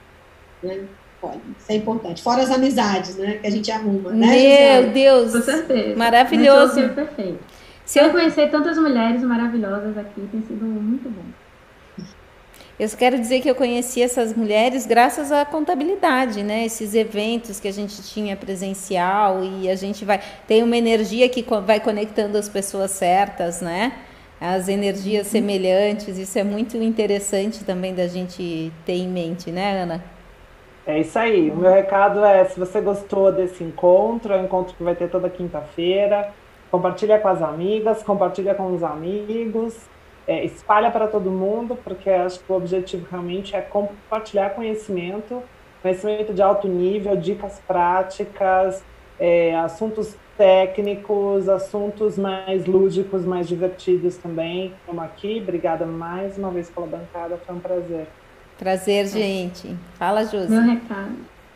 [0.62, 0.90] Né?
[1.20, 1.42] Colhe.
[1.58, 2.22] Isso é importante.
[2.22, 3.40] Fora as amizades, né?
[3.42, 4.28] Que a gente arruma, né?
[4.28, 4.94] Meu Josiane?
[4.94, 5.32] Deus!
[5.32, 5.96] Com certeza.
[5.96, 6.80] Maravilhoso.
[6.80, 7.40] É perfeito.
[7.86, 12.06] Se eu, conhecer tantas mulheres maravilhosas aqui tem sido muito bom.
[12.78, 16.66] eu quero dizer que eu conheci essas mulheres graças à contabilidade, né?
[16.66, 21.46] Esses eventos que a gente tinha presencial e a gente vai tem uma energia que
[21.66, 23.94] vai conectando as pessoas certas, né?
[24.40, 30.17] As energias semelhantes, isso é muito interessante também da gente ter em mente, né, Ana?
[30.88, 31.52] É isso aí.
[31.52, 35.10] O meu recado é: se você gostou desse encontro, é um encontro que vai ter
[35.10, 36.34] toda quinta-feira.
[36.72, 39.76] Compartilha com as amigas, compartilha com os amigos,
[40.26, 45.42] é, espalha para todo mundo, porque acho que o objetivo realmente é compartilhar conhecimento,
[45.82, 48.84] conhecimento de alto nível, dicas práticas,
[49.20, 54.74] é, assuntos técnicos, assuntos mais lúdicos, mais divertidos também.
[54.86, 55.40] Como aqui.
[55.42, 58.08] Obrigada mais uma vez pela bancada, foi um prazer.
[58.58, 59.76] Prazer, gente.
[59.98, 60.50] Fala, Josi.
[60.50, 61.12] Meu recado.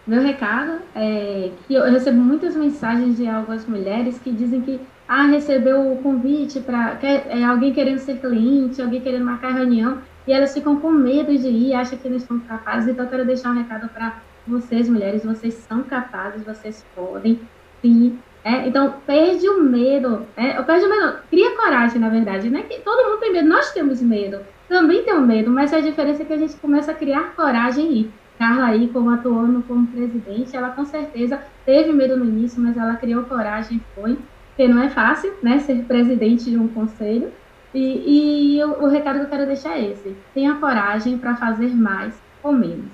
[0.06, 5.26] Meu recado é que eu recebo muitas mensagens de algumas mulheres que dizem que ah,
[5.26, 10.54] recebeu o convite para é, alguém querendo ser cliente, alguém querendo marcar reunião, e elas
[10.54, 12.90] ficam com medo de ir, acham que não estão capazes.
[12.90, 17.40] Então, eu quero deixar um recado para vocês, mulheres, vocês são capazes, vocês podem,
[17.82, 18.18] sim.
[18.44, 20.26] É, então, perde o medo.
[20.36, 21.18] É, eu perde o medo.
[21.30, 22.64] Cria coragem, na verdade, né?
[22.64, 24.40] Que todo mundo tem medo, nós temos medo.
[24.72, 28.12] Também tenho medo, mas a diferença é que a gente começa a criar coragem e.
[28.40, 32.96] Carla aí, como atuando como presidente, ela com certeza teve medo no início, mas ela
[32.96, 34.18] criou coragem e foi.
[34.48, 37.32] Porque não é fácil, né, ser presidente de um conselho.
[37.74, 41.76] E, e o, o recado que eu quero deixar é esse: tenha coragem para fazer
[41.76, 42.86] mais com menos.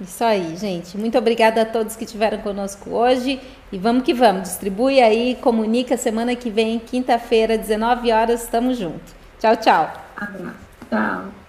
[0.00, 0.98] Isso aí, gente.
[0.98, 3.40] Muito obrigada a todos que estiveram conosco hoje.
[3.70, 4.42] E vamos que vamos.
[4.42, 9.14] Distribui aí, comunica semana que vem, quinta-feira, 19 horas, estamos juntos.
[9.38, 9.92] Tchau, tchau.
[10.16, 10.63] Abraço.
[10.94, 11.43] Tchau.